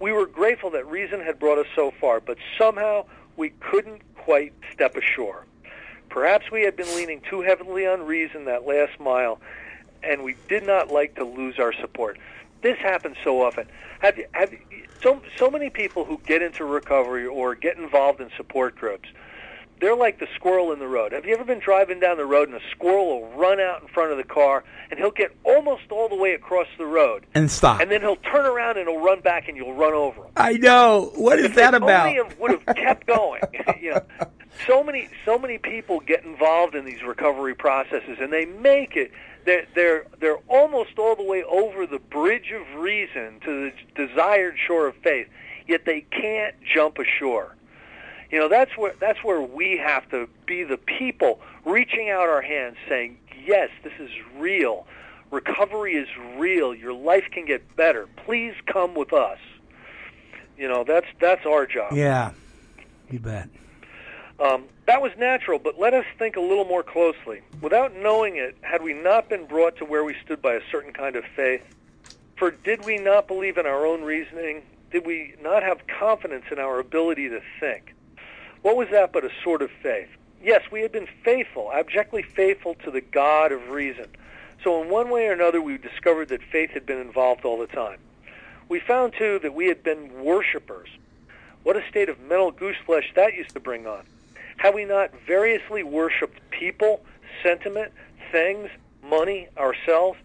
We 0.00 0.12
were 0.12 0.26
grateful 0.26 0.70
that 0.70 0.86
reason 0.86 1.20
had 1.20 1.38
brought 1.38 1.58
us 1.58 1.66
so 1.76 1.92
far, 2.00 2.18
but 2.18 2.38
somehow 2.58 3.04
we 3.36 3.50
couldn't 3.60 4.00
quite 4.16 4.54
step 4.72 4.96
ashore. 4.96 5.44
Perhaps 6.08 6.50
we 6.50 6.62
had 6.62 6.74
been 6.74 6.94
leaning 6.96 7.20
too 7.20 7.42
heavily 7.42 7.86
on 7.86 8.06
reason 8.06 8.46
that 8.46 8.66
last 8.66 8.98
mile, 8.98 9.40
and 10.02 10.24
we 10.24 10.36
did 10.48 10.64
not 10.66 10.90
like 10.90 11.16
to 11.16 11.24
lose 11.24 11.58
our 11.58 11.74
support. 11.74 12.18
This 12.62 12.78
happens 12.78 13.16
so 13.22 13.42
often. 13.42 13.66
Have 14.00 14.18
have 14.32 14.54
so 15.02 15.20
so 15.36 15.50
many 15.50 15.68
people 15.68 16.04
who 16.04 16.18
get 16.26 16.40
into 16.40 16.64
recovery 16.64 17.26
or 17.26 17.54
get 17.54 17.76
involved 17.76 18.20
in 18.20 18.30
support 18.36 18.74
groups? 18.76 19.08
They're 19.80 19.96
like 19.96 20.18
the 20.18 20.28
squirrel 20.36 20.72
in 20.72 20.78
the 20.78 20.86
road. 20.86 21.12
Have 21.12 21.24
you 21.26 21.34
ever 21.34 21.44
been 21.44 21.58
driving 21.58 22.00
down 22.00 22.16
the 22.16 22.24
road 22.24 22.48
and 22.48 22.56
a 22.56 22.70
squirrel 22.70 23.20
will 23.20 23.28
run 23.36 23.60
out 23.60 23.82
in 23.82 23.88
front 23.88 24.12
of 24.12 24.16
the 24.16 24.24
car 24.24 24.64
and 24.90 24.98
he'll 24.98 25.10
get 25.10 25.36
almost 25.44 25.90
all 25.90 26.08
the 26.08 26.16
way 26.16 26.32
across 26.32 26.68
the 26.78 26.86
road 26.86 27.26
and 27.34 27.50
stop, 27.50 27.80
and 27.80 27.90
then 27.90 28.00
he'll 28.00 28.16
turn 28.16 28.46
around 28.46 28.78
and 28.78 28.88
he'll 28.88 29.00
run 29.00 29.20
back 29.20 29.48
and 29.48 29.56
you'll 29.56 29.74
run 29.74 29.92
over 29.92 30.22
him. 30.22 30.30
I 30.36 30.54
know. 30.54 31.12
What 31.16 31.38
is 31.38 31.46
If 31.46 31.54
that 31.56 31.74
about? 31.74 32.06
Only 32.06 32.34
would 32.38 32.50
have 32.52 32.66
kept 32.76 33.06
going. 33.06 33.42
you 33.80 33.92
know, 33.92 34.02
so 34.66 34.82
many 34.82 35.08
so 35.24 35.38
many 35.38 35.58
people 35.58 36.00
get 36.00 36.24
involved 36.24 36.74
in 36.74 36.84
these 36.84 37.02
recovery 37.02 37.54
processes, 37.54 38.18
and 38.20 38.32
they 38.32 38.46
make 38.46 38.96
it. 38.96 39.12
They're 39.44 39.66
they're 39.74 40.06
they're 40.20 40.38
almost 40.48 40.98
all 40.98 41.16
the 41.16 41.22
way 41.22 41.42
over 41.42 41.86
the 41.86 41.98
bridge 41.98 42.52
of 42.52 42.80
reason 42.80 43.40
to 43.44 43.70
the 43.96 44.06
desired 44.06 44.56
shore 44.66 44.86
of 44.86 44.94
faith, 44.96 45.28
yet 45.66 45.84
they 45.84 46.02
can't 46.02 46.54
jump 46.62 46.98
ashore. 46.98 47.56
You 48.34 48.40
know 48.40 48.48
that's 48.48 48.76
where 48.76 48.94
that's 48.98 49.22
where 49.22 49.40
we 49.40 49.76
have 49.76 50.10
to 50.10 50.28
be 50.44 50.64
the 50.64 50.76
people 50.76 51.38
reaching 51.64 52.10
out 52.10 52.28
our 52.28 52.42
hands, 52.42 52.76
saying, 52.88 53.16
"Yes, 53.46 53.70
this 53.84 53.92
is 54.00 54.10
real. 54.36 54.88
Recovery 55.30 55.94
is 55.94 56.08
real. 56.36 56.74
Your 56.74 56.94
life 56.94 57.26
can 57.30 57.44
get 57.44 57.76
better. 57.76 58.08
Please 58.26 58.54
come 58.66 58.96
with 58.96 59.12
us." 59.12 59.38
You 60.58 60.66
know 60.66 60.82
that's 60.82 61.06
that's 61.20 61.46
our 61.46 61.64
job. 61.64 61.92
Yeah, 61.92 62.32
you 63.08 63.20
bet. 63.20 63.50
Um, 64.40 64.64
that 64.86 65.00
was 65.00 65.12
natural, 65.16 65.60
but 65.60 65.78
let 65.78 65.94
us 65.94 66.04
think 66.18 66.34
a 66.34 66.40
little 66.40 66.64
more 66.64 66.82
closely. 66.82 67.40
Without 67.60 67.94
knowing 67.94 68.34
it, 68.34 68.56
had 68.62 68.82
we 68.82 68.94
not 68.94 69.28
been 69.28 69.46
brought 69.46 69.76
to 69.76 69.84
where 69.84 70.02
we 70.02 70.16
stood 70.24 70.42
by 70.42 70.54
a 70.54 70.60
certain 70.72 70.92
kind 70.92 71.14
of 71.14 71.24
faith? 71.36 71.62
For 72.36 72.50
did 72.50 72.84
we 72.84 72.98
not 72.98 73.28
believe 73.28 73.58
in 73.58 73.66
our 73.66 73.86
own 73.86 74.02
reasoning? 74.02 74.62
Did 74.90 75.06
we 75.06 75.36
not 75.40 75.62
have 75.62 75.86
confidence 75.86 76.46
in 76.50 76.58
our 76.58 76.80
ability 76.80 77.28
to 77.28 77.40
think? 77.60 77.94
What 78.64 78.76
was 78.76 78.88
that 78.92 79.12
but 79.12 79.26
a 79.26 79.30
sort 79.42 79.60
of 79.60 79.70
faith? 79.82 80.08
Yes, 80.42 80.62
we 80.72 80.80
had 80.80 80.90
been 80.90 81.06
faithful, 81.22 81.70
abjectly 81.70 82.22
faithful 82.22 82.76
to 82.76 82.90
the 82.90 83.02
God 83.02 83.52
of 83.52 83.68
reason. 83.68 84.06
So 84.62 84.80
in 84.82 84.88
one 84.88 85.10
way 85.10 85.26
or 85.26 85.32
another, 85.32 85.60
we 85.60 85.76
discovered 85.76 86.30
that 86.30 86.42
faith 86.42 86.70
had 86.70 86.86
been 86.86 86.98
involved 86.98 87.44
all 87.44 87.58
the 87.58 87.66
time. 87.66 87.98
We 88.70 88.80
found, 88.80 89.12
too, 89.18 89.38
that 89.40 89.52
we 89.54 89.66
had 89.66 89.82
been 89.82 90.24
worshippers. 90.24 90.88
What 91.62 91.76
a 91.76 91.86
state 91.90 92.08
of 92.08 92.18
mental 92.20 92.52
gooseflesh 92.52 93.12
that 93.16 93.34
used 93.34 93.50
to 93.50 93.60
bring 93.60 93.86
on. 93.86 94.02
Have 94.56 94.72
we 94.72 94.86
not 94.86 95.10
variously 95.26 95.82
worshipped 95.82 96.40
people, 96.48 97.04
sentiment, 97.42 97.92
things, 98.32 98.70
money, 99.02 99.46
ourselves? 99.58 100.18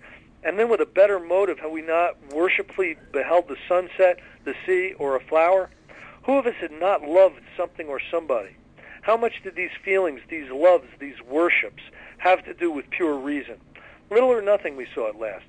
And 0.46 0.58
then 0.58 0.70
with 0.70 0.80
a 0.80 0.86
better 0.86 1.20
motive, 1.20 1.60
have 1.60 1.72
we 1.72 1.82
not 1.82 2.16
worshipfully 2.32 2.96
beheld 3.12 3.50
the 3.50 3.58
sunset, 3.68 4.22
the 4.46 4.56
sea, 4.66 4.94
or 4.98 5.18
a 5.18 5.20
flower? 5.20 5.70
Who 6.30 6.38
of 6.38 6.46
us 6.46 6.54
had 6.62 6.72
not 6.72 7.02
loved 7.02 7.42
something 7.58 7.88
or 7.88 8.00
somebody? 8.12 8.56
How 9.02 9.18
much 9.18 9.42
did 9.42 9.56
these 9.56 9.72
feelings, 9.84 10.22
these 10.30 10.52
loves, 10.52 10.86
these 11.00 11.20
worships 11.28 11.82
have 12.20 12.46
to 12.46 12.54
do 12.54 12.70
with 12.70 12.88
pure 12.92 13.16
reason? 13.16 13.56
Little 14.12 14.30
or 14.30 14.44
nothing 14.44 14.76
we 14.76 14.86
saw 14.94 15.10
at 15.10 15.18
last. 15.18 15.46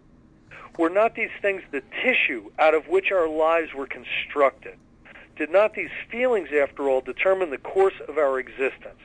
Were 0.79 0.89
not 0.89 1.15
these 1.15 1.29
things 1.43 1.61
the 1.71 1.83
tissue 2.03 2.51
out 2.59 2.73
of 2.73 2.89
which 2.89 3.13
our 3.13 3.29
lives 3.29 3.75
were 3.75 3.87
constructed? 3.87 4.79
Did 5.37 5.51
not 5.51 5.75
these 5.75 5.91
feelings, 6.11 6.49
after 6.51 6.89
all, 6.89 7.03
determine 7.03 7.51
the 7.51 7.59
course 7.59 8.01
of 8.09 8.17
our 8.17 8.39
existence? 8.39 9.03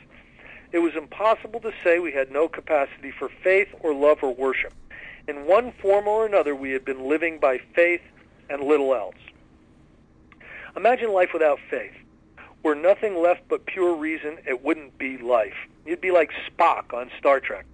It 0.72 0.80
was 0.80 0.96
impossible 0.96 1.60
to 1.60 1.74
say 1.84 2.00
we 2.00 2.14
had 2.14 2.32
no 2.32 2.48
capacity 2.48 3.12
for 3.12 3.28
faith 3.44 3.68
or 3.82 3.94
love 3.94 4.20
or 4.22 4.34
worship. 4.34 4.72
In 5.28 5.46
one 5.46 5.74
form 5.74 6.08
or 6.08 6.26
another, 6.26 6.56
we 6.56 6.72
had 6.72 6.86
been 6.86 7.10
living 7.10 7.38
by 7.38 7.58
faith 7.58 8.00
and 8.50 8.64
little 8.64 8.96
else. 8.96 9.16
Imagine 10.76 11.14
life 11.14 11.30
without 11.34 11.60
faith. 11.70 11.94
Were 12.64 12.76
nothing 12.76 13.22
left 13.22 13.44
but 13.48 13.66
pure 13.66 13.96
reason, 13.96 14.40
it 14.48 14.64
wouldn't 14.64 14.98
be 14.98 15.18
life. 15.18 15.56
You'd 15.86 16.02
be 16.02 16.12
like 16.12 16.32
Spock 16.50 16.94
on 16.94 17.12
Star 17.20 17.40
Trek. 17.40 17.66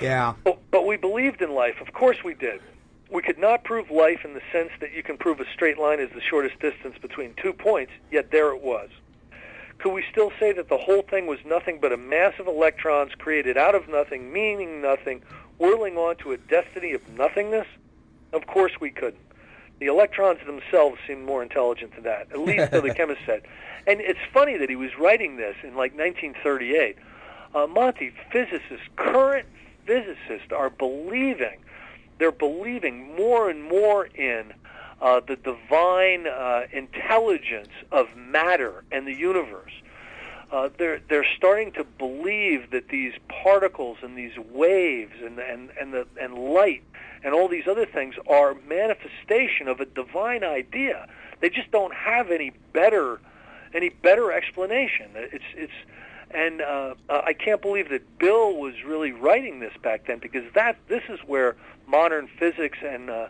Yeah. 0.00 0.34
But, 0.44 0.58
but 0.70 0.86
we 0.86 0.96
believed 0.96 1.42
in 1.42 1.54
life. 1.54 1.80
Of 1.80 1.92
course 1.92 2.24
we 2.24 2.34
did. 2.34 2.60
We 3.10 3.22
could 3.22 3.38
not 3.38 3.64
prove 3.64 3.90
life 3.90 4.24
in 4.24 4.34
the 4.34 4.42
sense 4.52 4.70
that 4.80 4.92
you 4.92 5.02
can 5.02 5.16
prove 5.16 5.40
a 5.40 5.44
straight 5.52 5.78
line 5.78 6.00
is 6.00 6.10
the 6.14 6.20
shortest 6.20 6.58
distance 6.60 6.96
between 7.00 7.34
two 7.34 7.52
points, 7.52 7.92
yet 8.10 8.30
there 8.30 8.52
it 8.52 8.62
was. 8.62 8.88
Could 9.78 9.92
we 9.92 10.04
still 10.10 10.30
say 10.38 10.52
that 10.52 10.68
the 10.68 10.76
whole 10.76 11.02
thing 11.02 11.26
was 11.26 11.38
nothing 11.44 11.78
but 11.80 11.92
a 11.92 11.96
mass 11.96 12.34
of 12.38 12.46
electrons 12.46 13.12
created 13.16 13.56
out 13.56 13.74
of 13.74 13.88
nothing, 13.88 14.32
meaning 14.32 14.82
nothing, 14.82 15.22
whirling 15.58 15.96
on 15.96 16.16
to 16.16 16.32
a 16.32 16.36
destiny 16.36 16.92
of 16.92 17.08
nothingness? 17.16 17.66
Of 18.32 18.46
course 18.46 18.72
we 18.80 18.90
couldn't. 18.90 19.22
The 19.80 19.86
electrons 19.86 20.38
themselves 20.44 20.98
seemed 21.06 21.24
more 21.24 21.42
intelligent 21.42 21.94
than 21.94 22.04
that, 22.04 22.28
at 22.30 22.38
least 22.38 22.70
so 22.70 22.82
the 22.82 22.94
chemist 22.94 23.22
said. 23.24 23.42
And 23.86 24.00
it's 24.00 24.20
funny 24.32 24.58
that 24.58 24.68
he 24.68 24.76
was 24.76 24.90
writing 24.98 25.36
this 25.36 25.56
in 25.62 25.70
like 25.70 25.96
1938. 25.96 26.96
Uh, 27.54 27.66
Monty, 27.66 28.12
physicists, 28.30 28.86
current 28.96 29.46
physicists 29.86 30.52
are 30.54 30.70
believing, 30.70 31.58
they're 32.18 32.30
believing 32.30 33.16
more 33.16 33.48
and 33.48 33.64
more 33.64 34.04
in 34.06 34.52
uh, 35.00 35.20
the 35.26 35.36
divine 35.36 36.26
uh, 36.26 36.66
intelligence 36.72 37.70
of 37.90 38.06
matter 38.14 38.84
and 38.92 39.06
the 39.06 39.14
universe. 39.14 39.72
Uh, 40.52 40.68
they're 40.78 41.00
they're 41.08 41.26
starting 41.36 41.70
to 41.70 41.84
believe 41.84 42.70
that 42.72 42.88
these 42.88 43.12
particles 43.28 43.98
and 44.02 44.18
these 44.18 44.36
waves 44.50 45.14
and 45.24 45.38
and 45.38 45.70
and 45.80 45.94
the 45.94 46.06
and 46.20 46.34
light 46.34 46.82
and 47.22 47.34
all 47.34 47.48
these 47.48 47.66
other 47.66 47.86
things 47.86 48.14
are 48.26 48.54
manifestation 48.68 49.68
of 49.68 49.80
a 49.80 49.84
divine 49.84 50.44
idea. 50.44 51.06
They 51.40 51.50
just 51.50 51.70
don't 51.70 51.94
have 51.94 52.30
any 52.30 52.52
better 52.72 53.20
any 53.72 53.88
better 53.88 54.32
explanation. 54.32 55.10
It's 55.14 55.44
it's 55.54 55.72
and 56.32 56.60
uh, 56.60 56.94
I 57.08 57.32
can't 57.32 57.60
believe 57.60 57.88
that 57.90 58.18
Bill 58.18 58.56
was 58.56 58.74
really 58.84 59.10
writing 59.10 59.58
this 59.60 59.72
back 59.82 60.06
then 60.06 60.18
because 60.18 60.44
that 60.54 60.76
this 60.88 61.02
is 61.08 61.18
where 61.26 61.56
modern 61.88 62.28
physics 62.38 62.78
and 62.82 63.10
uh, 63.10 63.28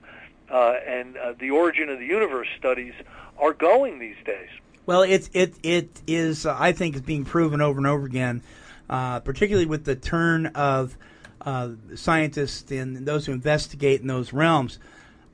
uh, 0.50 0.74
and 0.86 1.16
uh, 1.16 1.32
the 1.38 1.50
origin 1.50 1.88
of 1.88 1.98
the 1.98 2.06
universe 2.06 2.48
studies 2.58 2.94
are 3.38 3.52
going 3.52 3.98
these 3.98 4.16
days. 4.24 4.48
Well, 4.86 5.02
it 5.02 5.30
it 5.32 5.54
it 5.62 6.02
is. 6.06 6.46
Uh, 6.46 6.56
I 6.58 6.72
think 6.72 6.96
is 6.96 7.02
being 7.02 7.24
proven 7.24 7.60
over 7.60 7.78
and 7.78 7.86
over 7.86 8.04
again, 8.06 8.42
uh, 8.88 9.20
particularly 9.20 9.66
with 9.66 9.84
the 9.84 9.96
turn 9.96 10.46
of 10.46 10.96
uh, 11.42 11.70
scientists 11.94 12.70
and 12.70 13.06
those 13.06 13.26
who 13.26 13.32
investigate 13.32 14.00
in 14.00 14.06
those 14.06 14.32
realms. 14.32 14.78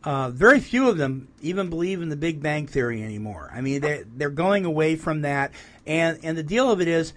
Uh, 0.05 0.31
very 0.31 0.61
few 0.61 0.89
of 0.89 0.99
them 0.99 1.27
even 1.41 1.69
believe 1.69 2.01
in 2.01 2.09
the 2.09 2.17
Big 2.17 2.41
Bang 2.41 2.67
theory 2.67 3.03
anymore. 3.03 3.51
I 3.53 3.61
mean, 3.61 3.81
they 3.81 4.05
they're 4.17 4.31
going 4.31 4.65
away 4.65 4.95
from 4.95 5.23
that, 5.23 5.51
and 5.85 6.19
and 6.23 6.39
the 6.39 6.45
deal 6.45 6.71
of 6.71 6.81
it 6.81 6.87
is, 6.87 7.13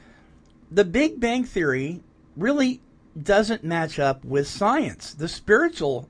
the 0.71 0.85
Big 0.85 1.19
Bang 1.19 1.43
theory 1.43 2.01
really 2.35 2.81
doesn't 3.21 3.63
match 3.63 3.99
up 3.99 4.25
with 4.25 4.47
science. 4.47 5.13
The 5.13 5.27
spiritual 5.27 6.09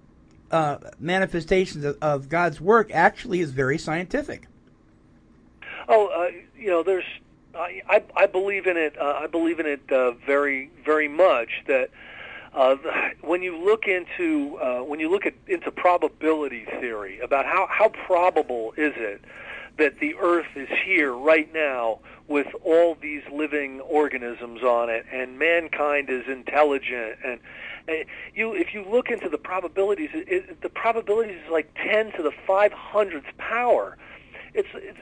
uh, 0.51 0.77
manifestations 0.99 1.83
of, 1.83 1.97
of 2.01 2.29
God's 2.29 2.61
work 2.61 2.91
actually 2.93 3.41
is 3.41 3.51
very 3.51 3.77
scientific. 3.77 4.47
Oh, 5.89 6.07
uh, 6.07 6.31
you 6.57 6.69
know, 6.69 6.83
there's. 6.83 7.05
I, 7.55 7.81
I 7.89 8.03
I 8.15 8.25
believe 8.27 8.67
in 8.67 8.77
it. 8.77 8.97
Uh, 8.97 9.19
I 9.21 9.27
believe 9.27 9.59
in 9.59 9.65
it 9.65 9.81
uh, 9.91 10.11
very 10.11 10.69
very 10.85 11.07
much. 11.09 11.49
That 11.67 11.89
uh, 12.53 12.75
when 13.21 13.41
you 13.41 13.57
look 13.57 13.85
into 13.87 14.57
uh, 14.57 14.79
when 14.79 14.99
you 14.99 15.09
look 15.09 15.25
at 15.25 15.33
into 15.47 15.71
probability 15.71 16.65
theory 16.79 17.19
about 17.19 17.45
how 17.45 17.67
how 17.69 17.89
probable 17.89 18.73
is 18.77 18.93
it 18.95 19.21
that 19.77 19.99
the 19.99 20.13
Earth 20.15 20.47
is 20.55 20.67
here 20.85 21.13
right 21.13 21.53
now 21.53 21.99
with 22.27 22.47
all 22.63 22.95
these 23.01 23.21
living 23.31 23.79
organisms 23.81 24.61
on 24.61 24.89
it, 24.89 25.05
and 25.11 25.39
mankind 25.39 26.09
is 26.09 26.27
intelligent, 26.27 27.17
and 27.23 27.39
you 28.33 28.53
if 28.53 28.73
you 28.73 28.83
look 28.83 29.09
into 29.09 29.29
the 29.29 29.37
probabilities, 29.37 30.09
it, 30.13 30.27
it, 30.27 30.61
the 30.61 30.69
probabilities 30.69 31.37
is 31.45 31.51
like 31.51 31.73
ten 31.75 32.11
to 32.13 32.23
the 32.23 32.31
five 32.45 32.73
hundredth 32.73 33.37
power 33.37 33.97
it's, 34.53 34.69
it's 34.73 34.97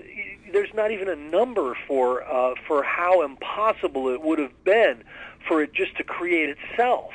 there's 0.52 0.74
not 0.74 0.92
even 0.92 1.10
a 1.10 1.16
number 1.16 1.78
for 1.88 2.24
uh, 2.24 2.56
for 2.68 2.84
how 2.84 3.24
impossible 3.24 4.10
it 4.10 4.22
would 4.22 4.40
have 4.40 4.64
been 4.64 5.04
for 5.48 5.62
it 5.62 5.74
just 5.74 5.96
to 5.98 6.04
create 6.04 6.50
itself. 6.50 7.12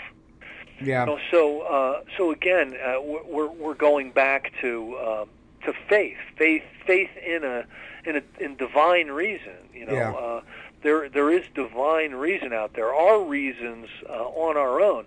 Yeah. 0.80 1.00
You 1.04 1.06
know, 1.12 1.18
so 1.30 1.60
uh, 1.62 2.02
so 2.16 2.30
again, 2.30 2.74
uh, 2.84 3.00
we're 3.02 3.48
we're 3.50 3.74
going 3.74 4.10
back 4.10 4.52
to 4.60 4.94
uh, 4.96 5.24
to 5.64 5.72
faith, 5.88 6.16
faith, 6.36 6.62
faith 6.86 7.10
in 7.24 7.44
a 7.44 7.64
in 8.04 8.16
a 8.16 8.22
in 8.42 8.56
divine 8.56 9.08
reason. 9.08 9.54
You 9.74 9.86
know, 9.86 9.94
Yeah. 9.94 10.12
uh, 10.12 10.40
there 10.82 11.08
there 11.08 11.30
is 11.30 11.44
divine 11.54 12.12
reason 12.12 12.52
out 12.52 12.74
there. 12.74 12.92
Our 12.92 13.22
reasons 13.22 13.88
uh, 14.08 14.12
on 14.28 14.56
our 14.56 14.80
own 14.80 15.04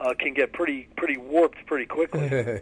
uh, 0.00 0.14
can 0.18 0.34
get 0.34 0.52
pretty 0.52 0.88
pretty 0.96 1.16
warped 1.16 1.66
pretty 1.66 1.86
quickly. 1.86 2.28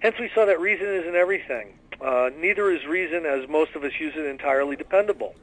Hence, 0.00 0.16
we 0.18 0.30
saw 0.34 0.44
that 0.44 0.60
reason 0.60 0.86
isn't 0.86 1.14
everything. 1.14 1.78
Uh, 2.00 2.30
neither 2.38 2.70
is 2.70 2.84
reason, 2.84 3.24
as 3.24 3.48
most 3.48 3.74
of 3.74 3.82
us 3.82 3.92
use 3.98 4.12
it, 4.14 4.26
entirely 4.26 4.76
dependable, 4.76 5.34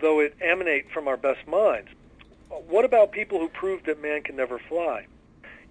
though 0.00 0.18
it 0.20 0.34
emanate 0.40 0.90
from 0.90 1.06
our 1.06 1.16
best 1.16 1.46
minds. 1.46 1.88
What 2.48 2.84
about 2.84 3.12
people 3.12 3.38
who 3.38 3.48
proved 3.48 3.86
that 3.86 4.00
man 4.00 4.22
can 4.22 4.36
never 4.36 4.58
fly? 4.58 5.06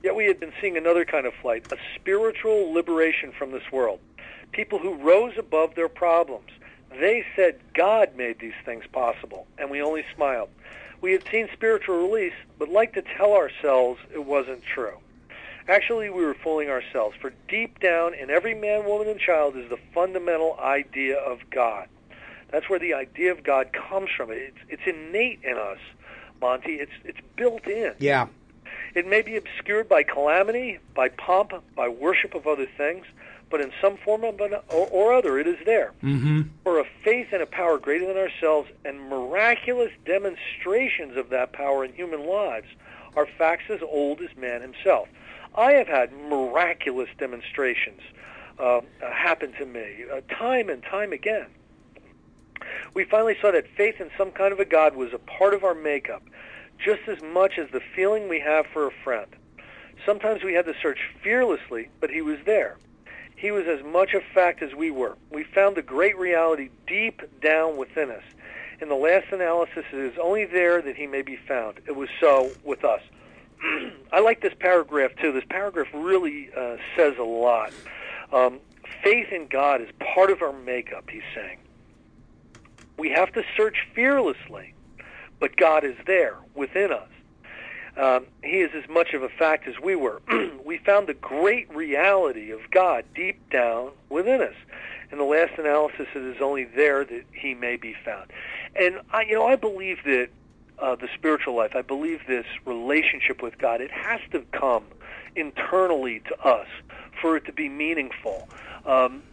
Yet 0.04 0.16
we 0.16 0.26
had 0.26 0.40
been 0.40 0.54
seeing 0.62 0.78
another 0.78 1.06
kind 1.06 1.26
of 1.26 1.34
flight, 1.42 1.72
a 1.72 1.78
spiritual 1.96 2.72
liberation 2.74 3.32
from 3.32 3.52
this 3.52 3.72
world. 3.72 4.00
People 4.52 4.80
who 4.80 4.96
rose 4.96 5.34
above 5.38 5.76
their 5.76 5.90
problems. 5.90 6.50
They 6.92 7.26
said 7.36 7.60
God 7.74 8.16
made 8.16 8.40
these 8.40 8.54
things 8.64 8.86
possible, 8.92 9.48
and 9.58 9.70
we 9.70 9.82
only 9.82 10.06
smiled. 10.16 10.50
We 11.02 11.12
had 11.12 11.24
seen 11.30 11.50
spiritual 11.54 11.98
release, 11.98 12.34
but 12.58 12.70
liked 12.70 12.96
to 12.96 13.02
tell 13.02 13.34
ourselves 13.34 14.00
it 14.14 14.24
wasn't 14.24 14.64
true. 14.64 14.98
Actually, 15.68 16.10
we 16.10 16.24
were 16.24 16.36
fooling 16.36 16.70
ourselves, 16.70 17.18
for 17.20 17.34
deep 17.48 17.80
down 17.80 18.14
in 18.14 18.30
every 18.30 18.54
man, 18.54 18.86
woman, 18.86 19.08
and 19.08 19.20
child 19.20 19.58
is 19.58 19.68
the 19.70 19.80
fundamental 19.94 20.58
idea 20.60 21.18
of 21.18 21.40
God. 21.50 21.88
That's 22.52 22.70
where 22.70 22.80
the 22.80 22.94
idea 22.94 23.32
of 23.32 23.44
God 23.44 23.74
comes 23.74 24.10
from. 24.16 24.30
It's, 24.32 24.56
it's 24.70 24.84
innate 24.86 25.40
in 25.44 25.58
us, 25.58 25.80
Monty. 26.42 26.76
It's, 26.76 26.92
it's 27.04 27.20
built 27.36 27.66
in. 27.68 27.94
Yeah. 28.00 28.28
It 28.94 29.08
may 29.08 29.22
be 29.22 29.36
obscured 29.36 29.90
by 29.90 30.04
calamity, 30.04 30.80
by 30.94 31.10
pomp, 31.10 31.52
by 31.76 31.90
worship 31.90 32.34
of 32.34 32.48
other 32.48 32.66
things, 32.78 33.06
but 33.50 33.62
in 33.62 33.72
some 33.82 33.98
form 33.98 34.24
or, 34.24 34.62
or 34.70 35.14
other, 35.14 35.38
it 35.38 35.48
is 35.48 35.58
there. 35.66 35.92
Mm-hmm. 36.04 36.44
For 36.64 36.80
a 36.80 36.86
faith 37.04 37.28
and 37.32 37.42
a 37.42 37.46
power 37.46 37.78
greater 37.78 38.08
than 38.08 38.18
ourselves 38.18 38.70
and 38.86 39.10
miraculous 39.10 39.92
demonstrations 40.06 41.18
of 41.18 41.30
that 41.30 41.52
power 41.52 41.84
in 41.84 41.94
human 41.94 42.26
lives 42.26 42.68
are 43.16 43.28
facts 43.38 43.66
as 43.70 43.82
old 43.82 44.22
as 44.22 44.36
man 44.38 44.62
himself. 44.62 45.08
I 45.56 45.74
have 45.74 45.88
had 45.88 46.12
miraculous 46.30 47.10
demonstrations 47.18 48.02
uh, 48.60 48.82
happen 49.00 49.54
to 49.54 49.66
me 49.66 50.06
uh, 50.12 50.22
time 50.34 50.70
and 50.70 50.84
time 50.84 51.14
again. 51.14 51.48
We 52.94 53.04
finally 53.04 53.38
saw 53.42 53.52
that 53.52 53.68
faith 53.76 54.00
in 54.00 54.10
some 54.18 54.32
kind 54.32 54.54
of 54.54 54.60
a 54.60 54.66
God 54.66 54.96
was 54.96 55.14
a 55.14 55.20
part 55.20 55.54
of 55.54 55.64
our 55.64 55.76
makeup, 55.76 56.24
just 56.78 57.02
as 57.08 57.22
much 57.22 57.58
as 57.58 57.70
the 57.72 57.82
feeling 57.96 58.30
we 58.30 58.40
have 58.40 58.66
for 58.68 58.88
a 58.88 58.92
friend. 59.04 59.28
Sometimes 60.06 60.44
we 60.44 60.54
had 60.54 60.66
to 60.66 60.76
search 60.82 61.00
fearlessly, 61.24 61.90
but 62.00 62.10
he 62.10 62.22
was 62.22 62.38
there. 62.46 62.78
He 63.36 63.52
was 63.52 63.66
as 63.68 63.84
much 63.84 64.14
a 64.14 64.22
fact 64.34 64.62
as 64.62 64.74
we 64.74 64.92
were. 64.92 65.18
We 65.30 65.44
found 65.44 65.76
the 65.76 65.82
great 65.82 66.18
reality 66.18 66.70
deep 66.88 67.22
down 67.42 67.78
within 67.78 68.12
us. 68.12 68.24
In 68.82 68.90
the 68.90 68.96
last 68.96 69.32
analysis, 69.32 69.86
it 69.92 70.00
is 70.00 70.18
only 70.22 70.46
there 70.46 70.82
that 70.82 70.96
he 70.96 71.08
may 71.08 71.22
be 71.22 71.36
found. 71.36 71.80
It 71.88 71.96
was 71.96 72.10
so 72.20 72.52
with 72.64 72.84
us. 72.84 73.02
I 74.12 74.20
like 74.20 74.42
this 74.42 74.54
paragraph 74.60 75.12
too. 75.22 75.32
This 75.32 75.46
paragraph 75.50 75.88
really 75.94 76.50
uh, 76.56 76.78
says 76.96 77.16
a 77.18 77.24
lot. 77.24 77.72
Um, 78.34 78.60
faith 79.04 79.32
in 79.32 79.48
God 79.48 79.82
is 79.82 79.90
part 80.00 80.30
of 80.30 80.42
our 80.42 80.54
makeup, 80.54 81.10
he's 81.10 81.24
saying. 81.34 81.58
We 82.98 83.10
have 83.10 83.32
to 83.34 83.44
search 83.58 83.88
fearlessly, 83.94 84.74
but 85.40 85.56
God 85.58 85.84
is 85.84 85.96
there 86.06 86.38
within 86.54 86.92
us. 86.92 87.10
Um, 87.98 88.26
he 88.44 88.60
is 88.60 88.72
as 88.76 88.90
much 88.90 89.14
of 89.14 89.24
a 89.24 89.30
fact 89.30 89.68
as 89.68 89.80
we 89.80 89.96
were. 89.96 90.22
we 90.66 90.78
found 90.80 91.08
the 91.08 91.14
great 91.14 91.74
reality 91.74 92.52
of 92.52 92.60
God 92.72 93.06
deep 93.14 93.50
down 93.50 93.92
within 94.10 94.42
us. 94.42 94.56
In 95.12 95.18
the 95.18 95.24
last 95.24 95.58
analysis, 95.58 96.08
it 96.14 96.22
is 96.22 96.42
only 96.42 96.66
there 96.66 97.06
that 97.06 97.24
he 97.32 97.54
may 97.54 97.78
be 97.78 97.96
found. 98.04 98.32
And 98.76 99.00
I, 99.14 99.22
you 99.24 99.36
know, 99.36 99.48
I 99.48 99.56
believe 99.56 100.00
that 100.04 100.30
uh, 100.80 100.96
the 100.96 101.08
spiritual 101.14 101.56
life, 101.56 101.76
I 101.76 101.82
believe 101.82 102.22
this 102.28 102.46
relationship 102.66 103.42
with 103.42 103.58
God, 103.58 103.80
it 103.80 103.92
has 103.92 104.20
to 104.32 104.42
come 104.52 104.84
internally 105.36 106.20
to 106.22 106.40
us 106.42 106.68
for 107.22 107.38
it 107.38 107.46
to 107.46 107.54
be 107.54 107.70
meaningful. 107.70 108.50
Um, 108.86 109.24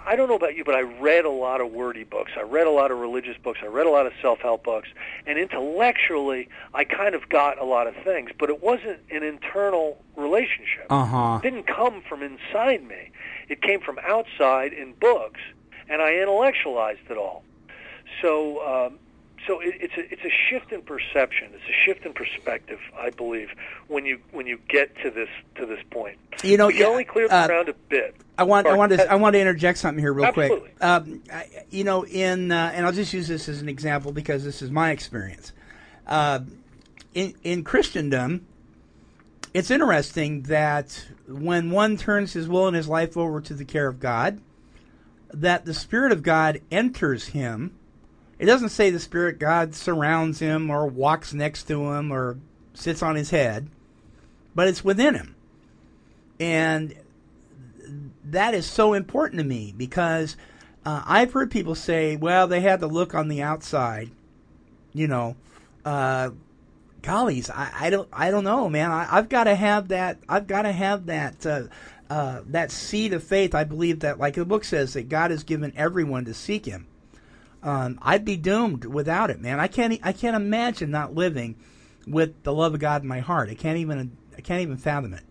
I 0.00 0.14
don't 0.14 0.28
know 0.28 0.36
about 0.36 0.56
you, 0.56 0.64
but 0.64 0.74
I 0.74 0.82
read 0.82 1.24
a 1.24 1.30
lot 1.30 1.60
of 1.60 1.72
wordy 1.72 2.04
books. 2.04 2.32
I 2.36 2.42
read 2.42 2.66
a 2.66 2.70
lot 2.70 2.90
of 2.90 2.98
religious 2.98 3.36
books. 3.42 3.60
I 3.62 3.66
read 3.66 3.86
a 3.86 3.90
lot 3.90 4.06
of 4.06 4.12
self-help 4.22 4.62
books. 4.62 4.88
And 5.26 5.38
intellectually, 5.38 6.48
I 6.72 6.84
kind 6.84 7.14
of 7.14 7.28
got 7.28 7.58
a 7.58 7.64
lot 7.64 7.86
of 7.86 7.94
things, 8.04 8.30
but 8.38 8.48
it 8.48 8.62
wasn't 8.62 9.00
an 9.10 9.22
internal 9.22 10.02
relationship. 10.14 10.86
Uh-huh. 10.90 11.40
It 11.42 11.50
didn't 11.50 11.66
come 11.66 12.02
from 12.08 12.22
inside 12.22 12.86
me. 12.86 13.10
It 13.48 13.62
came 13.62 13.80
from 13.80 13.98
outside 14.06 14.72
in 14.72 14.92
books, 14.94 15.40
and 15.88 16.00
I 16.00 16.14
intellectualized 16.14 17.10
it 17.10 17.16
all. 17.16 17.42
So 18.22 18.86
um, 18.86 18.98
so 19.46 19.60
it, 19.60 19.74
it's 19.80 19.94
a 19.96 20.12
it's 20.12 20.24
a 20.24 20.30
shift 20.48 20.72
in 20.72 20.82
perception. 20.82 21.50
It's 21.54 21.68
a 21.68 21.84
shift 21.84 22.04
in 22.04 22.12
perspective, 22.12 22.80
I 22.98 23.10
believe, 23.10 23.50
when 23.88 24.04
you 24.04 24.20
when 24.32 24.46
you 24.46 24.58
get 24.68 24.96
to 25.02 25.10
this 25.10 25.28
to 25.56 25.66
this 25.66 25.80
point. 25.90 26.18
You 26.42 26.56
know, 26.56 26.66
we 26.66 26.74
can 26.74 26.82
yeah, 26.82 26.88
only 26.88 27.04
clear 27.04 27.28
the 27.28 27.34
uh, 27.34 27.46
ground 27.46 27.68
a 27.68 27.74
bit. 27.74 28.16
I 28.38 28.42
want 28.44 28.66
I 28.66 28.76
want 28.76 28.92
to 28.92 29.10
I 29.10 29.14
want 29.14 29.34
to 29.34 29.40
interject 29.40 29.78
something 29.78 30.02
here 30.02 30.12
real 30.12 30.26
Absolutely. 30.26 30.70
quick. 30.70 30.84
Um, 30.84 31.22
I, 31.32 31.64
you 31.70 31.84
know, 31.84 32.04
in 32.04 32.52
uh, 32.52 32.72
and 32.74 32.84
I'll 32.84 32.92
just 32.92 33.12
use 33.12 33.28
this 33.28 33.48
as 33.48 33.62
an 33.62 33.68
example 33.68 34.12
because 34.12 34.44
this 34.44 34.60
is 34.62 34.70
my 34.70 34.90
experience. 34.90 35.52
Uh, 36.06 36.40
in 37.14 37.34
in 37.42 37.64
Christendom, 37.64 38.46
it's 39.54 39.70
interesting 39.70 40.42
that 40.42 41.06
when 41.26 41.70
one 41.70 41.96
turns 41.96 42.34
his 42.34 42.48
will 42.48 42.66
and 42.66 42.76
his 42.76 42.88
life 42.88 43.16
over 43.16 43.40
to 43.40 43.54
the 43.54 43.64
care 43.64 43.88
of 43.88 44.00
God, 44.00 44.40
that 45.32 45.64
the 45.64 45.74
Spirit 45.74 46.12
of 46.12 46.22
God 46.22 46.60
enters 46.70 47.28
him. 47.28 47.74
It 48.38 48.44
doesn't 48.44 48.68
say 48.68 48.90
the 48.90 49.00
Spirit 49.00 49.38
God 49.38 49.74
surrounds 49.74 50.40
him 50.40 50.70
or 50.70 50.86
walks 50.86 51.32
next 51.32 51.64
to 51.68 51.92
him 51.92 52.12
or 52.12 52.36
sits 52.74 53.02
on 53.02 53.16
his 53.16 53.30
head, 53.30 53.70
but 54.54 54.68
it's 54.68 54.84
within 54.84 55.14
him. 55.14 55.34
And 56.38 56.94
that 58.30 58.54
is 58.54 58.66
so 58.66 58.94
important 58.94 59.38
to 59.40 59.44
me 59.44 59.74
because 59.76 60.36
uh, 60.84 61.02
I've 61.06 61.32
heard 61.32 61.50
people 61.50 61.74
say, 61.74 62.16
well, 62.16 62.46
they 62.46 62.60
had 62.60 62.80
to 62.80 62.86
look 62.86 63.14
on 63.14 63.28
the 63.28 63.42
outside. 63.42 64.10
You 64.92 65.08
know, 65.08 65.36
uh, 65.84 66.30
I, 67.06 67.72
I 67.80 67.90
don't, 67.90 68.08
I 68.12 68.30
don't 68.30 68.44
know, 68.44 68.68
man. 68.68 68.90
I, 68.90 69.06
I've 69.10 69.28
got 69.28 69.44
to 69.44 69.54
have 69.54 69.88
that. 69.88 70.18
I've 70.28 70.46
got 70.46 70.62
to 70.62 70.72
have 70.72 71.06
that. 71.06 71.46
Uh, 71.46 71.62
uh, 72.08 72.42
that 72.46 72.70
seed 72.70 73.12
of 73.12 73.24
faith. 73.24 73.52
I 73.52 73.64
believe 73.64 74.00
that, 74.00 74.16
like 74.16 74.34
the 74.34 74.44
book 74.44 74.62
says, 74.62 74.92
that 74.92 75.08
God 75.08 75.32
has 75.32 75.42
given 75.42 75.72
everyone 75.76 76.24
to 76.26 76.34
seek 76.34 76.64
Him. 76.64 76.86
Um, 77.64 77.98
I'd 78.00 78.24
be 78.24 78.36
doomed 78.36 78.84
without 78.84 79.28
it, 79.28 79.40
man. 79.40 79.58
I 79.58 79.66
can't. 79.66 79.98
I 80.04 80.12
can't 80.12 80.36
imagine 80.36 80.92
not 80.92 81.16
living 81.16 81.56
with 82.06 82.44
the 82.44 82.52
love 82.52 82.74
of 82.74 82.80
God 82.80 83.02
in 83.02 83.08
my 83.08 83.18
heart. 83.18 83.50
I 83.50 83.54
can't 83.54 83.78
even. 83.78 84.16
I 84.38 84.40
can't 84.40 84.62
even 84.62 84.76
fathom 84.76 85.14
it. 85.14 85.24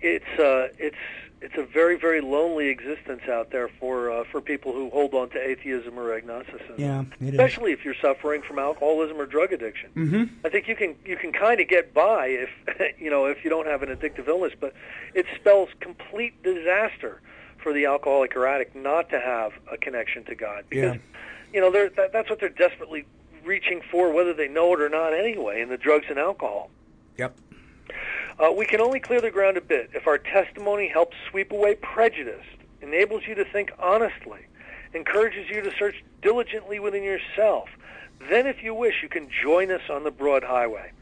it's 0.00 0.40
uh, 0.40 0.68
it's 0.78 0.96
it's 1.40 1.56
a 1.56 1.62
very 1.64 1.96
very 1.96 2.20
lonely 2.20 2.68
existence 2.68 3.22
out 3.30 3.50
there 3.50 3.68
for 3.68 4.10
uh, 4.10 4.24
for 4.30 4.40
people 4.40 4.72
who 4.72 4.90
hold 4.90 5.14
on 5.14 5.30
to 5.30 5.38
atheism 5.40 5.98
or 5.98 6.12
agnosticism. 6.12 6.74
Yeah, 6.76 7.04
it 7.20 7.28
is. 7.28 7.30
Especially 7.30 7.72
if 7.72 7.84
you're 7.84 7.94
suffering 8.00 8.42
from 8.42 8.58
alcoholism 8.58 9.20
or 9.20 9.26
drug 9.26 9.52
addiction. 9.52 9.90
Mm-hmm. 9.94 10.24
I 10.44 10.48
think 10.48 10.68
you 10.68 10.74
can 10.76 10.96
you 11.04 11.16
can 11.16 11.32
kind 11.32 11.60
of 11.60 11.68
get 11.68 11.94
by 11.94 12.26
if 12.26 12.50
you 12.98 13.10
know 13.10 13.26
if 13.26 13.44
you 13.44 13.50
don't 13.50 13.66
have 13.66 13.82
an 13.82 13.88
addictive 13.94 14.26
illness, 14.28 14.52
but 14.58 14.74
it 15.14 15.26
spells 15.36 15.68
complete 15.80 16.42
disaster 16.42 17.20
for 17.62 17.72
the 17.72 17.86
alcoholic 17.86 18.36
or 18.36 18.46
addict 18.46 18.74
not 18.76 19.08
to 19.10 19.20
have 19.20 19.52
a 19.70 19.76
connection 19.76 20.24
to 20.24 20.34
God 20.34 20.64
because 20.68 20.94
Yeah. 20.94 21.00
you 21.52 21.60
know 21.60 21.70
they're, 21.70 21.90
that, 21.90 22.12
that's 22.12 22.30
what 22.30 22.40
they're 22.40 22.48
desperately 22.48 23.04
reaching 23.44 23.80
for, 23.90 24.12
whether 24.12 24.34
they 24.34 24.48
know 24.48 24.72
it 24.74 24.80
or 24.80 24.88
not. 24.88 25.12
Anyway, 25.14 25.60
in 25.60 25.68
the 25.68 25.76
drugs 25.76 26.06
and 26.08 26.18
alcohol. 26.18 26.70
Yep. 27.16 27.36
Uh, 28.38 28.52
we 28.52 28.64
can 28.64 28.80
only 28.80 29.00
clear 29.00 29.20
the 29.20 29.30
ground 29.30 29.56
a 29.56 29.60
bit 29.60 29.90
if 29.94 30.06
our 30.06 30.18
testimony 30.18 30.86
helps 30.86 31.16
sweep 31.28 31.50
away 31.50 31.74
prejudice, 31.74 32.44
enables 32.80 33.26
you 33.26 33.34
to 33.34 33.44
think 33.44 33.72
honestly, 33.80 34.46
encourages 34.94 35.48
you 35.50 35.60
to 35.60 35.72
search 35.76 36.04
diligently 36.22 36.78
within 36.78 37.02
yourself. 37.02 37.68
Then, 38.30 38.46
if 38.46 38.62
you 38.62 38.74
wish, 38.74 39.02
you 39.02 39.08
can 39.08 39.28
join 39.42 39.70
us 39.70 39.82
on 39.90 40.04
the 40.04 40.10
broad 40.10 40.44
highway. 40.44 40.92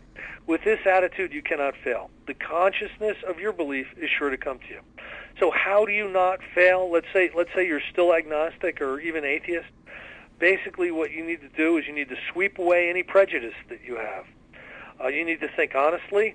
With 0.46 0.64
this 0.64 0.80
attitude, 0.86 1.32
you 1.32 1.42
cannot 1.42 1.74
fail. 1.76 2.10
The 2.26 2.34
consciousness 2.34 3.16
of 3.28 3.38
your 3.38 3.52
belief 3.52 3.86
is 3.96 4.08
sure 4.08 4.30
to 4.30 4.36
come 4.36 4.58
to 4.60 4.68
you. 4.68 4.80
So, 5.38 5.50
how 5.50 5.84
do 5.84 5.92
you 5.92 6.08
not 6.08 6.40
fail? 6.54 6.90
Let's 6.90 7.06
say, 7.12 7.30
let's 7.34 7.50
say 7.54 7.66
you're 7.66 7.82
still 7.92 8.14
agnostic 8.14 8.80
or 8.80 8.98
even 9.00 9.24
atheist. 9.24 9.68
Basically, 10.38 10.90
what 10.90 11.10
you 11.10 11.24
need 11.24 11.40
to 11.42 11.48
do 11.48 11.76
is 11.76 11.86
you 11.86 11.92
need 11.92 12.08
to 12.08 12.16
sweep 12.32 12.58
away 12.58 12.88
any 12.88 13.02
prejudice 13.02 13.54
that 13.68 13.80
you 13.84 13.96
have. 13.96 14.24
Uh, 15.02 15.08
you 15.08 15.24
need 15.24 15.40
to 15.40 15.48
think 15.48 15.74
honestly. 15.74 16.34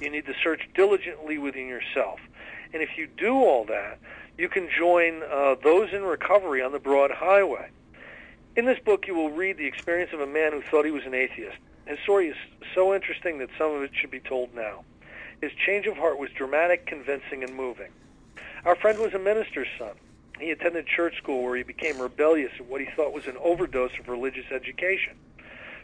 You 0.00 0.10
need 0.10 0.26
to 0.26 0.34
search 0.42 0.68
diligently 0.74 1.38
within 1.38 1.66
yourself. 1.66 2.20
And 2.72 2.82
if 2.82 2.96
you 2.96 3.06
do 3.06 3.34
all 3.34 3.64
that, 3.66 3.98
you 4.36 4.48
can 4.48 4.68
join 4.76 5.22
uh, 5.22 5.56
those 5.62 5.92
in 5.92 6.02
recovery 6.02 6.62
on 6.62 6.72
the 6.72 6.78
broad 6.78 7.10
highway. 7.10 7.70
In 8.56 8.64
this 8.64 8.78
book, 8.78 9.06
you 9.06 9.14
will 9.14 9.30
read 9.30 9.56
the 9.56 9.66
experience 9.66 10.12
of 10.12 10.20
a 10.20 10.26
man 10.26 10.52
who 10.52 10.62
thought 10.62 10.84
he 10.84 10.90
was 10.90 11.04
an 11.04 11.14
atheist. 11.14 11.56
His 11.86 11.98
story 12.00 12.28
is 12.28 12.36
so 12.74 12.94
interesting 12.94 13.38
that 13.38 13.48
some 13.56 13.72
of 13.72 13.82
it 13.82 13.90
should 13.94 14.10
be 14.10 14.20
told 14.20 14.54
now. 14.54 14.84
His 15.40 15.52
change 15.64 15.86
of 15.86 15.96
heart 15.96 16.18
was 16.18 16.30
dramatic, 16.30 16.86
convincing, 16.86 17.42
and 17.42 17.54
moving. 17.54 17.90
Our 18.64 18.76
friend 18.76 18.98
was 18.98 19.14
a 19.14 19.18
minister's 19.18 19.68
son. 19.78 19.92
He 20.38 20.50
attended 20.50 20.86
church 20.86 21.16
school 21.18 21.42
where 21.42 21.56
he 21.56 21.62
became 21.62 22.00
rebellious 22.00 22.52
at 22.58 22.66
what 22.66 22.80
he 22.80 22.86
thought 22.94 23.12
was 23.12 23.26
an 23.26 23.36
overdose 23.38 23.98
of 23.98 24.08
religious 24.08 24.46
education. 24.52 25.14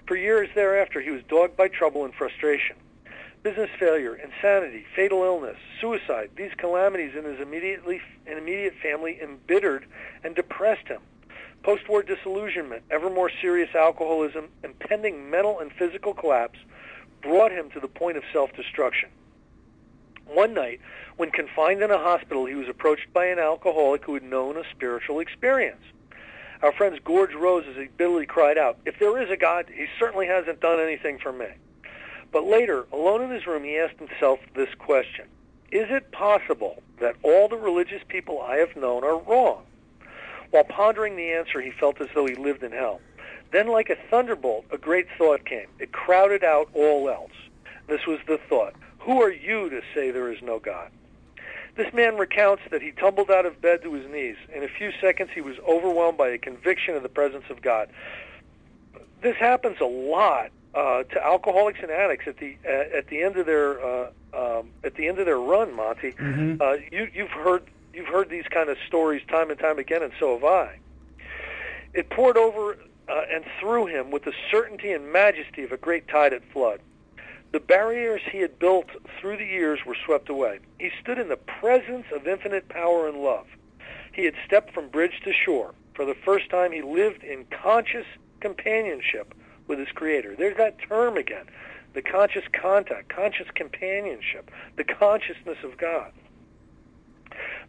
For 0.06 0.16
years 0.16 0.48
thereafter, 0.54 1.00
he 1.00 1.10
was 1.10 1.22
dogged 1.28 1.56
by 1.56 1.68
trouble 1.68 2.04
and 2.04 2.14
frustration. 2.14 2.76
Business 3.45 3.68
failure, 3.78 4.14
insanity, 4.14 4.86
fatal 4.97 5.22
illness, 5.22 5.59
suicide, 5.78 6.30
these 6.34 6.53
calamities 6.57 7.14
in 7.14 7.24
his 7.24 7.38
immediately, 7.40 8.01
immediate 8.26 8.72
family 8.82 9.20
embittered 9.20 9.84
and 10.24 10.34
depressed 10.34 10.88
him. 10.88 11.03
Post-war 11.62 12.03
disillusionment, 12.03 12.84
ever 12.90 13.11
more 13.11 13.30
serious 13.42 13.74
alcoholism, 13.74 14.49
impending 14.62 15.30
mental 15.30 15.61
and 15.61 15.70
physical 15.72 16.14
collapse 16.14 16.59
brought 17.20 17.53
him 17.53 17.68
to 17.72 17.80
the 17.80 17.86
point 17.86 18.16
of 18.16 18.22
self-destruction. 18.32 19.11
One 20.26 20.55
night, 20.55 20.80
when 21.18 21.30
confined 21.30 21.82
in 21.82 21.90
a 21.90 21.99
hospital, 21.99 22.47
he 22.47 22.55
was 22.55 22.70
approached 22.70 23.12
by 23.12 23.26
an 23.26 23.38
alcoholic 23.38 24.07
who 24.07 24.14
had 24.14 24.22
known 24.22 24.57
a 24.57 24.64
spiritual 24.70 25.20
experience. 25.20 25.84
Our 26.62 26.72
friend's 26.72 26.99
gorge 27.05 27.34
rose 27.34 27.66
as 27.68 27.76
he 27.76 27.88
bitterly 27.99 28.24
cried 28.24 28.57
out, 28.57 28.78
If 28.86 28.99
there 28.99 29.20
is 29.20 29.28
a 29.28 29.36
God, 29.36 29.66
he 29.68 29.84
certainly 29.99 30.28
hasn't 30.28 30.61
done 30.61 30.80
anything 30.80 31.18
for 31.18 31.30
me. 31.30 31.49
But 32.35 32.47
later, 32.47 32.85
alone 32.93 33.22
in 33.22 33.30
his 33.30 33.47
room, 33.47 33.62
he 33.62 33.78
asked 33.78 34.01
himself 34.01 34.41
this 34.57 34.74
question. 34.74 35.26
Is 35.70 35.87
it 35.89 36.11
possible 36.11 36.82
that 36.99 37.14
all 37.22 37.47
the 37.47 37.57
religious 37.57 38.03
people 38.09 38.43
I 38.43 38.57
have 38.57 38.74
known 38.74 39.05
are 39.05 39.18
wrong? 39.18 39.62
While 40.51 40.64
pondering 40.64 41.14
the 41.14 41.30
answer, 41.30 41.61
he 41.61 41.70
felt 41.70 42.01
as 42.01 42.09
though 42.12 42.26
he 42.26 42.35
lived 42.35 42.64
in 42.64 42.72
hell. 42.72 43.01
Then, 43.53 43.68
like 43.68 43.89
a 43.89 43.97
thunderbolt, 44.11 44.64
a 44.72 44.78
great 44.78 45.07
thought 45.16 45.45
came. 45.45 45.68
It 45.78 45.93
crowded 45.93 46.43
out 46.43 46.68
all 46.74 47.09
else. 47.09 47.30
This 47.87 48.05
was 48.05 48.18
the 48.26 48.39
thought. 48.49 48.74
Who 48.99 49.22
are 49.22 49.32
you 49.32 49.70
to 49.70 49.80
say 49.95 50.11
there 50.11 50.32
is 50.32 50.43
no 50.43 50.59
God? 50.59 50.91
This 51.76 51.93
man 51.95 52.16
recounts 52.16 52.64
that 52.72 52.82
he 52.82 52.91
tumbled 52.91 53.30
out 53.30 53.47
of 53.47 53.61
bed 53.61 53.82
to 53.82 53.93
his 53.93 54.11
knees. 54.11 54.37
In 54.53 54.64
a 54.64 54.68
few 54.68 54.91
seconds, 55.01 55.30
he 55.32 55.41
was 55.41 55.57
overwhelmed 55.68 56.18
by 56.18 56.30
a 56.30 56.39
conviction 56.39 56.97
of 56.97 57.05
the 57.05 57.09
presence 57.09 57.45
of 57.49 57.62
God. 57.62 57.91
This 59.22 59.37
happens 59.37 59.76
a 59.80 59.85
lot 59.85 60.51
uh, 60.75 61.05
to 61.05 61.25
alcoholics 61.25 61.79
and 61.83 61.91
addicts 61.91 62.27
at 62.27 62.39
the 62.39 62.57
uh, 62.66 62.97
at 62.97 63.07
the 63.09 63.22
end 63.22 63.37
of 63.37 63.47
their 63.47 63.85
uh, 63.85 64.11
um, 64.33 64.70
at 64.83 64.95
the 64.97 65.07
end 65.07 65.18
of 65.18 65.27
their 65.27 65.39
run, 65.39 65.75
Monty. 65.75 66.12
Mm-hmm. 66.12 66.61
Uh, 66.61 66.77
you, 66.91 67.09
you've 67.14 67.31
heard 67.31 67.62
you've 67.93 68.09
heard 68.09 68.29
these 68.29 68.47
kind 68.51 68.68
of 68.68 68.77
stories 68.87 69.22
time 69.29 69.51
and 69.51 69.59
time 69.59 69.79
again, 69.79 70.03
and 70.03 70.12
so 70.18 70.35
have 70.35 70.45
I. 70.45 70.79
It 71.93 72.11
poured 72.11 72.37
over 72.37 72.77
uh, 73.09 73.22
and 73.33 73.45
through 73.61 73.87
him 73.87 74.11
with 74.11 74.25
the 74.25 74.33
certainty 74.51 74.93
and 74.93 75.12
majesty 75.12 75.62
of 75.62 75.72
a 75.72 75.77
great 75.77 76.09
tide 76.09 76.33
at 76.33 76.43
flood. 76.53 76.81
The 77.53 77.61
barriers 77.61 78.20
he 78.29 78.39
had 78.39 78.59
built 78.59 78.87
through 79.20 79.37
the 79.37 79.45
years 79.45 79.79
were 79.87 79.97
swept 80.05 80.29
away. 80.29 80.59
He 80.81 80.91
stood 81.01 81.18
in 81.18 81.29
the 81.29 81.37
presence 81.37 82.07
of 82.12 82.27
infinite 82.27 82.68
power 82.68 83.07
and 83.07 83.18
love. 83.18 83.47
He 84.12 84.25
had 84.25 84.35
stepped 84.45 84.75
from 84.75 84.89
bridge 84.89 85.20
to 85.22 85.33
shore. 85.33 85.72
For 85.95 86.05
the 86.05 86.16
first 86.16 86.51
time, 86.51 86.72
he 86.72 86.83
lived 86.83 87.22
in 87.22 87.45
conscious 87.45 88.07
companionship 88.41 89.33
with 89.66 89.78
his 89.78 89.88
Creator. 89.88 90.36
There's 90.36 90.56
that 90.56 90.78
term 90.78 91.16
again 91.16 91.46
the 91.94 92.02
conscious 92.02 92.44
contact, 92.52 93.08
conscious 93.08 93.46
companionship, 93.54 94.50
the 94.76 94.82
consciousness 94.82 95.58
of 95.62 95.76
God. 95.78 96.10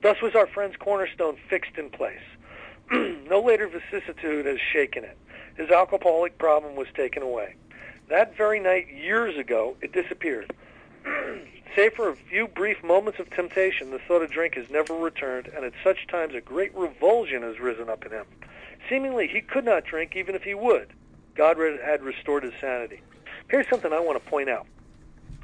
Thus 0.01 0.19
was 0.21 0.35
our 0.35 0.47
friend's 0.47 0.75
cornerstone 0.77 1.37
fixed 1.47 1.77
in 1.77 1.91
place. 1.91 2.23
no 2.91 3.39
later 3.39 3.67
vicissitude 3.67 4.45
has 4.45 4.59
shaken 4.59 5.03
it. 5.03 5.17
His 5.55 5.69
alcoholic 5.69 6.37
problem 6.37 6.75
was 6.75 6.87
taken 6.95 7.23
away. 7.23 7.55
That 8.09 8.35
very 8.35 8.59
night, 8.59 8.87
years 8.89 9.37
ago, 9.37 9.75
it 9.81 9.91
disappeared. 9.91 10.51
Save 11.75 11.93
for 11.93 12.09
a 12.09 12.15
few 12.15 12.47
brief 12.47 12.83
moments 12.83 13.19
of 13.19 13.29
temptation, 13.29 13.91
the 13.91 13.99
thought 13.99 14.21
of 14.21 14.31
drink 14.31 14.55
has 14.55 14.69
never 14.69 14.93
returned, 14.93 15.47
and 15.47 15.65
at 15.65 15.73
such 15.83 16.07
times 16.07 16.33
a 16.33 16.41
great 16.41 16.75
revulsion 16.75 17.41
has 17.41 17.59
risen 17.59 17.89
up 17.89 18.05
in 18.05 18.11
him. 18.11 18.25
Seemingly, 18.89 19.27
he 19.27 19.41
could 19.41 19.65
not 19.65 19.85
drink 19.85 20.15
even 20.15 20.35
if 20.35 20.43
he 20.43 20.53
would. 20.53 20.93
God 21.35 21.57
had 21.57 22.01
restored 22.01 22.43
his 22.43 22.53
sanity. 22.59 23.01
Here's 23.49 23.67
something 23.69 23.93
I 23.93 23.99
want 23.99 24.23
to 24.23 24.29
point 24.29 24.49
out. 24.49 24.65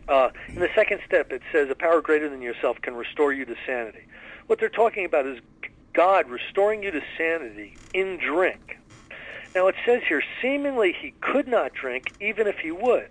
Uh, 0.07 0.29
in 0.49 0.55
the 0.55 0.69
second 0.73 1.01
step, 1.05 1.31
it 1.31 1.41
says 1.51 1.69
a 1.69 1.75
power 1.75 2.01
greater 2.01 2.27
than 2.27 2.41
yourself 2.41 2.81
can 2.81 2.95
restore 2.95 3.31
you 3.31 3.45
to 3.45 3.55
sanity. 3.65 4.03
What 4.47 4.59
they're 4.59 4.69
talking 4.69 5.05
about 5.05 5.27
is 5.27 5.39
God 5.93 6.29
restoring 6.29 6.83
you 6.83 6.91
to 6.91 7.01
sanity 7.17 7.77
in 7.93 8.17
drink. 8.17 8.77
Now 9.53 9.67
it 9.67 9.75
says 9.85 10.01
here, 10.07 10.23
seemingly 10.41 10.93
he 10.99 11.13
could 11.21 11.47
not 11.47 11.73
drink 11.73 12.13
even 12.19 12.47
if 12.47 12.57
he 12.57 12.71
would. 12.71 13.09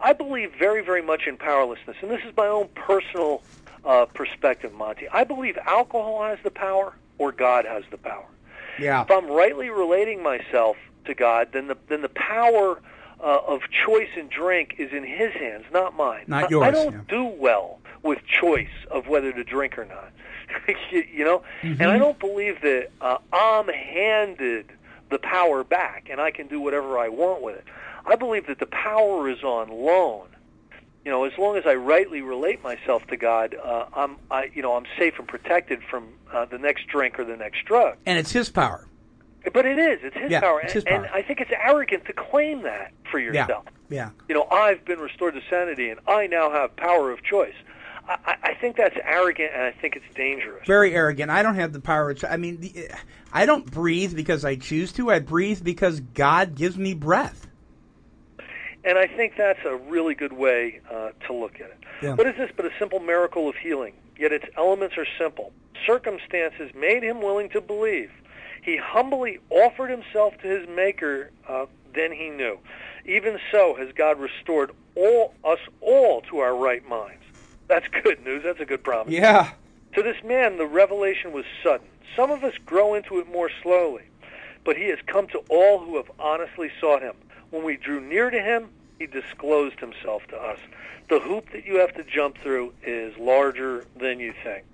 I 0.00 0.12
believe 0.12 0.52
very, 0.58 0.84
very 0.84 1.02
much 1.02 1.26
in 1.26 1.36
powerlessness, 1.36 1.96
and 2.02 2.10
this 2.10 2.22
is 2.26 2.36
my 2.36 2.46
own 2.46 2.68
personal 2.74 3.42
uh, 3.84 4.06
perspective, 4.06 4.72
Monty. 4.72 5.08
I 5.08 5.24
believe 5.24 5.58
alcohol 5.58 6.24
has 6.24 6.38
the 6.42 6.50
power 6.50 6.94
or 7.18 7.32
God 7.32 7.64
has 7.66 7.84
the 7.90 7.98
power. 7.98 8.26
Yeah. 8.78 9.02
If 9.02 9.10
I'm 9.10 9.26
rightly 9.26 9.68
relating 9.68 10.22
myself 10.22 10.76
to 11.10 11.14
God, 11.14 11.48
then 11.52 11.66
the 11.68 11.76
then 11.88 12.02
the 12.02 12.08
power 12.08 12.80
uh, 13.20 13.38
of 13.46 13.60
choice 13.86 14.08
and 14.16 14.30
drink 14.30 14.76
is 14.78 14.92
in 14.92 15.04
His 15.04 15.32
hands, 15.34 15.64
not 15.72 15.94
mine. 15.96 16.24
Not 16.26 16.44
I- 16.44 16.48
yours, 16.48 16.66
I 16.66 16.70
don't 16.70 16.92
yeah. 16.92 17.00
do 17.08 17.24
well 17.26 17.78
with 18.02 18.18
choice 18.26 18.70
of 18.90 19.06
whether 19.08 19.30
to 19.32 19.44
drink 19.44 19.78
or 19.78 19.84
not. 19.84 20.10
you, 20.90 21.04
you 21.12 21.24
know, 21.24 21.42
Mm-hmm. 21.62 21.82
and 21.82 21.90
I 21.90 21.98
don't 21.98 22.18
believe 22.18 22.60
that 22.62 22.90
uh, 23.00 23.18
I'm 23.32 23.68
handed 23.68 24.72
the 25.10 25.18
power 25.18 25.62
back 25.64 26.08
and 26.10 26.20
I 26.20 26.30
can 26.30 26.46
do 26.46 26.60
whatever 26.60 26.98
I 26.98 27.08
want 27.08 27.42
with 27.42 27.56
it. 27.56 27.64
I 28.06 28.16
believe 28.16 28.46
that 28.46 28.58
the 28.58 28.66
power 28.66 29.28
is 29.28 29.42
on 29.42 29.68
loan. 29.68 30.28
You 31.04 31.10
know, 31.10 31.24
as 31.24 31.32
long 31.38 31.56
as 31.56 31.64
I 31.66 31.74
rightly 31.74 32.20
relate 32.22 32.62
myself 32.62 33.06
to 33.08 33.16
God, 33.16 33.54
uh, 33.62 33.86
I'm, 33.94 34.16
I, 34.30 34.50
you 34.54 34.62
know, 34.62 34.74
I'm 34.76 34.86
safe 34.98 35.18
and 35.18 35.26
protected 35.28 35.82
from 35.82 36.08
uh, 36.32 36.44
the 36.46 36.58
next 36.58 36.86
drink 36.88 37.18
or 37.18 37.24
the 37.24 37.36
next 37.36 37.64
drug. 37.66 37.96
And 38.06 38.18
it's 38.18 38.32
his 38.32 38.48
power. 38.50 38.86
But 39.52 39.64
it 39.66 39.78
is. 39.78 40.00
It's 40.02 40.16
his 40.16 40.30
Yeah, 40.30 40.40
power. 40.40 40.60
it's 40.60 40.72
his 40.74 40.84
and, 40.84 41.04
and. 41.04 41.06
I 41.14 41.22
think 41.22 41.40
it's 41.40 41.50
arrogant 41.52 42.04
to 42.06 42.12
claim 42.12 42.62
that 42.62 42.92
for 43.10 43.18
yourself. 43.18 43.64
Yeah. 43.88 43.96
yeah. 43.96 44.10
You 44.28 44.34
know, 44.34 44.46
I've 44.50 44.84
been 44.84 44.98
restored 45.00 45.34
to 45.34 45.40
sanity 45.48 45.88
and 45.90 45.98
I 46.06 46.26
now 46.26 46.50
have 46.50 46.76
power 46.76 47.10
of 47.10 47.22
choice. 47.22 47.54
I, 48.08 48.36
I- 48.42 48.54
think 48.60 48.76
that's 48.76 48.96
arrogant 49.02 49.52
and 49.54 49.62
I 49.62 49.72
think 49.72 49.96
it's 49.96 50.04
dangerous. 50.14 50.66
Very 50.66 50.94
arrogant. 50.94 51.30
I 51.30 51.42
don't 51.42 51.54
have 51.54 51.72
the 51.72 51.80
power. 51.80 52.12
To, 52.12 52.30
I 52.30 52.36
mean, 52.36 52.60
the, 52.60 52.88
I 53.32 53.46
don't 53.46 53.64
breathe 53.70 54.14
because 54.14 54.44
I 54.44 54.56
choose 54.56 54.92
to. 54.92 55.10
I 55.10 55.18
breathe 55.20 55.62
because 55.64 56.00
God 56.00 56.54
gives 56.54 56.76
me 56.76 56.92
breath. 56.92 57.46
And 58.84 58.98
I 58.98 59.06
think 59.06 59.34
that's 59.36 59.60
a 59.64 59.76
really 59.76 60.14
good 60.14 60.32
way 60.34 60.80
uh, 60.90 61.10
to 61.26 61.32
look 61.32 61.54
at 61.56 61.66
it. 61.70 61.78
Yeah. 62.02 62.14
What 62.14 62.26
is 62.26 62.36
this 62.36 62.50
but 62.54 62.64
a 62.66 62.70
simple 62.78 62.98
miracle 63.00 63.48
of 63.48 63.54
healing? 63.56 63.94
Yet 64.18 64.32
its 64.32 64.44
elements 64.56 64.96
are 64.98 65.06
simple. 65.18 65.52
Circumstances 65.86 66.70
made 66.74 67.02
him 67.02 67.20
willing 67.22 67.48
to 67.50 67.60
believe. 67.60 68.10
He 68.70 68.76
humbly 68.76 69.40
offered 69.50 69.90
himself 69.90 70.38
to 70.42 70.46
his 70.46 70.68
Maker, 70.68 71.32
uh, 71.48 71.66
then 71.92 72.12
he 72.12 72.30
knew. 72.30 72.56
Even 73.04 73.40
so 73.50 73.74
has 73.74 73.90
God 73.92 74.20
restored 74.20 74.70
all 74.94 75.34
us 75.44 75.58
all 75.80 76.20
to 76.30 76.38
our 76.38 76.54
right 76.54 76.88
minds. 76.88 77.24
That's 77.66 77.88
good 77.88 78.24
news. 78.24 78.44
That's 78.44 78.60
a 78.60 78.64
good 78.64 78.84
promise. 78.84 79.12
Yeah. 79.12 79.50
To 79.94 80.04
this 80.04 80.22
man, 80.22 80.56
the 80.56 80.66
revelation 80.66 81.32
was 81.32 81.44
sudden. 81.64 81.88
Some 82.14 82.30
of 82.30 82.44
us 82.44 82.54
grow 82.64 82.94
into 82.94 83.18
it 83.18 83.28
more 83.28 83.50
slowly, 83.60 84.04
but 84.62 84.76
he 84.76 84.84
has 84.84 85.00
come 85.04 85.26
to 85.28 85.38
all 85.48 85.80
who 85.80 85.96
have 85.96 86.10
honestly 86.20 86.70
sought 86.80 87.02
him. 87.02 87.16
When 87.50 87.64
we 87.64 87.76
drew 87.76 88.00
near 88.00 88.30
to 88.30 88.40
him, 88.40 88.68
he 89.00 89.06
disclosed 89.08 89.80
himself 89.80 90.28
to 90.28 90.36
us. 90.36 90.60
The 91.08 91.18
hoop 91.18 91.50
that 91.50 91.66
you 91.66 91.78
have 91.78 91.92
to 91.94 92.04
jump 92.04 92.38
through 92.38 92.72
is 92.84 93.18
larger 93.18 93.84
than 93.96 94.20
you 94.20 94.32
think, 94.44 94.64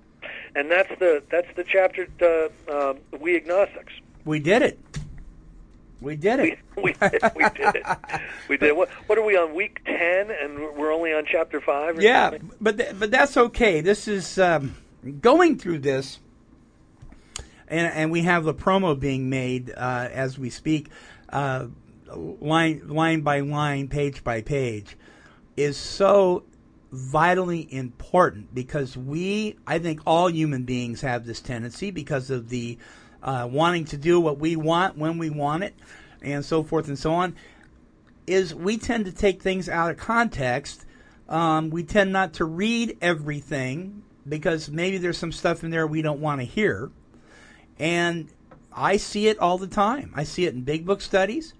and 0.55 0.71
that's 0.71 0.89
the 0.99 1.23
that's 1.29 1.47
the 1.55 1.63
chapter. 1.63 2.07
Uh, 2.21 2.89
um, 2.89 2.97
we 3.19 3.35
agnostics. 3.35 3.93
We 4.25 4.39
did 4.39 4.61
it. 4.61 4.79
We 5.99 6.15
did 6.15 6.39
it. 6.39 6.59
we 6.75 6.93
did, 6.93 7.21
we 7.35 7.43
did 7.49 7.75
it. 7.75 7.85
We 8.47 8.57
did. 8.57 8.77
What 8.77 8.89
what 9.07 9.17
are 9.17 9.23
we 9.23 9.35
on 9.35 9.55
week 9.55 9.81
ten, 9.85 10.31
and 10.31 10.59
we're 10.75 10.93
only 10.93 11.13
on 11.13 11.25
chapter 11.25 11.59
five? 11.59 12.01
Yeah, 12.01 12.31
something? 12.31 12.51
but 12.61 12.77
th- 12.77 12.99
but 12.99 13.11
that's 13.11 13.35
okay. 13.37 13.81
This 13.81 14.07
is 14.07 14.37
um, 14.37 14.75
going 15.21 15.57
through 15.57 15.79
this, 15.79 16.19
and 17.67 17.91
and 17.93 18.11
we 18.11 18.23
have 18.23 18.43
the 18.43 18.53
promo 18.53 18.99
being 18.99 19.29
made 19.29 19.71
uh, 19.75 20.09
as 20.11 20.37
we 20.37 20.49
speak, 20.49 20.89
uh, 21.29 21.67
line 22.15 22.87
line 22.87 23.21
by 23.21 23.39
line, 23.39 23.87
page 23.87 24.23
by 24.23 24.41
page, 24.41 24.95
is 25.55 25.77
so 25.77 26.43
vitally 26.91 27.67
important 27.73 28.53
because 28.53 28.95
we, 28.95 29.57
I 29.65 29.79
think, 29.79 30.01
all 30.05 30.29
human 30.29 30.63
beings 30.63 31.01
have 31.01 31.25
this 31.25 31.41
tendency 31.41 31.91
because 31.91 32.29
of 32.29 32.49
the 32.49 32.77
uh, 33.21 33.47
wanting 33.51 33.85
to 33.85 33.97
do 33.97 34.19
what 34.19 34.39
we 34.39 34.55
want 34.55 34.97
when 34.97 35.17
we 35.17 35.29
want 35.29 35.63
it, 35.63 35.75
and 36.21 36.45
so 36.45 36.63
forth 36.63 36.87
and 36.87 36.97
so 36.97 37.13
on 37.13 37.35
is 38.27 38.53
we 38.53 38.77
tend 38.77 39.05
to 39.05 39.11
take 39.11 39.41
things 39.41 39.69
out 39.69 39.89
of 39.89 39.97
context. 39.97 40.85
Um, 41.29 41.69
we 41.69 41.83
tend 41.83 42.11
not 42.11 42.33
to 42.33 42.45
read 42.45 42.97
everything 43.01 44.03
because 44.27 44.69
maybe 44.69 44.97
there's 44.97 45.17
some 45.17 45.31
stuff 45.31 45.63
in 45.63 45.71
there 45.71 45.87
we 45.87 46.01
don't 46.01 46.19
want 46.19 46.41
to 46.41 46.45
hear. 46.45 46.91
And 47.79 48.29
I 48.73 48.97
see 48.97 49.27
it 49.27 49.39
all 49.39 49.57
the 49.57 49.67
time. 49.67 50.11
I 50.13 50.25
see 50.25 50.45
it 50.45 50.53
in 50.53 50.61
big 50.61 50.85
book 50.85 51.01
studies. 51.01 51.53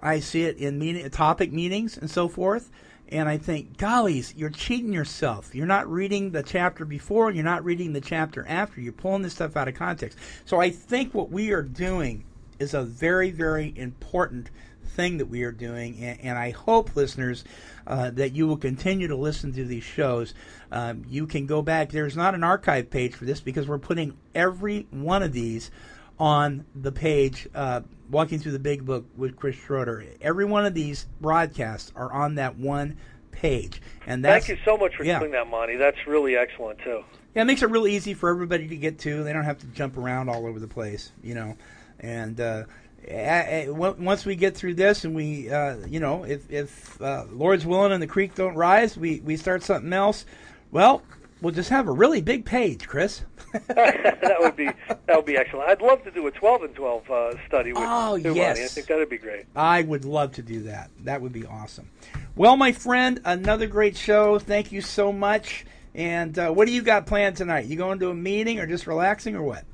I 0.00 0.20
see 0.20 0.44
it 0.44 0.56
in 0.56 0.78
meeting, 0.78 1.08
topic 1.10 1.52
meetings 1.52 1.96
and 1.98 2.10
so 2.10 2.28
forth. 2.28 2.70
And 3.08 3.28
I 3.28 3.38
think, 3.38 3.76
gollies, 3.76 4.32
you're 4.36 4.50
cheating 4.50 4.92
yourself. 4.92 5.54
You're 5.54 5.66
not 5.66 5.90
reading 5.90 6.32
the 6.32 6.42
chapter 6.42 6.84
before, 6.84 7.28
and 7.28 7.36
you're 7.36 7.44
not 7.44 7.64
reading 7.64 7.92
the 7.92 8.00
chapter 8.00 8.44
after. 8.48 8.80
You're 8.80 8.92
pulling 8.92 9.22
this 9.22 9.34
stuff 9.34 9.56
out 9.56 9.68
of 9.68 9.74
context. 9.74 10.18
So 10.44 10.60
I 10.60 10.70
think 10.70 11.14
what 11.14 11.30
we 11.30 11.52
are 11.52 11.62
doing 11.62 12.24
is 12.58 12.74
a 12.74 12.82
very, 12.82 13.30
very 13.30 13.72
important 13.76 14.50
thing 14.96 15.18
that 15.18 15.26
we 15.26 15.42
are 15.42 15.52
doing, 15.52 15.98
and, 16.02 16.20
and 16.20 16.38
I 16.38 16.50
hope, 16.50 16.96
listeners, 16.96 17.44
uh, 17.86 18.10
that 18.10 18.32
you 18.32 18.46
will 18.46 18.56
continue 18.56 19.08
to 19.08 19.16
listen 19.16 19.52
to 19.52 19.64
these 19.64 19.84
shows. 19.84 20.34
Um, 20.72 21.04
you 21.08 21.26
can 21.26 21.46
go 21.46 21.62
back. 21.62 21.90
There's 21.90 22.16
not 22.16 22.34
an 22.34 22.42
archive 22.42 22.90
page 22.90 23.14
for 23.14 23.24
this 23.24 23.40
because 23.40 23.68
we're 23.68 23.78
putting 23.78 24.16
every 24.34 24.86
one 24.90 25.22
of 25.22 25.32
these 25.32 25.70
on 26.18 26.64
the 26.74 26.92
page, 26.92 27.46
uh, 27.54 27.82
Walking 28.10 28.38
Through 28.38 28.52
the 28.52 28.58
Big 28.58 28.84
Book 28.84 29.04
with 29.16 29.36
Chris 29.36 29.56
Schroeder. 29.56 30.04
Every 30.20 30.44
one 30.44 30.64
of 30.66 30.74
these 30.74 31.06
broadcasts 31.20 31.92
are 31.96 32.12
on 32.12 32.36
that 32.36 32.56
one 32.56 32.96
page. 33.32 33.82
And 34.06 34.24
that's, 34.24 34.46
Thank 34.46 34.58
you 34.58 34.64
so 34.64 34.76
much 34.76 34.94
for 34.96 35.04
yeah. 35.04 35.18
doing 35.18 35.32
that, 35.32 35.48
Monty. 35.48 35.76
That's 35.76 36.06
really 36.06 36.36
excellent 36.36 36.78
too. 36.80 37.04
Yeah, 37.34 37.42
it 37.42 37.46
makes 37.46 37.62
it 37.62 37.68
really 37.70 37.94
easy 37.94 38.14
for 38.14 38.30
everybody 38.30 38.66
to 38.68 38.76
get 38.76 38.98
to. 39.00 39.22
They 39.22 39.32
don't 39.32 39.44
have 39.44 39.58
to 39.58 39.66
jump 39.68 39.96
around 39.98 40.28
all 40.30 40.46
over 40.46 40.58
the 40.58 40.68
place, 40.68 41.12
you 41.22 41.34
know. 41.34 41.56
And 42.00 42.40
uh, 42.40 42.64
a- 43.06 43.66
a- 43.66 43.72
on- 43.72 44.02
once 44.04 44.24
we 44.24 44.36
get 44.36 44.56
through 44.56 44.74
this, 44.74 45.04
and 45.04 45.14
we, 45.14 45.50
uh, 45.50 45.76
you 45.86 46.00
know, 46.00 46.24
if 46.24 46.50
if 46.50 47.00
uh, 47.02 47.24
Lord's 47.30 47.66
willing 47.66 47.92
and 47.92 48.02
the 48.02 48.06
creek 48.06 48.34
don't 48.34 48.54
rise, 48.54 48.96
we 48.96 49.20
we 49.20 49.36
start 49.36 49.62
something 49.62 49.92
else. 49.92 50.24
Well, 50.70 51.02
we'll 51.42 51.54
just 51.54 51.70
have 51.70 51.88
a 51.88 51.92
really 51.92 52.20
big 52.22 52.44
page, 52.44 52.86
Chris. 52.86 53.22
that 53.68 54.36
would 54.40 54.56
be 54.56 54.66
that 54.88 55.16
would 55.16 55.24
be 55.24 55.36
excellent. 55.36 55.68
I'd 55.70 55.80
love 55.80 56.02
to 56.04 56.10
do 56.10 56.26
a 56.26 56.30
12 56.30 56.62
and 56.62 56.74
12 56.74 57.10
uh, 57.10 57.30
study 57.46 57.72
with 57.72 57.82
Oh, 57.86 58.16
you, 58.16 58.22
too, 58.24 58.34
yes. 58.34 58.56
Monty. 58.58 58.64
I 58.64 58.68
think 58.68 58.86
that'd 58.86 59.08
be 59.08 59.18
great. 59.18 59.46
I 59.54 59.82
would 59.82 60.04
love 60.04 60.32
to 60.32 60.42
do 60.42 60.62
that. 60.64 60.90
That 61.04 61.22
would 61.22 61.32
be 61.32 61.46
awesome. 61.46 61.90
Well, 62.34 62.56
my 62.56 62.72
friend, 62.72 63.20
another 63.24 63.66
great 63.66 63.96
show. 63.96 64.38
Thank 64.38 64.72
you 64.72 64.80
so 64.82 65.12
much. 65.12 65.64
And 65.94 66.38
uh, 66.38 66.50
what 66.50 66.66
do 66.66 66.72
you 66.74 66.82
got 66.82 67.06
planned 67.06 67.36
tonight? 67.38 67.64
You 67.66 67.76
going 67.76 67.98
to 68.00 68.10
a 68.10 68.14
meeting 68.14 68.60
or 68.60 68.66
just 68.66 68.86
relaxing 68.86 69.34
or 69.34 69.42
what? 69.42 69.64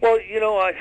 Well, 0.00 0.20
you 0.20 0.38
know, 0.38 0.58
I 0.58 0.74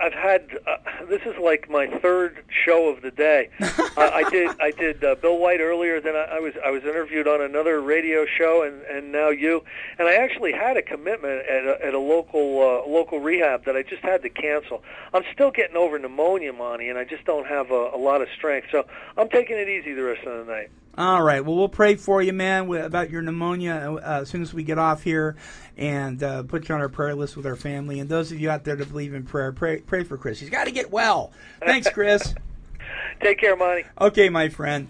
I've 0.00 0.12
had 0.12 0.58
uh, 0.66 1.06
this 1.08 1.22
is 1.22 1.34
like 1.40 1.70
my 1.70 1.86
third 1.86 2.44
show 2.48 2.88
of 2.88 3.02
the 3.02 3.10
day. 3.10 3.50
uh, 3.60 3.78
I 3.96 4.28
did 4.30 4.50
I 4.60 4.72
did 4.72 5.04
uh, 5.04 5.14
Bill 5.14 5.38
White 5.38 5.60
earlier. 5.60 6.00
Then 6.00 6.16
I, 6.16 6.36
I 6.36 6.40
was 6.40 6.54
I 6.64 6.70
was 6.70 6.82
interviewed 6.82 7.28
on 7.28 7.40
another 7.40 7.80
radio 7.80 8.26
show, 8.26 8.62
and 8.62 8.82
and 8.82 9.12
now 9.12 9.28
you. 9.28 9.64
And 9.98 10.08
I 10.08 10.14
actually 10.14 10.52
had 10.52 10.76
a 10.76 10.82
commitment 10.82 11.46
at 11.46 11.64
a, 11.64 11.86
at 11.86 11.94
a 11.94 11.98
local 11.98 12.60
uh, 12.60 12.88
local 12.90 13.20
rehab 13.20 13.64
that 13.66 13.76
I 13.76 13.82
just 13.82 14.02
had 14.02 14.22
to 14.22 14.28
cancel. 14.28 14.82
I'm 15.12 15.24
still 15.32 15.52
getting 15.52 15.76
over 15.76 15.98
pneumonia, 15.98 16.52
Monty, 16.52 16.88
and 16.88 16.98
I 16.98 17.04
just 17.04 17.24
don't 17.24 17.46
have 17.46 17.70
a, 17.70 17.90
a 17.94 17.98
lot 17.98 18.22
of 18.22 18.28
strength. 18.36 18.68
So 18.72 18.86
I'm 19.16 19.28
taking 19.28 19.56
it 19.56 19.68
easy 19.68 19.92
the 19.92 20.02
rest 20.02 20.26
of 20.26 20.44
the 20.46 20.52
night. 20.52 20.70
All 20.96 21.22
right. 21.22 21.44
Well, 21.44 21.56
we'll 21.56 21.68
pray 21.68 21.96
for 21.96 22.22
you, 22.22 22.32
man, 22.32 22.72
about 22.72 23.10
your 23.10 23.20
pneumonia 23.20 23.96
uh, 24.00 24.20
as 24.22 24.28
soon 24.28 24.42
as 24.42 24.54
we 24.54 24.62
get 24.62 24.78
off 24.78 25.02
here, 25.02 25.34
and 25.76 26.22
uh, 26.22 26.44
put 26.44 26.68
you 26.68 26.74
on 26.74 26.80
our 26.80 26.88
prayer 26.88 27.16
list 27.16 27.36
with 27.36 27.46
our 27.46 27.56
family. 27.56 27.98
And 27.98 28.08
those 28.08 28.30
of 28.30 28.38
you 28.38 28.48
out 28.48 28.62
there 28.62 28.76
that 28.76 28.88
believe 28.88 29.12
in 29.12 29.24
prayer, 29.24 29.50
pray 29.50 29.78
pray 29.78 30.04
for 30.04 30.16
Chris. 30.16 30.38
He's 30.38 30.50
got 30.50 30.64
to 30.64 30.70
get 30.70 30.92
well. 30.92 31.32
Thanks, 31.60 31.88
Chris. 31.90 32.34
Take 33.20 33.40
care, 33.40 33.56
Monty. 33.56 33.84
Okay, 34.00 34.28
my 34.28 34.48
friend. 34.48 34.86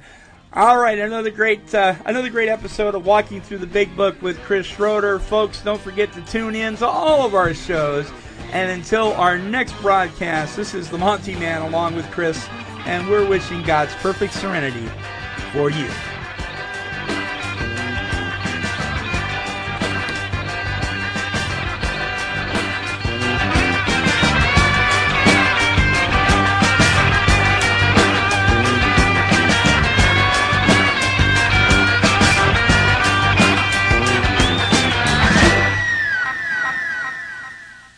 All 0.52 0.78
right, 0.78 0.98
another 0.98 1.30
great 1.30 1.74
uh, 1.74 1.94
another 2.04 2.28
great 2.28 2.50
episode 2.50 2.94
of 2.94 3.06
Walking 3.06 3.40
Through 3.40 3.58
the 3.58 3.66
Big 3.66 3.96
Book 3.96 4.20
with 4.20 4.38
Chris 4.42 4.66
Schroeder. 4.66 5.18
Folks, 5.18 5.62
don't 5.62 5.80
forget 5.80 6.12
to 6.12 6.20
tune 6.26 6.54
in 6.54 6.76
to 6.76 6.86
all 6.86 7.24
of 7.24 7.34
our 7.34 7.54
shows. 7.54 8.10
And 8.52 8.70
until 8.70 9.14
our 9.14 9.38
next 9.38 9.72
broadcast, 9.80 10.54
this 10.54 10.74
is 10.74 10.90
the 10.90 10.98
Monty 10.98 11.34
Man 11.34 11.62
along 11.62 11.96
with 11.96 12.08
Chris, 12.10 12.46
and 12.84 13.08
we're 13.08 13.26
wishing 13.26 13.62
God's 13.62 13.94
perfect 13.94 14.34
serenity 14.34 14.88
for 15.54 15.70
you. 15.70 15.88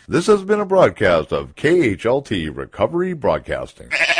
This 0.06 0.26
has 0.26 0.44
been 0.44 0.60
a 0.60 0.66
broadcast 0.66 1.32
of 1.32 1.54
KHLT 1.56 2.54
Recovery 2.54 3.14
Broadcasting. 3.14 3.90